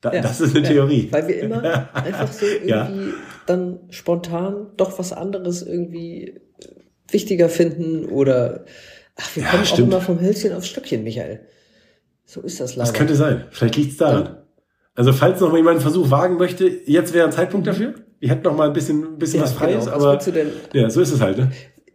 Da, 0.00 0.12
Ja, 0.12 0.22
das 0.22 0.40
ist 0.40 0.54
eine 0.54 0.64
ja, 0.64 0.72
Theorie. 0.72 1.08
Weil 1.10 1.26
wir 1.26 1.40
immer 1.40 1.60
einfach 1.92 2.30
so 2.32 2.46
irgendwie 2.46 2.68
Ja. 2.70 2.88
dann 3.46 3.80
spontan 3.90 4.68
doch 4.76 4.96
was 5.00 5.12
anderes 5.12 5.62
irgendwie 5.62 6.40
wichtiger 7.10 7.48
finden 7.48 8.04
oder 8.04 8.64
ach, 9.16 9.34
wir 9.34 9.42
kommen 9.42 9.62
auch 9.62 9.66
stimmt. 9.66 9.88
immer 9.92 10.00
vom 10.00 10.20
Hölzchen 10.20 10.52
aufs 10.52 10.68
Stöckchen, 10.68 11.02
Michael. 11.02 11.40
So 12.24 12.42
ist 12.42 12.60
das 12.60 12.76
leider. 12.76 12.90
Das 12.92 12.96
könnte 12.96 13.16
sein. 13.16 13.46
Vielleicht 13.50 13.74
liegt 13.74 13.90
es 13.90 13.96
daran. 13.96 14.36
Also 14.94 15.12
falls 15.12 15.40
noch 15.40 15.50
mal 15.50 15.56
jemand 15.56 15.76
einen 15.78 15.82
Versuch 15.82 16.10
wagen 16.12 16.36
möchte, 16.36 16.68
jetzt 16.86 17.12
wäre 17.12 17.26
ein 17.26 17.32
Zeitpunkt 17.32 17.66
dafür. 17.66 17.94
Wir 18.20 18.30
hätten 18.30 18.42
noch 18.42 18.56
mal 18.56 18.66
ein 18.68 18.72
bisschen, 18.72 19.02
ein 19.14 19.18
bisschen 19.18 19.38
Ja, 19.40 19.44
was 19.44 19.52
Freies, 19.52 19.84
genau. 19.84 19.96
Aber 19.96 20.18
ja, 20.72 20.90
so 20.90 21.00
ist 21.00 21.12
es 21.12 21.20
halt. 21.20 21.38
Ne? 21.38 21.50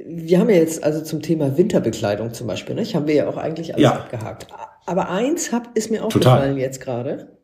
Wir 0.06 0.40
haben 0.40 0.50
ja 0.50 0.58
jetzt 0.58 0.84
also 0.84 1.02
zum 1.02 1.22
Thema 1.22 1.58
Winterbekleidung 1.58 2.34
zum 2.34 2.48
Beispiel, 2.48 2.76
ne? 2.76 2.84
haben 2.84 3.08
wir 3.08 3.16
ja 3.16 3.28
auch 3.28 3.38
eigentlich 3.38 3.74
alles 3.74 3.84
Ja. 3.84 3.94
abgehakt. 3.94 4.48
Aber 4.86 5.10
eins 5.10 5.52
hab, 5.52 5.78
ist 5.78 5.92
mir 5.92 6.02
Total. 6.02 6.08
aufgefallen 6.34 6.58
jetzt 6.58 6.82
gerade. 6.82 7.38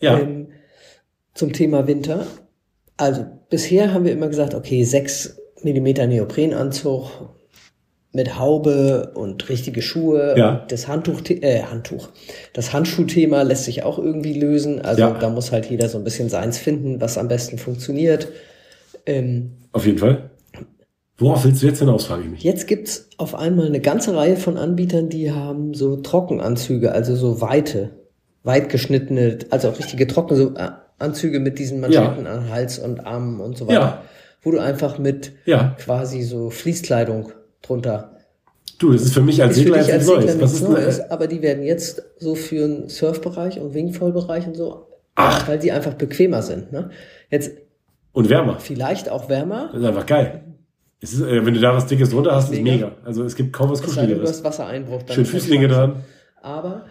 Ja, 0.00 0.18
ähm, 0.18 0.48
zum 1.34 1.52
Thema 1.52 1.86
Winter. 1.86 2.26
Also 2.96 3.26
bisher 3.50 3.92
haben 3.92 4.04
wir 4.04 4.12
immer 4.12 4.28
gesagt, 4.28 4.54
okay, 4.54 4.82
6 4.84 5.38
mm 5.62 6.08
Neoprenanzug 6.08 7.35
mit 8.16 8.38
Haube 8.38 9.12
und 9.14 9.48
richtige 9.48 9.80
Schuhe. 9.82 10.34
Ja. 10.36 10.50
Und 10.62 10.72
das 10.72 10.88
Handtuch, 10.88 11.20
äh, 11.28 11.62
Handtuch. 11.62 12.08
Das 12.52 12.72
Handschuhthema 12.72 13.42
lässt 13.42 13.64
sich 13.64 13.84
auch 13.84 13.98
irgendwie 13.98 14.34
lösen. 14.34 14.80
Also 14.84 15.02
Ja. 15.02 15.10
da 15.20 15.28
muss 15.30 15.52
halt 15.52 15.66
jeder 15.66 15.88
so 15.88 15.98
ein 15.98 16.04
bisschen 16.04 16.28
seins 16.28 16.58
finden, 16.58 17.00
was 17.00 17.16
am 17.18 17.28
besten 17.28 17.58
funktioniert. 17.58 18.28
Ähm, 19.06 19.52
auf 19.72 19.86
jeden 19.86 19.98
Fall. 19.98 20.30
Worauf 21.18 21.44
willst 21.44 21.62
du 21.62 21.66
jetzt 21.68 21.78
hinaus, 21.78 22.06
frage 22.06 22.24
ich 22.24 22.28
mich. 22.30 22.42
Jetzt 22.42 22.66
gibt's 22.66 23.08
auf 23.16 23.34
einmal 23.34 23.66
eine 23.66 23.80
ganze 23.80 24.14
Reihe 24.14 24.36
von 24.36 24.58
Anbietern, 24.58 25.08
die 25.08 25.30
haben 25.32 25.72
so 25.72 25.96
Trockenanzüge, 25.96 26.92
also 26.92 27.16
so 27.16 27.40
weite, 27.40 27.90
weit 28.42 28.68
geschnittene, 28.68 29.38
also 29.50 29.68
auch 29.70 29.78
richtige 29.78 30.06
trockene 30.06 30.38
so 30.38 30.54
äh, 30.56 30.70
Anzüge 30.98 31.40
mit 31.40 31.58
diesen 31.58 31.80
Manschetten 31.80 32.26
an 32.26 32.50
Hals 32.50 32.78
und 32.78 33.06
Armen 33.06 33.40
und 33.40 33.56
so 33.56 33.66
weiter. 33.66 33.80
Ja. 33.80 34.02
Wo 34.42 34.50
du 34.50 34.58
einfach 34.58 34.98
mit 34.98 35.32
Ja. 35.46 35.74
quasi 35.78 36.22
so 36.22 36.50
Fließkleidung 36.50 37.32
drunter. 37.66 38.12
Du, 38.78 38.92
das 38.92 39.02
ist 39.02 39.14
für 39.14 39.22
mich 39.22 39.42
als 39.42 39.56
Segler 39.56 39.78
jetzt 39.86 40.06
Neues. 40.06 40.40
Was 40.40 40.52
ist 40.54 40.68
Neues, 40.68 41.00
aber 41.10 41.26
die 41.26 41.40
werden 41.40 41.62
jetzt 41.64 42.02
so 42.18 42.34
für 42.34 42.66
den 42.66 42.88
Surfbereich 42.88 43.58
und 43.58 43.72
Wingfoil-Bereich 43.74 44.46
und 44.46 44.54
so, 44.56 44.86
Ach. 45.14 45.48
weil 45.48 45.58
die 45.58 45.72
einfach 45.72 45.94
bequemer 45.94 46.42
sind. 46.42 46.72
Ne? 46.72 46.90
Jetzt 47.30 47.52
und 48.12 48.28
wärmer. 48.28 48.58
vielleicht 48.60 49.08
auch 49.08 49.28
wärmer, 49.28 49.70
Das 49.72 49.80
ist 49.80 49.86
einfach 49.86 50.06
geil. 50.06 50.42
Es 51.00 51.12
ist, 51.12 51.20
äh, 51.22 51.44
wenn 51.44 51.54
du 51.54 51.60
da 51.60 51.74
was 51.74 51.86
Dickes 51.86 52.10
drunter 52.10 52.34
hast, 52.34 52.50
ist 52.52 52.62
Mega. 52.62 52.86
mega. 52.86 52.92
Also 53.04 53.22
es 53.24 53.34
gibt 53.36 53.52
kaum 53.52 53.70
was 53.70 53.82
Kuscheligeres. 53.82 54.42
Schön 55.10 55.26
Füßlinge 55.26 55.68
dran. 55.68 55.96
Aber 56.42 56.86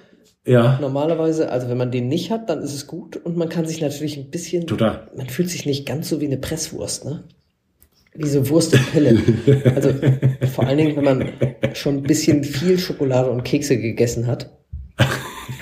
Ja, 0.46 0.78
Normalerweise, 0.80 1.52
also 1.52 1.70
wenn 1.70 1.78
man 1.78 1.92
den 1.92 2.08
nicht 2.08 2.30
hat, 2.32 2.50
dann 2.50 2.62
ist 2.62 2.74
es 2.76 2.86
gut 2.88 3.18
und 3.18 3.36
man 3.38 3.50
kann 3.50 3.66
sich 3.66 3.82
natürlich 3.82 4.18
ein 4.18 4.30
bisschen, 4.30 4.68
total. 4.68 5.08
man 5.16 5.28
fühlt 5.28 5.50
sich 5.50 5.66
nicht 5.66 5.88
ganz 5.88 6.10
so 6.10 6.22
wie 6.22 6.26
eine 6.26 6.38
Presswurst, 6.38 7.06
ne? 7.06 7.24
Wie 8.16 8.28
so 8.28 8.50
Wurst 8.50 8.74
und 8.74 8.92
Pelle. 8.92 9.18
Also 9.76 9.90
vor 10.54 10.66
allen 10.66 10.78
Dingen, 10.78 10.96
wenn 10.96 11.04
man 11.04 11.30
schon 11.74 11.98
ein 11.98 12.04
bisschen 12.04 12.44
viel 12.44 12.80
Schokolade 12.80 13.30
und 13.30 13.44
Kekse 13.44 13.78
gegessen 13.78 14.28
hat 14.28 14.50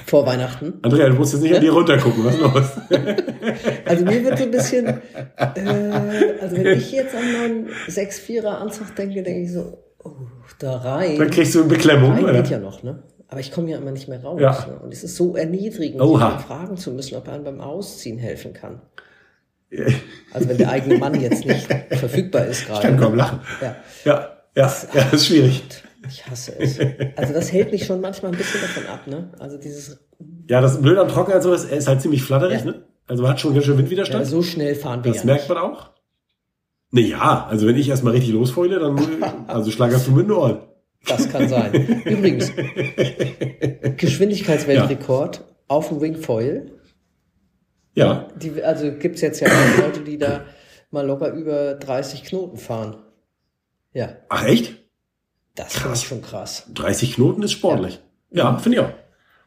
vor 0.06 0.28
Weihnachten. 0.28 0.76
Andrea, 0.84 1.10
du 1.10 1.16
musst 1.16 1.34
jetzt 1.34 1.42
nicht 1.42 1.56
an 1.56 1.62
dir 1.62 1.72
runtergucken. 1.74 2.24
Was 2.24 2.38
los? 2.38 2.66
Also 3.86 4.06
mir 4.06 4.24
wird 4.24 4.38
so 4.38 4.44
ein 4.44 4.52
bisschen, 4.52 4.86
äh, 4.86 5.00
also 6.39 6.56
wenn 6.56 6.78
ich 6.78 6.92
jetzt 6.92 7.16
an 7.16 7.32
meinen 7.32 7.68
6-4er 7.88 8.46
Anzug 8.46 8.96
denke, 8.96 9.24
denke 9.24 9.42
ich 9.42 9.52
so, 9.52 9.80
oh, 10.04 10.12
da 10.60 10.78
rein. 10.78 11.18
Dann 11.18 11.32
kriegst 11.32 11.56
du 11.56 11.62
eine 11.62 11.70
Beklemmung. 11.70 12.12
Rein 12.12 12.24
Oder? 12.26 12.34
geht 12.34 12.50
ja 12.50 12.60
noch, 12.60 12.84
ne? 12.84 13.04
Aber 13.28 13.39
ich 13.39 13.52
komme 13.52 13.72
ja 13.72 13.78
immer 13.80 13.89
nicht 13.92 14.08
mehr 14.08 14.24
raus. 14.24 14.39
Ja. 14.39 14.52
Ne? 14.70 14.80
Und 14.84 14.94
es 14.94 15.04
ist 15.04 15.16
so 15.16 15.36
erniedrigend, 15.36 16.00
Oha. 16.00 16.38
fragen 16.38 16.78
zu 16.78 16.92
müssen, 16.92 17.16
ob 17.16 17.28
er 17.28 17.34
einem 17.34 17.44
beim 17.44 17.62
Ausziehen 17.62 18.20
helfen 18.20 18.54
kann. 18.54 18.82
Also 20.34 20.50
wenn 20.50 20.58
der 20.58 20.70
eigene 20.72 20.98
Mann 20.98 21.20
jetzt 21.22 21.46
nicht 21.46 21.68
verfügbar 21.92 22.46
ist 22.48 22.62
Ich 22.62 22.68
gerade. 22.68 22.88
kann 22.88 23.00
kaum 23.00 23.14
lachen. 23.16 23.40
Ja, 23.62 23.76
Ja, 24.04 24.14
ja, 24.56 24.64
ja, 24.66 25.04
das 25.12 25.14
ist 25.14 25.28
schwierig. 25.28 25.62
ich 26.10 26.26
hasse 26.28 26.54
es. 26.60 26.80
Also 27.16 27.34
das 27.34 27.52
hält 27.54 27.72
mich 27.72 27.86
schon 27.86 28.02
manchmal 28.02 28.32
ein 28.32 28.38
bisschen 28.38 28.60
davon 28.62 28.86
ab, 28.88 29.06
ne? 29.06 29.30
Also 29.38 29.58
dieses, 29.58 30.00
Ja, 30.50 30.60
das 30.60 30.82
Blöde 30.82 31.02
am 31.02 31.08
Trocken 31.08 31.34
also 31.34 31.54
ist, 31.54 31.66
er 31.66 31.78
ist 31.78 31.88
halt 31.88 32.02
ziemlich 32.02 32.24
flatterig, 32.24 32.60
Ja. 32.62 32.66
ne? 32.66 32.84
Also 33.08 33.22
man 33.22 33.32
hat 33.34 33.40
schon 33.42 33.54
ganz 33.54 33.66
schön 33.66 33.76
ja, 33.76 33.80
Windwiderstand. 33.80 34.26
so 34.26 34.42
schnell 34.42 34.74
fahren 34.76 35.04
wir 35.04 35.12
das 35.12 35.22
ja 35.22 35.28
merkt 35.28 35.48
man 35.50 35.58
auch. 35.60 35.92
Naja, 36.90 37.46
also 37.50 37.68
wenn 37.68 37.78
ich 37.78 37.90
erstmal 37.90 38.14
richtig 38.14 38.34
losfeule, 38.34 38.80
dann 38.80 39.00
also 39.48 39.70
schlagerst 39.70 40.08
du 40.08 40.12
mit 40.14 40.26
den 40.26 40.32
Ohren. 40.32 40.58
Das 41.08 41.30
kann 41.30 41.48
sein. 41.50 42.02
Übrigens, 42.06 42.52
Geschwindigkeitsweltrekord 43.98 45.44
auf 45.68 45.90
dem 45.90 46.02
Wingfoil. 46.02 46.72
Ja, 47.95 48.27
Die, 48.36 48.63
also 48.63 48.91
gibt's 48.91 49.21
jetzt 49.21 49.39
ja 49.39 49.49
Leute, 49.79 50.01
die 50.01 50.17
da 50.17 50.45
mal 50.91 51.06
locker 51.06 51.32
über 51.32 51.75
30 51.75 52.23
Knoten 52.23 52.58
fahren. 52.58 52.97
Ja, 53.93 54.15
ach 54.29 54.45
echt? 54.45 54.75
das 55.56 55.73
finde 55.73 55.89
Krass. 55.89 56.01
ich 56.01 56.08
schon 56.08 56.21
krass. 56.23 56.63
30 56.73 57.13
Knoten 57.15 57.43
ist 57.43 57.51
sportlich. 57.51 57.99
Ja, 58.32 58.58
finde 58.58 58.79
ich 58.79 58.84
auch. 58.86 58.89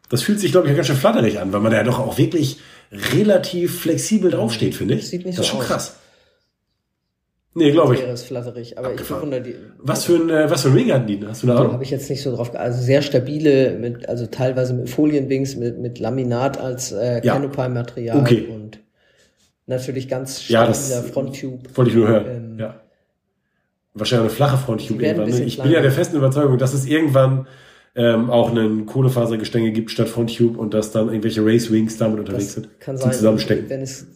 Das 0.08 0.22
fühlt 0.22 0.38
sich, 0.38 0.52
glaube 0.52 0.68
ich, 0.68 0.76
ganz 0.76 0.86
schön 0.86 0.96
flatterig 0.96 1.40
an, 1.40 1.52
weil 1.52 1.58
man 1.60 1.72
da 1.72 1.78
ja 1.78 1.82
doch 1.82 1.98
auch 1.98 2.16
wirklich 2.16 2.58
relativ 2.92 3.80
flexibel 3.80 4.30
draufsteht, 4.30 4.76
finde 4.76 4.94
ich. 4.94 5.08
Sieht 5.08 5.26
nicht 5.26 5.36
das 5.36 5.46
ist 5.46 5.50
so 5.50 5.56
schon 5.56 5.62
aus. 5.62 5.66
krass. 5.66 5.96
Nee, 7.58 7.72
glaube 7.72 7.94
ich. 7.94 8.02
Es 8.02 8.22
flatterig, 8.24 8.76
aber 8.78 8.88
Abgefahren. 8.88 9.22
ich 9.22 9.30
bewundere 9.30 9.40
die. 9.42 9.54
Was 9.78 10.04
für 10.04 10.14
ein, 10.16 10.28
äh, 10.30 10.50
was 10.50 10.62
für 10.62 10.68
ein 10.68 10.74
Ring 10.74 10.92
hatten 10.92 11.06
die? 11.06 11.20
Hast 11.26 11.42
du 11.42 11.46
eine 11.46 11.54
Da 11.54 11.60
Ahnung? 11.60 11.72
habe 11.72 11.84
ich 11.84 11.90
jetzt 11.90 12.08
nicht 12.10 12.22
so 12.22 12.34
drauf 12.36 12.54
Also 12.54 12.82
sehr 12.82 13.00
stabile, 13.02 13.78
mit, 13.78 14.08
also 14.08 14.26
teilweise 14.26 14.74
mit 14.74 14.90
Folienwings, 14.90 15.56
mit, 15.56 15.78
mit 15.78 15.98
Laminat 15.98 16.58
als 16.60 16.92
äh, 16.92 17.22
Ja. 17.24 17.32
Canopy-Material 17.34 18.20
Okay. 18.20 18.46
und 18.52 18.78
natürlich 19.66 20.08
ganz 20.08 20.48
Ja, 20.48 20.72
stabiler 20.72 21.02
das- 21.02 21.10
Fronttube. 21.10 21.60
Wollte 21.74 21.90
ich 21.90 21.96
nur 21.96 22.08
hören. 22.08 22.26
Ähm, 22.28 22.58
ja. 22.58 22.80
Wahrscheinlich 23.94 24.26
eine 24.28 24.36
flache 24.36 24.58
Fronttube 24.58 25.02
irgendwann. 25.02 25.30
Ne? 25.30 25.44
Ich 25.44 25.60
bin 25.60 25.70
ja 25.72 25.80
der 25.80 25.90
festen 25.92 26.16
Überzeugung, 26.16 26.58
dass 26.58 26.74
es 26.74 26.84
irgendwann 26.84 27.46
ähm, 27.94 28.28
auch 28.28 28.50
einen 28.50 28.84
Kohlefasergestänge 28.84 29.72
gibt 29.72 29.90
statt 29.90 30.08
Fronttube 30.08 30.58
und 30.58 30.74
dass 30.74 30.90
dann 30.92 31.08
irgendwelche 31.08 31.42
Race 31.42 31.72
Wings 31.72 31.96
damit 31.96 32.18
unterwegs 32.18 32.44
Das 32.44 32.54
sind. 32.64 32.78
kann 32.80 32.98
sein, 32.98 33.12
Zusammenstecken. 33.12 33.70
wenn 33.70 33.80
es 33.80 34.06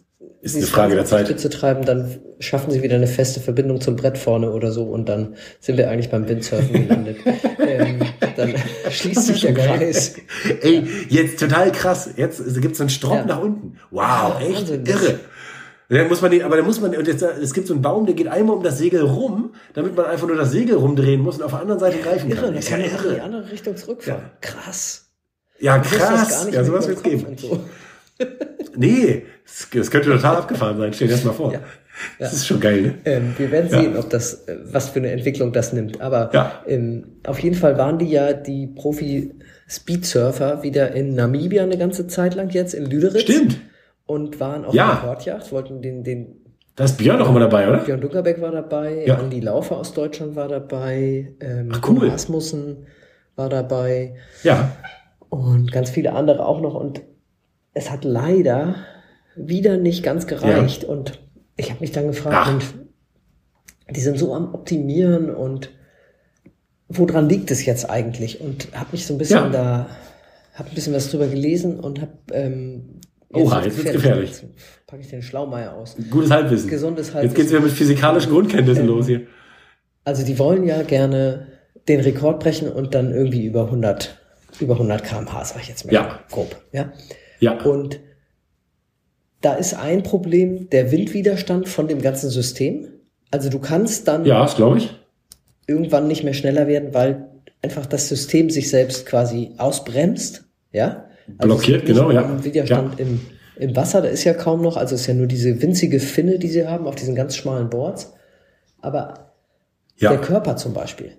Ist 0.41 0.55
eine 0.55 0.65
Frage 0.65 0.95
der 0.95 1.05
Zeit. 1.05 1.27
Spitze 1.27 1.49
treiben, 1.51 1.85
dann 1.85 2.19
schaffen 2.39 2.71
sie 2.71 2.81
wieder 2.81 2.95
eine 2.95 3.05
feste 3.07 3.39
Verbindung 3.39 3.79
zum 3.79 3.95
Brett 3.95 4.17
vorne 4.17 4.51
oder 4.51 4.71
so 4.71 4.83
und 4.85 5.07
dann 5.07 5.35
sind 5.59 5.77
wir 5.77 5.89
eigentlich 5.89 6.09
beim 6.09 6.27
Windsurfen 6.27 6.73
gelandet. 6.87 7.17
ähm, 7.59 7.99
dann 8.35 8.53
schließt 8.89 9.27
sich 9.27 9.41
der 9.41 9.53
Kreis. 9.53 10.15
Ey, 10.61 10.83
jetzt 11.09 11.39
total 11.39 11.71
krass. 11.71 12.09
Jetzt 12.17 12.41
gibt's 12.59 12.79
so 12.79 12.83
einen 12.85 12.89
Strop 12.89 13.17
Ja. 13.17 13.25
nach 13.25 13.41
unten. 13.41 13.77
Wow, 13.91 14.01
Ja, 14.01 14.39
echt 14.41 14.61
Wahnsinn. 14.61 14.85
irre. 14.87 15.19
Dann 15.89 16.07
muss 16.07 16.21
man 16.21 16.31
den, 16.31 16.41
aber 16.43 16.55
da 16.57 16.63
muss 16.63 16.79
man, 16.81 16.95
und 16.95 17.05
jetzt, 17.07 17.21
es 17.21 17.53
gibt 17.53 17.67
so 17.67 17.73
einen 17.73 17.81
Baum, 17.83 18.05
der 18.05 18.15
geht 18.15 18.27
einmal 18.29 18.55
um 18.55 18.63
das 18.63 18.77
Segel 18.77 19.01
rum, 19.01 19.51
damit 19.73 19.95
man 19.95 20.05
einfach 20.05 20.25
nur 20.25 20.37
das 20.37 20.49
Segel 20.51 20.77
rumdrehen 20.77 21.19
muss 21.21 21.35
und 21.37 21.43
auf 21.43 21.51
der 21.51 21.59
anderen 21.59 21.79
Seite 21.81 21.97
greifen 21.99 22.31
Irre, 22.31 22.41
kann. 22.45 22.53
da 22.53 22.59
Ist 22.59 22.69
ja 22.69 22.77
auch 22.77 22.81
in 22.81 22.85
die 22.89 22.95
irre. 23.09 23.21
andere 23.21 23.51
Richtung 23.51 23.75
zurückfahren. 23.75 24.23
Krass. 24.39 25.09
Ja, 25.59 25.77
das 25.77 25.91
krass. 25.91 26.29
gar 26.29 26.45
nicht 26.45 26.55
Ja, 26.55 26.63
sowas 26.63 26.87
wird's 26.87 27.03
geben. 27.03 27.25
So. 27.37 27.59
Nee, 28.75 29.23
das, 29.43 29.67
das 29.73 29.91
könnte 29.91 30.09
total 30.11 30.37
abgefahren 30.37 30.77
sein. 30.77 30.93
Stell 30.93 31.07
dir 31.07 31.13
das 31.15 31.23
mal 31.25 31.33
vor. 31.33 31.51
Ja. 31.53 31.59
Das 32.19 32.31
ist 32.33 32.47
schon 32.47 32.59
geil, 32.59 32.81
ne? 32.81 32.93
Ähm, 33.05 33.33
wir 33.37 33.51
werden 33.51 33.69
Ja. 33.69 33.81
sehen, 33.81 33.97
ob 33.97 34.09
das, 34.09 34.47
äh, 34.47 34.57
was 34.63 34.89
für 34.89 34.99
eine 34.99 35.11
Entwicklung 35.11 35.51
das 35.51 35.73
nimmt. 35.73 35.99
Aber 36.01 36.29
Ja. 36.33 36.61
ähm, 36.65 37.17
auf 37.27 37.39
jeden 37.39 37.55
Fall 37.55 37.77
waren 37.77 37.99
die 37.99 38.09
ja 38.09 38.33
die 38.33 38.67
Profi-Speedsurfer 38.67 40.63
wieder 40.63 40.91
in 40.93 41.15
Namibia 41.15 41.63
eine 41.63 41.77
ganze 41.77 42.07
Zeit 42.07 42.35
lang 42.35 42.49
jetzt, 42.49 42.73
in 42.73 42.85
Lüderitz. 42.85 43.21
Stimmt. 43.21 43.59
Und 44.05 44.39
waren 44.39 44.65
auf 44.65 44.73
Ja. 44.73 44.87
der 44.87 45.03
Rekordjacht, 45.03 45.51
wollten 45.51 45.81
den, 45.81 46.03
den 46.03 46.35
Da 46.75 46.85
ist 46.85 46.97
Björn 46.97 47.19
doch 47.19 47.29
immer 47.29 47.39
dabei, 47.41 47.67
oder? 47.67 47.79
Björn 47.79 48.01
Dunkerbeck 48.01 48.41
war 48.41 48.51
dabei, 48.51 49.03
Ja. 49.05 49.15
Andi 49.17 49.39
Laufer 49.41 49.77
aus 49.77 49.93
Deutschland 49.93 50.35
war 50.35 50.47
dabei, 50.47 51.33
ähm, 51.41 51.69
Ach, 51.73 51.81
cool. 51.87 51.99
Gunnar 51.99 52.13
Asmussen 52.15 52.87
war 53.35 53.49
dabei 53.49 54.15
Ja. 54.43 54.71
und 55.29 55.71
ganz 55.71 55.89
viele 55.89 56.13
andere 56.13 56.45
auch 56.45 56.61
noch. 56.61 56.73
Und 56.75 57.01
es 57.73 57.89
hat 57.89 58.03
leider 58.03 58.75
wieder 59.35 59.77
nicht 59.77 60.03
ganz 60.03 60.27
gereicht. 60.27 60.83
Und 60.83 61.19
ich 61.57 61.69
habe 61.69 61.79
mich 61.81 61.91
dann 61.91 62.07
gefragt. 62.07 62.47
Mensch, 62.49 62.65
die 63.89 64.01
sind 64.01 64.17
so 64.17 64.33
am 64.33 64.53
Optimieren 64.53 65.29
und 65.33 65.69
woran 66.87 67.27
liegt 67.29 67.51
es 67.51 67.65
jetzt 67.65 67.89
eigentlich? 67.89 68.41
Und 68.41 68.67
habe 68.73 68.89
mich 68.93 69.05
so 69.05 69.13
ein 69.13 69.17
bisschen 69.17 69.37
Ja. 69.37 69.49
da, 69.49 69.89
habe 70.53 70.69
ein 70.69 70.75
bisschen 70.75 70.93
was 70.93 71.09
drüber 71.09 71.27
gelesen 71.27 71.79
und 71.79 72.01
habe 72.01 72.11
ähm, 72.33 72.99
Oha, 73.33 73.63
jetzt 73.63 73.77
wird's 73.77 73.91
gefährlich. 73.93 74.29
Jetzt 74.29 74.45
packe 74.87 75.01
ich 75.01 75.09
den 75.09 75.21
Schlaumeier 75.21 75.73
aus. 75.73 75.95
Gutes 76.09 76.31
Halbwissen. 76.31 76.69
Gesundes 76.69 77.07
Jetzt 77.07 77.15
Halbwissen. 77.15 77.35
geht's 77.37 77.49
wieder 77.51 77.61
mit 77.61 77.71
physikalischen 77.71 78.31
Grundkenntnissen 78.31 78.87
los 78.87 79.07
hier. 79.07 79.21
Also 80.03 80.25
die 80.25 80.39
wollen 80.39 80.63
ja 80.65 80.81
gerne 80.81 81.45
den 81.87 81.99
Rekord 82.01 82.39
brechen 82.39 82.67
und 82.71 82.95
dann 82.95 83.13
irgendwie 83.13 83.45
über 83.45 83.65
100, 83.65 84.17
über 84.59 84.73
100 84.73 85.03
km/h, 85.03 85.45
sag 85.45 85.61
ich 85.61 85.67
jetzt 85.67 85.85
mal 85.85 85.93
Ja. 85.93 86.19
grob. 86.31 86.55
Ja? 86.71 86.91
Ja. 87.41 87.61
Und 87.63 87.99
da 89.41 89.55
ist 89.55 89.73
ein 89.73 90.03
Problem 90.03 90.69
der 90.69 90.91
Windwiderstand 90.91 91.67
von 91.67 91.87
dem 91.87 92.01
ganzen 92.01 92.29
System. 92.29 92.87
Also 93.31 93.49
du 93.49 93.59
kannst 93.59 94.07
dann 94.07 94.23
Ja, 94.25 94.45
glaube 94.45 94.77
ich. 94.77 94.89
irgendwann 95.67 96.07
nicht 96.07 96.23
mehr 96.23 96.33
schneller 96.33 96.67
werden, 96.67 96.93
weil 96.93 97.27
einfach 97.61 97.85
das 97.85 98.07
System 98.07 98.49
sich 98.49 98.69
selbst 98.69 99.05
quasi 99.05 99.51
ausbremst, 99.57 100.43
ja? 100.71 101.05
Also 101.37 101.55
es 101.55 101.61
Blockiert, 101.61 101.85
gibt 101.85 101.97
genau, 101.97 102.11
ja. 102.11 102.43
Widerstand 102.43 102.99
im, 102.99 103.21
im 103.57 103.75
Wasser, 103.75 104.01
da 104.01 104.09
ist 104.09 104.23
ja 104.23 104.33
kaum 104.33 104.61
noch, 104.61 104.75
also 104.77 104.95
es 104.95 105.01
ist 105.01 105.07
ja 105.07 105.13
nur 105.13 105.27
diese 105.27 105.61
winzige 105.61 105.99
Finne, 105.99 106.39
die 106.39 106.47
sie 106.49 106.67
haben 106.67 106.87
auf 106.87 106.95
diesen 106.95 107.15
ganz 107.15 107.35
schmalen 107.35 107.69
Boards. 107.69 108.13
Aber 108.81 109.31
Ja. 109.97 110.09
der 110.09 110.19
Körper 110.19 110.55
zum 110.57 110.73
Beispiel, 110.73 111.11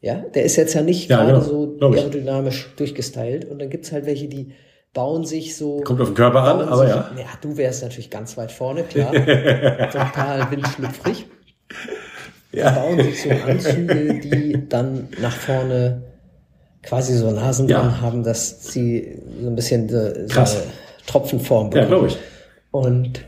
ja, 0.00 0.24
der 0.34 0.44
ist 0.44 0.56
jetzt 0.56 0.74
ja 0.74 0.82
nicht 0.82 1.08
Ja, 1.10 1.18
gerade 1.24 1.32
genau, 1.40 1.42
so 1.44 1.76
aerodynamisch 1.80 2.72
durchgestylt 2.76 3.44
und 3.44 3.58
dann 3.60 3.70
gibt's 3.70 3.92
halt 3.92 4.06
welche, 4.06 4.28
die 4.28 4.52
bauen 4.94 5.24
sich 5.26 5.56
so. 5.56 5.80
Kommt 5.82 6.00
auf 6.00 6.08
den 6.08 6.14
Körper 6.14 6.42
an, 6.42 6.58
bauen 6.60 6.68
aber 6.68 6.86
sich, 6.86 6.94
ja. 6.94 7.10
Ja, 7.18 7.26
du 7.42 7.56
wärst 7.56 7.82
natürlich 7.82 8.08
ganz 8.10 8.36
weit 8.38 8.50
vorne, 8.52 8.82
klar. 8.88 9.12
Total 9.12 10.50
windschlüpfrig. 10.50 11.26
Die 12.54 12.60
bauen 12.60 13.02
sich 13.02 13.22
so 13.22 13.30
Anzüge, 13.30 14.20
die 14.20 14.68
dann 14.68 15.08
nach 15.20 15.32
vorne 15.36 16.02
quasi 16.82 17.14
so 17.16 17.30
Nasen 17.30 17.68
Ja. 17.68 17.80
dran 17.80 18.00
haben, 18.00 18.22
dass 18.22 18.72
sie 18.72 19.20
so 19.42 19.48
ein 19.48 19.56
bisschen 19.56 19.88
so, 19.88 20.12
Krass. 20.28 20.56
eine 20.56 20.64
Tropfenform 21.06 21.72
Ja, 21.72 21.84
glaube 21.84 22.06
ich. 22.08 22.16
Und 22.70 23.24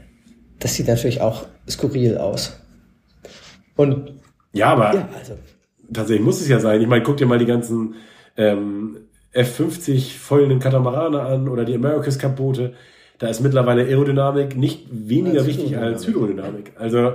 das 0.60 0.74
sieht 0.74 0.88
natürlich 0.88 1.20
auch 1.20 1.46
skurril 1.68 2.18
aus. 2.18 2.60
Und 3.76 4.14
Ja, 4.52 4.72
aber 4.72 4.94
ja, 4.94 5.08
also 5.18 5.34
tatsächlich 5.92 6.24
muss 6.24 6.40
es 6.40 6.48
ja 6.48 6.60
sein. 6.60 6.80
Ich 6.80 6.86
meine, 6.86 7.02
guck 7.02 7.16
dir 7.16 7.26
mal 7.26 7.38
die 7.38 7.46
ganzen 7.46 7.94
ähm, 8.36 8.98
F50 9.34 10.18
fäulenden 10.18 10.58
Katamarane 10.58 11.20
an 11.20 11.48
oder 11.48 11.64
die 11.64 11.74
America's 11.74 12.18
Cup 12.18 12.36
Boote. 12.36 12.74
Da 13.18 13.28
ist 13.28 13.40
mittlerweile 13.40 13.82
Aerodynamik 13.82 14.56
nicht 14.56 14.86
weniger 14.90 15.38
Als 15.38 15.46
wichtig 15.46 15.76
als 15.76 16.06
Hydrodynamik. 16.06 16.72
Also 16.76 17.12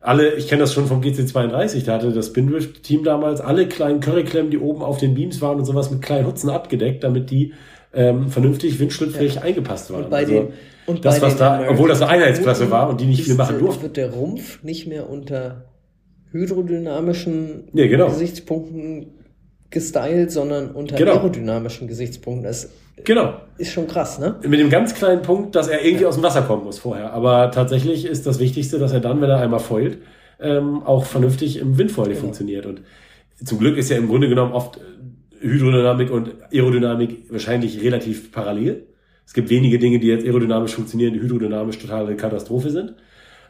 alle, 0.00 0.34
ich 0.34 0.48
kenne 0.48 0.62
das 0.62 0.72
schon 0.74 0.86
vom 0.86 1.00
GC32, 1.00 1.84
da 1.84 1.94
hatte 1.94 2.10
das 2.12 2.26
Spindrift-Team 2.28 3.04
damals 3.04 3.40
alle 3.40 3.68
kleinen 3.68 4.00
Curryklemmen, 4.00 4.50
die 4.50 4.58
oben 4.58 4.82
auf 4.82 4.98
den 4.98 5.14
Beams 5.14 5.40
waren 5.40 5.58
und 5.58 5.64
sowas 5.64 5.90
mit 5.90 6.02
kleinen 6.02 6.26
Hutzen 6.26 6.50
abgedeckt, 6.50 7.04
damit 7.04 7.30
die 7.30 7.52
ähm, 7.94 8.28
vernünftig 8.28 8.80
windschlüpfrig 8.80 9.42
eingepasst 9.42 9.92
waren. 9.92 10.04
und 10.04 10.10
bei 10.10 10.18
also, 10.18 10.32
den 10.32 10.48
und 10.86 11.04
das, 11.04 11.20
bei 11.20 11.26
was 11.26 11.34
den 11.34 11.40
da, 11.40 11.66
obwohl 11.68 11.88
das 11.88 12.02
eine 12.02 12.10
Einheitsklasse 12.10 12.70
war 12.70 12.88
und 12.88 13.00
die 13.00 13.04
nicht 13.04 13.22
viel 13.22 13.34
machen 13.34 13.58
durften. 13.60 13.82
Wird 13.82 13.96
der 13.96 14.10
Rumpf 14.10 14.62
nicht 14.64 14.88
mehr 14.88 15.08
unter 15.08 15.66
hydrodynamischen 16.32 17.68
Ja, 17.74 17.86
genau. 17.86 18.08
Gesichtspunkten 18.08 19.21
gestylt, 19.72 20.30
sondern 20.30 20.70
unter 20.70 20.96
Genau. 20.96 21.12
aerodynamischen 21.12 21.88
Gesichtspunkten. 21.88 22.44
Das 22.44 22.70
Genau. 23.04 23.34
ist 23.58 23.72
schon 23.72 23.86
krass, 23.88 24.18
ne? 24.18 24.36
Mit 24.46 24.60
dem 24.60 24.70
ganz 24.70 24.94
kleinen 24.94 25.22
Punkt, 25.22 25.54
dass 25.56 25.66
er 25.68 25.84
irgendwie 25.84 26.06
aus 26.06 26.14
dem 26.14 26.22
Wasser 26.22 26.42
kommen 26.42 26.64
muss 26.64 26.78
vorher. 26.78 27.12
Aber 27.12 27.50
tatsächlich 27.50 28.04
ist 28.06 28.26
das 28.26 28.38
Wichtigste, 28.38 28.78
dass 28.78 28.92
er 28.92 29.00
dann, 29.00 29.20
wenn 29.20 29.30
er 29.30 29.38
einmal 29.38 29.60
foilt, 29.60 29.98
ähm, 30.40 30.82
auch 30.84 31.04
vernünftig 31.04 31.58
im 31.58 31.78
Windfoil 31.78 32.14
funktioniert. 32.14 32.66
Und 32.66 32.82
zum 33.44 33.58
Glück 33.58 33.76
ist 33.76 33.90
ja 33.90 33.96
im 33.96 34.08
Grunde 34.08 34.28
genommen 34.28 34.52
oft 34.52 34.76
äh, 34.76 34.80
Hydrodynamik 35.46 36.10
und 36.12 36.30
Aerodynamik 36.52 37.24
wahrscheinlich 37.32 37.82
relativ 37.82 38.30
parallel. 38.30 38.86
Es 39.26 39.32
gibt 39.34 39.50
wenige 39.50 39.78
Dinge, 39.78 39.98
die 39.98 40.08
jetzt 40.08 40.24
aerodynamisch 40.24 40.74
funktionieren, 40.74 41.14
die 41.14 41.20
hydrodynamisch 41.20 41.78
total 41.78 42.06
eine 42.06 42.16
Katastrophe 42.16 42.70
sind. 42.70 42.94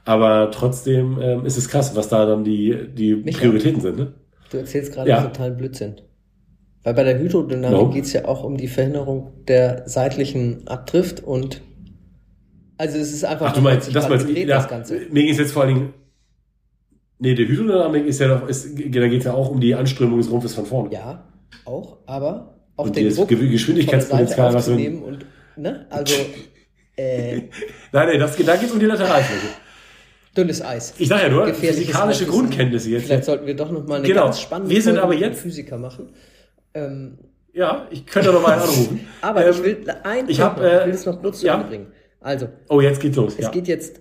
Aber 0.04 0.50
trotzdem 0.50 1.18
ähm, 1.20 1.44
ist 1.46 1.56
es 1.58 1.68
krass, 1.68 1.94
was 1.94 2.08
da 2.08 2.26
dann 2.26 2.44
die, 2.44 2.76
die. 2.94 3.14
Prioritäten 3.16 3.80
sind. 3.80 3.98
Ne? 3.98 4.12
Du 4.50 4.58
erzählst 4.58 4.92
gerade 4.92 5.08
Ja. 5.10 5.22
totalen 5.22 5.56
Blödsinn. 5.56 5.94
Weil 6.84 6.94
bei 6.94 7.04
der 7.04 7.18
Hydrodynamik 7.18 7.76
Warum? 7.78 7.92
geht's 7.92 8.12
ja 8.12 8.24
auch 8.24 8.42
um 8.42 8.56
die 8.56 8.66
Verhinderung 8.68 9.44
der 9.46 9.88
seitlichen 9.88 10.66
Abdrift 10.66 11.20
und 11.22 11.62
also 12.76 12.98
es 12.98 13.12
ist 13.12 13.24
einfach 13.24 13.50
Ach, 13.50 13.54
du 13.54 13.60
meinst, 13.60 13.94
das 13.94 14.08
meinst 14.08 14.28
ja, 14.28 14.44
das 14.46 14.66
Ganze. 14.68 14.94
mir 15.10 15.22
ging 15.22 15.30
es 15.30 15.38
jetzt 15.38 15.52
vor 15.52 15.62
allen 15.62 15.74
Dingen, 15.74 15.94
nee, 17.20 17.34
die 17.34 17.46
Hydrodynamik 17.46 18.06
ist 18.06 18.18
ja 18.18 18.26
doch, 18.28 18.48
ist, 18.48 18.66
da 18.76 19.08
geht 19.08 19.20
es 19.20 19.24
ja 19.24 19.34
auch 19.34 19.50
um 19.50 19.60
die 19.60 19.74
Anströmung 19.76 20.18
des 20.18 20.30
Rumpfes 20.30 20.54
von 20.54 20.66
vorne. 20.66 20.92
Ja, 20.92 21.28
auch, 21.64 21.98
aber 22.06 22.58
auch 22.76 22.86
Und 22.86 22.96
den 22.96 23.14
Druck 23.14 23.28
Geschwindigkeitspotenzial, 23.28 24.48
was 24.48 24.68
aufzunehmen 24.68 25.02
und 25.02 25.24
ne, 25.56 25.86
also 25.90 26.14
äh, 26.96 27.36
Nein, 27.92 28.08
nein, 28.08 28.18
das, 28.18 28.36
da 28.36 28.56
geht 28.56 28.66
es 28.68 28.72
um 28.72 28.80
die 28.80 28.86
Lateralfläche. 28.86 29.46
dünnes 30.36 30.60
Eis. 30.62 30.94
Ich 30.98 31.06
sage 31.08 31.24
ja 31.24 31.28
nur, 31.28 31.46
physikalische. 31.54 32.26
Grundkenntnisse 32.26 32.90
jetzt. 32.90 33.04
Vielleicht 33.06 33.24
sollten 33.24 33.46
wir 33.46 33.54
doch 33.54 33.70
noch 33.70 33.86
mal 33.86 33.98
eine 33.98 34.08
Genau. 34.08 34.24
ganz 34.24 34.40
spannende 34.40 34.74
Wir 34.74 34.82
sind 34.82 34.94
Folge 34.98 35.04
aber 35.04 35.14
jetzt- 35.14 35.40
Physiker 35.40 35.78
machen. 35.78 36.08
Ähm, 36.74 37.18
Ja, 37.52 37.86
ich 37.90 38.06
könnte 38.06 38.32
noch 38.32 38.42
mal 38.42 38.52
einen 38.52 38.62
anrufen. 38.62 39.00
aber 39.22 39.44
Ähm, 39.44 39.50
ich 39.52 39.62
will 39.62 39.84
ein 40.04 40.28
ich 40.28 40.40
hab, 40.40 40.60
äh, 40.60 40.80
ich 40.80 40.86
will 40.86 40.94
es 40.94 41.06
noch 41.06 41.32
zu 41.32 41.46
ja. 41.46 41.56
Bringen. 41.58 41.88
Also, 42.20 42.48
Oh, 42.68 42.80
jetzt 42.80 43.00
geht's 43.00 43.16
los. 43.16 43.34
Es 43.36 43.44
ja. 43.46 43.50
geht 43.50 43.68
jetzt 43.68 44.00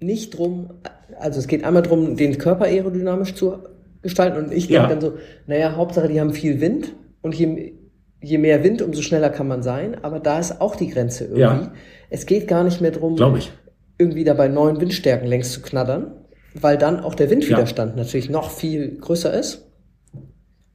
nicht 0.00 0.36
drum, 0.36 0.74
also 1.18 1.38
es 1.38 1.46
geht 1.46 1.64
einmal 1.64 1.82
drum, 1.82 2.16
den 2.16 2.36
Körper 2.38 2.64
aerodynamisch 2.66 3.34
zu 3.34 3.58
gestalten 4.02 4.38
und 4.38 4.52
ich 4.52 4.68
denke 4.68 4.74
Ja. 4.82 4.86
dann 4.88 5.00
so, 5.00 5.14
naja, 5.46 5.74
Hauptsache 5.76 6.08
die 6.08 6.20
haben 6.20 6.32
viel 6.34 6.60
Wind 6.60 6.94
und 7.22 7.34
je, 7.34 7.74
je 8.22 8.38
mehr 8.38 8.62
Wind, 8.62 8.82
umso 8.82 9.00
schneller 9.02 9.30
kann 9.30 9.48
man 9.48 9.62
sein, 9.62 9.96
aber 10.04 10.20
da 10.20 10.38
ist 10.38 10.60
auch 10.60 10.76
die 10.76 10.88
Grenze 10.88 11.24
irgendwie. 11.24 11.40
Ja. 11.40 11.72
Es 12.10 12.26
geht 12.26 12.46
gar 12.46 12.62
nicht 12.62 12.80
mehr 12.80 12.90
drum, 12.90 13.16
ich. 13.38 13.50
irgendwie 13.98 14.24
dabei 14.24 14.48
neuen 14.48 14.80
Windstärken 14.80 15.26
längs 15.28 15.52
zu 15.52 15.62
knattern, 15.62 16.12
weil 16.54 16.76
dann 16.78 17.00
auch 17.00 17.14
der 17.14 17.30
Windwiderstand 17.30 17.96
natürlich 17.96 18.28
noch 18.30 18.50
viel 18.50 18.98
größer 18.98 19.32
ist. 19.32 19.65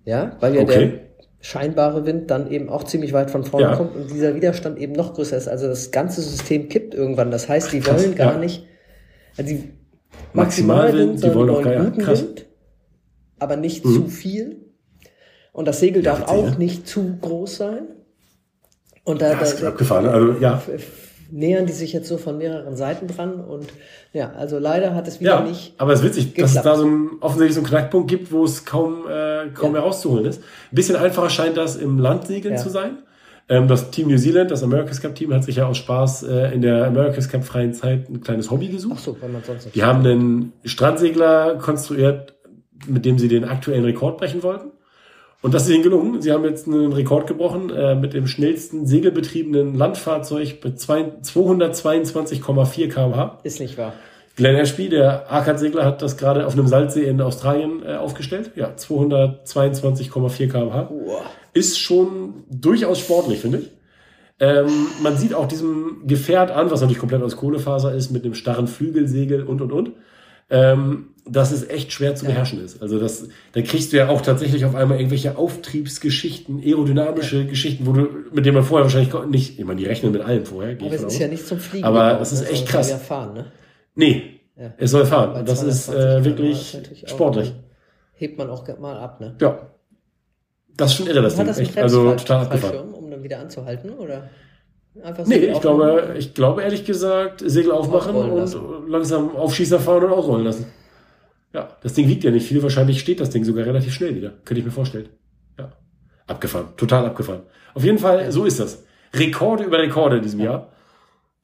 Ja, 0.06 0.36
weil 0.40 0.56
ja 0.56 0.62
Okay. 0.62 0.88
der 0.90 1.00
scheinbare 1.42 2.06
Wind 2.06 2.30
dann 2.32 2.50
eben 2.52 2.70
auch 2.70 2.84
ziemlich 2.84 3.14
weit 3.14 3.32
von 3.32 3.44
vorne 3.44 3.68
Ja. 3.68 3.76
kommt 3.76 3.96
und 3.96 4.12
dieser 4.12 4.36
Widerstand 4.36 4.78
eben 4.80 4.94
noch 4.94 5.14
größer 5.14 5.38
ist. 5.38 5.48
Also 5.48 5.68
das 5.68 5.92
ganze 5.92 6.22
System 6.22 6.70
kippt 6.70 6.94
irgendwann. 6.94 7.32
Das 7.32 7.50
heißt, 7.50 7.72
die 7.74 7.86
wollen 7.86 8.16
gar 8.16 8.34
ja. 8.34 8.40
nicht, 8.40 8.66
also 9.38 9.50
die 9.54 9.70
Maximalwind, 10.34 11.16
die 11.16 11.20
sondern 11.20 11.38
wollen 11.40 11.50
auch 11.50 11.62
gar- 11.64 11.86
guten 11.86 12.02
krass. 12.02 12.22
Wind, 12.24 12.46
aber 13.40 13.56
nicht 13.58 13.86
Mhm. 13.86 13.94
zu 13.94 14.08
viel. 14.08 14.58
Und 15.54 15.68
das 15.68 15.80
Segel 15.80 16.04
Ja, 16.04 16.12
darf 16.16 16.30
auch 16.30 16.58
nicht 16.58 16.88
zu 16.88 17.18
groß 17.22 17.58
sein. 17.58 17.88
Und 19.04 19.22
da, 19.22 19.34
Das 19.36 19.54
ist 19.54 19.64
da, 19.64 19.70
abgefahren. 19.70 20.08
Also, 20.08 20.34
ja. 20.40 20.62
Nähern 21.32 21.66
die 21.66 21.74
sich 21.74 21.94
jetzt 21.94 22.08
so 22.08 22.18
von 22.18 22.38
mehreren 22.38 22.76
Seiten 22.76 23.08
dran 23.08 23.40
und 23.40 23.68
ja, 24.14 24.32
also 24.38 24.60
leider 24.60 24.94
hat 24.94 25.08
es 25.08 25.20
wieder 25.20 25.36
Ja, 25.40 25.42
nicht. 25.42 25.74
aber 25.78 25.94
es 25.94 26.00
ist 26.02 26.06
witzig, 26.06 26.36
dass 26.36 26.52
es 26.52 26.56
geklappt. 26.58 26.66
da 26.66 26.76
so 26.80 26.86
ein, 26.86 27.10
offensichtlich 27.22 27.56
so 27.56 27.62
einen 27.62 27.68
Knackpunkt 27.70 28.10
gibt, 28.10 28.32
wo 28.32 28.44
es 28.44 28.66
kaum, 28.66 29.06
äh, 29.10 29.48
kaum 29.54 29.68
Ja. 29.68 29.72
mehr 29.74 29.82
rauszuholen 29.82 30.26
ist. 30.26 30.40
Ein 30.42 30.76
bisschen 30.76 30.96
einfacher 30.98 31.30
scheint 31.30 31.58
das 31.58 31.76
im 31.78 31.98
Landsegeln 32.00 32.56
Ja. 32.56 32.60
zu 32.62 32.70
sein. 32.70 33.00
Ähm, 33.50 33.68
das 33.68 33.90
Team 33.92 34.08
New 34.10 34.18
Zealand, 34.18 34.52
das 34.52 34.64
America's 34.64 35.02
Cup 35.02 35.16
Team, 35.16 35.34
hat 35.34 35.44
sich 35.44 35.56
ja 35.58 35.66
aus 35.68 35.78
Spaß 35.78 36.24
äh, 36.24 36.54
in 36.54 36.62
der 36.62 36.86
America's 36.86 37.28
Cup 37.30 37.44
freien 37.44 37.74
Zeit 37.74 38.10
ein 38.10 38.22
kleines 38.22 38.52
Hobby 38.52 38.68
gesucht. 38.68 38.96
Ach 38.98 39.04
so, 39.04 39.18
wenn 39.22 39.32
man 39.32 39.44
sonst 39.44 39.66
nicht. 39.66 39.76
Die 39.76 39.84
haben 39.84 40.06
einen 40.06 40.54
Strandsegler 40.64 41.56
konstruiert, 41.56 42.36
mit 42.88 43.06
dem 43.06 43.20
sie 43.20 43.28
den 43.28 43.44
aktuellen 43.46 43.84
Rekord 43.86 44.18
brechen 44.18 44.42
wollten. 44.44 44.72
Und 45.42 45.54
das 45.54 45.64
ist 45.64 45.70
ihnen 45.74 45.84
gelungen. 45.84 46.22
Sie 46.22 46.32
haben 46.32 46.44
jetzt 46.46 46.68
einen 46.68 46.94
Rekord 46.94 47.26
gebrochen 47.28 47.72
äh, 47.72 47.96
mit 47.96 48.14
dem 48.14 48.28
schnellsten 48.28 48.86
segelbetriebenen 48.86 49.76
Landfahrzeug 49.76 50.60
mit 50.64 50.80
zwei- 50.80 51.12
222,4 51.24 52.90
km/h. 52.90 53.40
Ist 53.44 53.60
nicht 53.60 53.78
wahr. 53.78 53.94
Glenn 54.36 54.56
Ashby, 54.56 54.88
der 54.90 55.30
Arcad-Segler, 55.32 55.84
hat 55.84 56.02
das 56.02 56.16
gerade 56.16 56.46
auf 56.46 56.54
einem 56.54 56.68
Salzsee 56.68 57.04
in 57.04 57.20
Australien 57.22 57.84
äh, 57.86 57.96
aufgestellt. 57.96 58.52
Ja, 58.56 58.72
222,4 58.76 60.48
km/h. 60.48 60.90
Uah. 60.90 61.22
Ist 61.54 61.80
schon 61.80 62.44
durchaus 62.50 63.00
sportlich, 63.00 63.40
finde 63.40 63.60
ich. 63.60 63.72
Ähm, 64.40 64.88
man 65.04 65.18
sieht 65.18 65.34
auch 65.34 65.48
diesem 65.48 66.04
Gefährt 66.08 66.50
an, 66.50 66.72
was 66.72 66.82
natürlich 66.82 67.00
komplett 67.00 67.22
aus 67.22 67.36
Kohlefaser 67.36 67.94
ist, 67.94 68.12
mit 68.12 68.24
einem 68.24 68.34
starren 68.34 68.68
Flügelsegel 68.68 69.44
und 69.44 69.62
und 69.62 69.72
und, 69.72 69.92
ähm, 70.52 71.08
dass 71.28 71.52
es 71.52 71.68
echt 71.70 71.92
schwer 71.94 72.16
zu 72.16 72.26
beherrschen 72.26 72.64
ist. 72.64 72.82
Also 72.82 73.00
das, 73.00 73.28
da 73.54 73.62
kriegst 73.62 73.94
du 73.94 73.98
ja 73.98 74.10
auch 74.10 74.22
tatsächlich 74.22 74.66
auf 74.66 74.76
einmal 74.76 74.98
irgendwelche 74.98 75.38
Auftriebsgeschichten, 75.38 76.60
aerodynamische 76.64 77.46
Geschichten, 77.46 77.86
wo 77.86 77.94
du, 77.94 78.08
mit 78.34 78.46
denen 78.46 78.56
man 78.56 78.64
vorher 78.64 78.86
wahrscheinlich 78.86 79.14
nicht, 79.30 79.60
ich 79.60 79.66
meine, 79.66 79.80
die 79.80 79.86
rechnen 79.86 80.12
mit 80.12 80.22
allem 80.22 80.46
vorher. 80.46 80.76
Aber 80.80 80.92
es 80.94 81.04
ist 81.04 81.20
ja 81.20 81.28
nicht 81.28 81.48
zum 81.48 81.60
Fliegen. 81.60 81.86
Aber 81.86 82.20
es 82.20 82.32
ist 82.32 82.42
ne, 82.44 82.50
echt 82.50 82.68
krass. 82.68 82.88
soll 82.90 82.98
Ja 82.98 83.04
fahren, 83.04 83.34
ne? 83.34 83.46
Nee, 83.96 84.42
Ja. 84.58 84.74
es 84.78 84.92
soll 84.92 85.06
fahren. 85.06 85.46
Das 85.46 85.64
ist 85.64 85.86
220 85.86 85.96
äh, 85.96 86.26
wirklich 86.26 86.78
auch- 87.06 87.08
sportlich. 87.10 87.54
Hebt 88.14 88.38
man 88.38 88.50
auch 88.50 88.68
mal 88.80 88.98
ab, 88.98 89.20
ne? 89.20 89.36
Ja. 89.40 89.70
Das 90.76 90.92
ist 90.92 90.98
schon 90.98 91.08
irre, 91.08 91.22
das 91.22 91.36
Ding. 91.36 91.48
Echt. 91.48 91.78
Also 91.78 92.12
total 92.16 92.46
abgefahren. 92.46 92.94
Um 92.94 93.12
dann 93.12 93.24
wieder 93.24 93.40
anzuhalten, 93.40 93.92
oder? 93.92 94.30
Einfach 95.04 95.26
Nee, 95.26 95.40
so 95.48 95.52
ich 95.54 95.62
glaube, 95.62 96.16
ich 96.18 96.34
glaube 96.34 96.64
ehrlich 96.64 96.86
gesagt, 96.86 97.42
Segel 97.46 97.72
aufmachen 97.72 98.16
und 98.16 98.36
lassen. 98.36 98.62
langsam 98.88 99.36
Aufschießer 99.36 99.80
fahren 99.80 100.04
und 100.04 100.12
ausrollen 100.12 100.46
lassen. 100.46 100.66
Ja, 101.54 101.70
das 101.82 101.94
Ding 101.94 102.08
wiegt 102.08 102.24
ja 102.24 102.32
nicht 102.32 102.48
viel. 102.48 102.62
Wahrscheinlich 102.64 103.00
steht 103.00 103.20
das 103.20 103.30
Ding 103.30 103.44
sogar 103.44 103.66
relativ 103.66 103.94
schnell 103.94 104.16
wieder. 104.16 104.32
Könnte 104.46 104.60
ich 104.60 104.66
mir 104.66 104.72
vorstellen. 104.72 105.10
Ja. 105.58 105.72
Abgefahren. 106.28 106.68
Total 106.78 107.06
abgefahren. 107.06 107.42
Auf 107.74 107.84
jeden 107.84 107.98
Fall, 107.98 108.32
so 108.32 108.46
ist 108.46 108.60
das. 108.60 108.84
Rekorde 109.14 109.64
über 109.64 109.80
Rekorde 109.80 110.18
in 110.18 110.24
diesem 110.24 110.42
Jahr. 110.42 110.70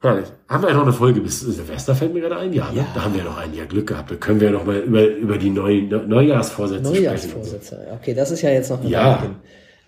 Herrlich. 0.00 0.26
Haben 0.48 0.62
wir 0.62 0.72
noch 0.74 0.82
eine 0.84 0.92
Folge 0.92 1.20
bis 1.20 1.40
Silvester, 1.40 1.94
fällt 1.94 2.14
mir 2.14 2.20
gerade 2.20 2.36
ein? 2.36 2.52
Ja? 2.52 2.70
Ja. 2.74 2.86
da 2.94 3.04
haben 3.04 3.14
wir 3.14 3.24
noch 3.24 3.36
ein 3.36 3.52
Jahr 3.52 3.66
Glück 3.66 3.88
gehabt. 3.88 4.10
Da 4.10 4.14
können 4.14 4.40
wir 4.40 4.50
noch 4.50 4.64
mal 4.64 4.76
über, 4.78 5.04
über 5.06 5.36
die 5.38 5.50
neuen 5.50 5.88
Neujahrsvorsätze 6.08 6.84
sprechen. 6.84 7.02
Neujahrsvorsätze. 7.04 7.86
Okay, 8.00 8.14
das 8.14 8.30
ist 8.30 8.42
ja 8.42 8.50
jetzt 8.50 8.70
noch 8.70 8.80
eine 8.80 8.88
Ja. 8.88 9.16
Weile 9.16 9.22
hin. 9.22 9.36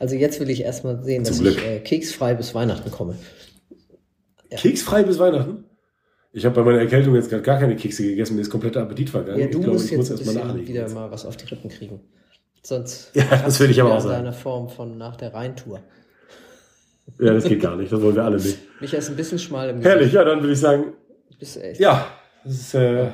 Also 0.01 0.17
jetzt 0.17 0.41
will 0.41 0.51
ich 0.51 0.63
erstmal 0.63 1.01
sehen, 1.03 1.25
dass 1.25 1.37
Zum 1.37 1.47
ich 1.47 1.57
Glück. 1.57 1.67
äh, 1.67 1.79
keksfrei 1.81 2.35
bis 2.35 2.55
Weihnachten 2.55 2.91
komme. 2.91 3.15
Keksfrei 4.57 5.03
bis 5.03 5.19
Weihnachten? 5.19 5.65
Ich 6.33 6.45
habe 6.45 6.55
bei 6.55 6.63
meiner 6.63 6.79
Erkältung 6.79 7.15
jetzt 7.17 7.29
gerade 7.29 7.43
gar 7.43 7.59
keine 7.59 7.75
Kekse 7.77 8.03
gegessen, 8.05 8.37
mir 8.37 8.43
ist 8.43 8.51
kompletter 8.51 8.83
Appetit 8.83 9.11
vergangen. 9.11 9.39
Ja, 9.41 9.47
du 9.47 9.53
ich 9.59 9.65
glaube, 9.65 9.73
musst 9.73 9.87
ich 9.87 9.91
jetzt 9.93 10.11
muss 10.11 10.11
erstmal 10.11 10.47
nachlegen. 10.47 10.69
wieder 10.69 10.83
jetzt. 10.83 10.95
mal 10.95 11.11
was 11.11 11.27
auf 11.27 11.37
die 11.37 11.47
Rippen 11.47 11.71
kriegen. 11.71 12.01
Sonst 12.63 13.11
Ja, 13.15 13.25
das 13.45 13.59
würde 13.59 13.73
ich 13.73 13.81
aber 13.81 13.95
auch 13.97 14.01
sagen. 14.01 14.15
deiner 14.25 14.33
Form 14.33 14.69
von 14.69 14.97
nach 14.99 15.17
der 15.17 15.35
Rheintour. 15.35 15.81
Ja, 17.19 17.33
das 17.35 17.45
geht 17.45 17.61
gar 17.61 17.75
nicht, 17.77 17.91
das 17.93 18.01
wollen 18.01 18.15
wir 18.15 18.23
alle 18.25 18.37
nicht. 18.37 18.59
Micha 18.81 18.97
ist 18.99 19.09
ein 19.09 19.17
bisschen 19.17 19.39
schmal 19.41 19.71
im 19.71 19.81
Herrlich, 19.81 20.13
ja, 20.13 20.23
dann 20.25 20.41
würde 20.41 20.53
ich 20.53 20.61
sagen, 20.61 20.93
Du 21.31 21.37
bist 21.39 21.57
echt. 21.61 21.81
ja, 21.81 22.07
das 22.45 22.55
ist, 22.55 22.75
äh, 22.75 23.05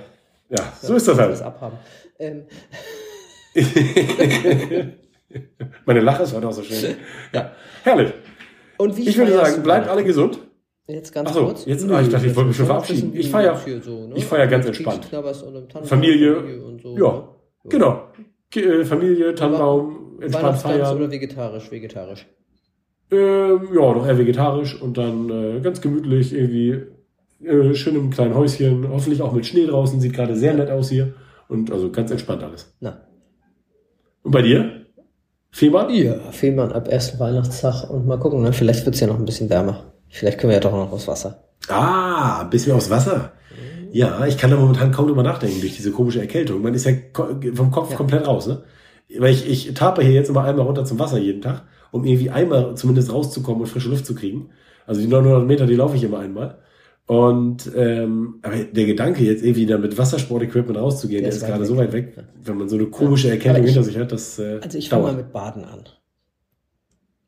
ja, 0.51 0.73
so 0.83 0.95
ist 0.97 1.09
das 1.09 1.19
halt. 1.19 1.41
abhaben. 1.41 1.79
Ähm, 2.19 2.43
Meine 5.87 6.01
Lache 6.01 6.23
ist 6.25 6.35
heute 6.35 6.49
auch 6.49 6.53
so 6.53 6.63
schön. 6.63 6.97
Ja, 7.33 7.53
herrlich. 7.83 8.13
und 8.79 8.97
wie 8.97 9.09
Ich 9.09 9.17
würde 9.17 9.33
sagen, 9.33 9.63
bleibt 9.63 9.89
alle 9.89 10.05
gesund. 10.05 10.39
Jetzt 10.89 11.13
ganz 11.13 11.33
so, 11.35 11.45
kurz. 11.47 11.65
jetzt- 11.65 11.89
ah, 11.91 12.01
ich 12.01 12.09
dachte, 12.09 12.27
ich 12.27 12.37
wollte 12.37 12.49
mich 12.49 12.57
schon 12.57 12.67
verabschieden. 12.67 13.13
Ich 13.15 13.29
feier- 13.31 13.61
ich 14.15 14.25
feier 14.25 14.47
ganz 14.47 14.67
entspannt. 14.67 15.09
Familie, 15.85 16.63
und 16.65 16.81
so. 16.81 16.97
Ja, 16.97 17.13
ne? 17.13 17.25
genau. 17.69 18.03
Äh, 18.55 18.85
Familie, 18.85 19.35
Tannenbaum, 19.35 20.19
entspannt 20.21 20.59
feiern. 20.59 20.97
oder 20.97 21.11
vegetarisch? 21.11 21.71
Vegetarisch. 21.71 22.27
Ähm, 23.11 23.69
ja, 23.75 23.95
doch 23.95 24.07
eher 24.07 24.19
vegetarisch 24.19 24.81
und 24.81 24.97
dann 24.99 25.29
äh, 25.31 25.61
ganz 25.61 25.81
gemütlich 25.81 26.33
irgendwie 26.33 26.83
äh, 27.45 27.75
schön 27.75 27.97
im 27.97 28.11
kleinen 28.11 28.35
Häuschen, 28.35 28.89
hoffentlich 28.89 29.23
auch 29.23 29.33
mit 29.33 29.47
Schnee 29.47 29.67
draußen, 29.67 30.01
sieht 30.01 30.13
gerade 30.15 30.37
sehr 30.37 30.55
nett 30.55 30.71
aus 30.71 30.89
hier 30.89 31.15
und 31.49 31.71
also 31.73 31.91
ganz 31.91 32.11
entspannt 32.11 32.43
alles. 32.43 32.75
Na. 32.81 33.01
Und 34.23 34.31
bei 34.33 34.43
dir? 34.43 34.87
Fehmarn? 35.51 35.91
Ja, 35.95 36.15
Fehmarn 36.33 36.73
ab 36.73 36.89
ersten 36.89 37.19
Weihnachtstag 37.21 37.89
und 37.91 38.07
mal 38.07 38.19
gucken, 38.19 38.43
ne? 38.43 38.53
vielleicht 38.53 38.85
wird's 38.87 39.01
ja 39.01 39.07
noch 39.07 39.19
ein 39.19 39.25
bisschen 39.25 39.49
wärmer. 39.51 39.93
Vielleicht 40.09 40.39
können 40.39 40.51
wir 40.51 40.55
ja 40.57 40.61
doch 40.61 40.73
noch 40.73 40.93
aufs 40.93 41.09
Wasser. 41.09 41.45
Ah, 41.69 42.41
ein 42.43 42.51
bisschen 42.51 42.73
aus 42.73 42.91
Wasser. 42.91 43.33
Ja, 43.93 44.27
ich 44.27 44.37
kann 44.39 44.51
da 44.51 44.57
momentan 44.57 44.93
kaum 44.93 45.07
drüber 45.09 45.23
nachdenken 45.23 45.61
durch 45.61 45.77
diese 45.77 45.91
komische 45.91 46.21
Erkältung. 46.21 46.63
Man 46.63 46.75
ist 46.75 46.85
ja 46.87 46.93
vom 47.55 47.71
Kopf 47.71 47.91
Ja. 47.91 47.97
komplett 47.97 48.27
raus, 48.27 48.47
ne? 48.47 48.63
Weil 49.19 49.33
ich, 49.33 49.49
ich 49.49 49.73
tape 49.75 50.03
hier 50.03 50.13
jetzt 50.13 50.29
immer 50.29 50.45
einmal 50.45 50.67
runter 50.67 50.85
zum 50.85 50.99
Wasser 50.99 51.19
jeden 51.19 51.41
Tag, 51.41 51.63
um 51.93 52.05
irgendwie 52.05 52.31
einmal 52.31 52.77
zumindest 52.77 53.13
rauszukommen 53.13 53.61
und 53.63 53.67
frische 53.69 53.89
Luft 53.89 54.05
zu 54.05 54.15
kriegen. 54.15 54.51
Also 54.87 55.01
die 55.01 55.07
900 55.07 55.47
Meter, 55.47 55.67
die 55.67 55.77
laufe 55.77 55.97
ich 55.97 56.03
immer 56.05 56.19
einmal. 56.19 56.59
Und 57.07 57.71
ähm, 57.77 58.41
aber 58.43 58.57
der 58.57 58.85
Gedanke 58.85 59.23
jetzt 59.25 59.43
irgendwie 59.45 59.65
da 59.67 59.79
mit 59.79 59.97
Wassersportequipment 59.97 60.77
rauszugehen, 60.77 61.23
Der 61.23 61.31
der 61.31 61.37
ist 61.37 61.43
ist 61.43 61.49
gerade 61.49 61.61
weg. 61.61 61.69
so 61.69 61.77
weit 61.77 61.93
weg, 61.93 62.15
Ja. 62.17 62.23
wenn 62.43 62.57
man 62.59 62.69
so 62.69 62.75
eine 62.77 62.87
komische 62.87 63.31
Erkältung 63.31 63.63
ich- 63.65 63.71
hinter 63.73 63.85
sich 63.85 63.97
hat, 63.97 64.11
das 64.11 64.39
äh, 64.41 64.59
Also 64.63 64.77
ich 64.77 64.89
fange 64.89 65.05
mal 65.05 65.15
mit 65.15 65.33
Baden 65.33 65.65
an. 65.65 65.85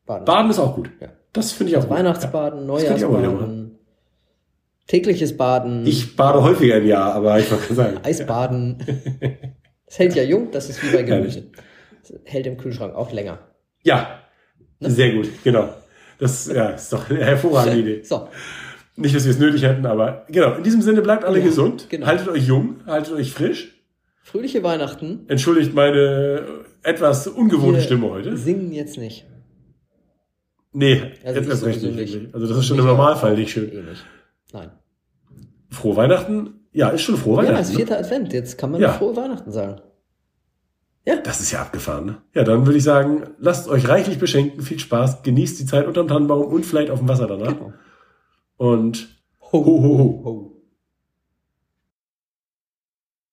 Baden. 0.05 0.25
Baden 0.25 0.51
ist 0.51 0.59
auch 0.59 0.75
gut. 0.75 0.89
Ja. 0.99 1.07
Das 1.33 1.51
finde 1.51 1.71
ich 1.71 1.77
auch 1.77 1.83
gut. 1.87 1.91
Weihnachtsbaden, 1.91 2.59
wieder 2.63 2.73
Neujahrsbaden, 2.73 3.77
tägliches 4.87 5.37
Baden, 5.37 5.83
Ja. 5.83 5.89
Ich 5.89 6.15
bade 6.15 6.41
häufiger 6.43 6.77
im 6.77 6.87
Jahr, 6.87 7.13
aber 7.13 7.39
ich 7.39 7.49
wollte 7.51 7.73
sagen. 7.73 7.97
Eisbaden. 8.03 8.77
Das 9.85 9.99
hält 9.99 10.15
ja 10.15 10.23
jung, 10.23 10.49
das 10.51 10.69
ist 10.69 10.81
wie 10.83 10.95
bei. 10.95 11.03
Gemüse. 11.03 11.43
Das 12.01 12.19
hält 12.25 12.47
im 12.47 12.57
Kühlschrank 12.57 12.95
auch 12.95 13.11
länger. 13.11 13.39
Ja, 13.83 14.15
Ne? 14.81 14.89
sehr 14.89 15.11
gut, 15.13 15.27
genau. 15.43 15.73
Das 16.19 16.47
ja, 16.47 16.69
ist 16.69 16.91
doch 16.93 17.09
eine 17.09 17.19
hervorragende 17.23 17.79
Idee. 17.79 18.03
So, 18.03 18.29
Nicht, 18.95 19.13
dass 19.13 19.25
wir 19.25 19.31
es 19.31 19.39
nötig 19.39 19.61
hätten, 19.63 19.85
aber 19.85 20.25
genau. 20.29 20.53
In 20.55 20.63
diesem 20.63 20.81
Sinne 20.81 21.01
bleibt 21.01 21.25
alle 21.25 21.39
Ja, 21.39 21.45
gesund, 21.45 21.87
genau. 21.89 22.07
haltet 22.07 22.29
euch 22.29 22.47
jung, 22.47 22.77
haltet 22.85 23.13
euch 23.13 23.33
frisch. 23.33 23.73
fröhliche 24.23 24.63
Weihnachten. 24.63 25.25
Entschuldigt 25.27 25.73
meine 25.73 26.43
etwas 26.81 27.27
ungewohnte 27.27 27.79
Wir 27.79 27.83
Stimme 27.83 28.09
heute. 28.09 28.37
Singen 28.37 28.71
jetzt 28.71 28.97
nicht. 28.97 29.25
Nee, 30.71 31.01
Also 31.23 31.39
erst 31.41 31.65
recht 31.65 31.79
sowieso 31.81 31.95
nicht. 31.99 32.15
nicht. 32.15 32.33
Also 32.33 32.47
das 32.47 32.57
ist 32.57 32.65
schon 32.67 32.77
im 32.77 32.83
Micha 32.85 32.95
Normalfall 32.95 33.35
nicht 33.35 33.51
schön. 33.51 33.71
Eh 33.71 33.81
nicht. 33.81 34.05
Nein. 34.53 34.69
Frohe 35.69 35.95
Weihnachten? 35.95 36.67
Ja, 36.71 36.89
ist 36.89 37.01
schon 37.01 37.17
frohe 37.17 37.37
Ja, 37.41 37.49
Weihnachten. 37.49 37.63
ist 37.63 37.69
ne? 37.71 37.75
vierter 37.77 37.97
Advent. 37.99 38.33
Jetzt 38.33 38.57
kann 38.57 38.71
man 38.71 38.81
Ja. 38.81 38.93
frohe 38.93 39.15
Weihnachten 39.15 39.51
sagen. 39.51 39.81
Das 41.23 41.39
ist 41.39 41.49
ja 41.51 41.61
abgefahren. 41.61 42.05
Ne? 42.05 42.17
Ja, 42.35 42.43
dann 42.43 42.67
würde 42.67 42.77
ich 42.77 42.83
sagen, 42.83 43.23
lasst 43.39 43.67
euch 43.67 43.87
reichlich 43.89 44.19
beschenken, 44.19 44.61
viel 44.61 44.77
Spaß, 44.77 45.23
genießt 45.23 45.59
die 45.59 45.65
Zeit 45.65 45.87
unterm 45.87 46.07
Tannenbaum 46.07 46.43
und 46.45 46.67
vielleicht 46.67 46.91
auf 46.91 46.99
dem 46.99 47.07
Wasser 47.07 47.25
danach. 47.25 47.47
Genau. 47.57 47.73
Und 48.57 49.07
ho, 49.41 49.65
ho, 49.65 49.81
ho. 49.83 50.21
ho. 50.23 50.58